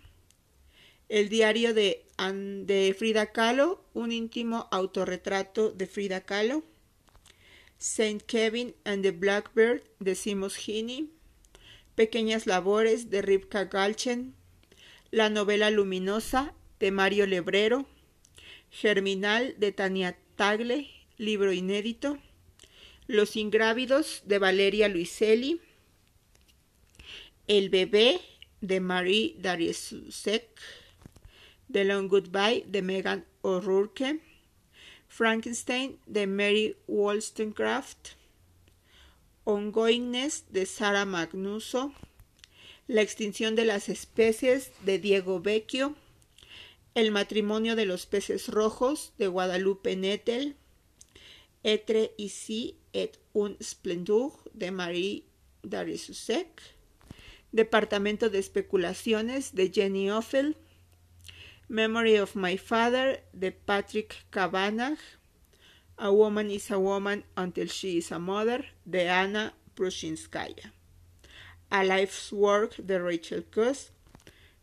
El 1.09 1.29
diario 1.29 1.73
de, 1.73 2.05
Frida 2.99 3.27
Kahlo, 3.33 3.85
un 3.95 4.11
íntimo 4.11 4.68
autorretrato 4.73 5.71
de 5.71 5.87
Frida 5.87 6.23
Kahlo. 6.23 6.64
Saint 7.79 8.23
Kevin 8.23 8.75
and 8.85 9.03
the 9.03 9.12
Blackbird 9.12 9.83
de 10.01 10.14
Simos 10.14 10.57
Heaney, 10.57 11.11
Pequeñas 11.95 12.47
Labores 12.47 13.09
de 13.09 13.23
Ripka 13.23 13.64
Galchen, 13.64 14.35
La 15.11 15.31
novela 15.31 15.71
luminosa 15.71 16.53
de 16.79 16.91
Mario 16.91 17.27
Lebrero, 17.27 17.87
Germinal 18.71 19.55
de 19.59 19.72
Tania 19.72 20.18
Tagle, 20.37 20.91
libro 21.17 21.53
inédito, 21.53 22.18
Los 23.07 23.37
ingrávidos 23.37 24.22
de 24.26 24.38
Valeria 24.38 24.88
Luiselli, 24.88 25.61
El 27.51 27.68
bebé 27.68 28.21
de 28.61 28.79
Marie 28.79 29.35
Dariesusek, 29.41 30.61
The 31.72 31.83
Long 31.83 32.07
Goodbye 32.07 32.64
de 32.68 32.81
Megan 32.81 33.27
O'Rourke, 33.43 34.21
Frankenstein 35.09 35.99
de 36.07 36.29
Mary 36.29 36.77
Wollstonecraft, 36.87 38.11
Ongoingness 39.43 40.45
de 40.51 40.64
Sara 40.64 41.05
Magnuso, 41.05 41.93
La 42.87 43.03
extinción 43.03 43.57
de 43.57 43.64
las 43.64 43.89
especies 43.89 44.71
de 44.85 45.01
Diego 45.01 45.41
Vecchio, 45.41 45.97
El 46.95 47.11
matrimonio 47.11 47.75
de 47.75 47.85
los 47.85 48.07
peces 48.07 48.47
rojos 48.47 49.13
de 49.18 49.27
Guadalupe 49.27 49.97
Nettel, 49.97 50.55
Etre 51.64 52.13
ici 52.17 52.77
et 52.93 53.18
un 53.33 53.57
splendeur 53.61 54.31
de 54.55 54.71
Marie 54.71 55.25
Darissuzek, 55.64 56.79
Departamento 57.53 58.31
de 58.31 58.39
especulaciones 58.39 59.55
de 59.55 59.71
Jenny 59.71 60.09
Offel, 60.11 60.57
Memory 61.68 62.18
of 62.18 62.37
My 62.37 62.59
Father 62.59 63.25
de 63.33 63.51
Patrick 63.51 64.25
Kavanagh, 64.31 64.99
A 65.97 66.11
Woman 66.11 66.51
is 66.51 66.71
a 66.71 66.79
Woman 66.79 67.25
Until 67.37 67.68
She 67.68 67.99
is 67.99 68.13
a 68.13 68.18
Mother 68.18 68.67
de 68.85 69.09
Anna 69.09 69.55
Prushinskaya, 69.75 70.72
A 71.71 71.85
Life's 71.85 72.33
Work 72.33 72.77
de 72.77 72.99
Rachel 72.99 73.45
Cusk, 73.45 73.93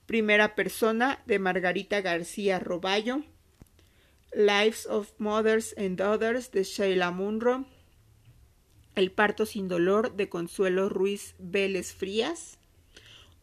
Primera 0.06 0.56
Persona 0.56 1.20
de 1.26 1.40
Margarita 1.40 2.02
García 2.02 2.60
Roballo, 2.60 3.24
Lives 4.34 4.86
of 4.86 5.12
Mothers 5.18 5.74
and 5.78 5.98
Daughters 5.98 6.52
de 6.52 6.64
Sheila 6.64 7.12
Munro, 7.12 7.66
El 8.96 9.12
parto 9.12 9.46
sin 9.46 9.68
dolor 9.68 10.16
de 10.16 10.30
Consuelo 10.30 10.88
Ruiz 10.88 11.36
Vélez 11.38 11.94
Frías, 11.94 12.58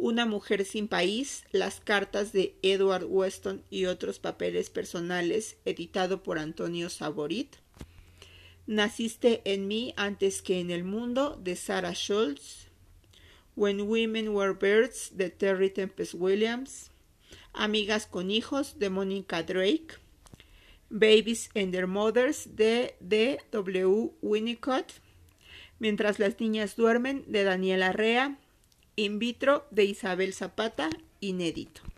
Una 0.05 0.27
mujer 0.27 0.67
sin 0.67 0.87
país, 0.87 1.45
las 1.51 1.81
cartas 1.81 2.35
de 2.35 2.57
Edward 2.61 3.07
Weston 3.09 3.63
y 3.71 3.87
otros 3.87 4.19
papeles 4.19 4.69
personales, 4.69 5.57
editado 5.65 6.23
por 6.23 6.39
Antonio 6.39 6.91
Saborit, 6.91 7.57
Naciste 8.67 9.41
en 9.47 9.67
mí 9.67 9.95
antes 9.97 10.43
que 10.43 10.61
en 10.61 10.71
el 10.71 10.85
mundo 10.85 11.41
de 11.43 11.57
Sarah 11.57 11.95
Schultz, 11.95 12.69
When 13.57 13.81
Women 13.81 14.29
Were 14.29 14.53
Birds 14.53 15.17
de 15.17 15.31
Terry 15.31 15.71
Tempest 15.71 16.13
Williams, 16.13 16.91
Amigas 17.55 18.07
con 18.07 18.31
Hijos 18.31 18.79
de 18.79 18.91
Monica 18.91 19.43
Drake, 19.43 19.95
Babies 20.91 21.49
and 21.55 21.73
Their 21.73 21.87
Mothers 21.87 22.55
de 22.55 22.95
D. 23.01 23.41
W. 23.53 24.11
Winnicott, 24.21 24.93
Mientras 25.79 26.19
las 26.19 26.39
niñas 26.41 26.77
duermen 26.77 27.25
de 27.27 27.45
Daniela 27.45 27.93
Rea, 27.93 28.39
In 28.97 29.19
vitro 29.19 29.65
de 29.71 29.85
Isabel 29.85 30.33
Zapata, 30.33 30.89
inédito. 31.19 31.94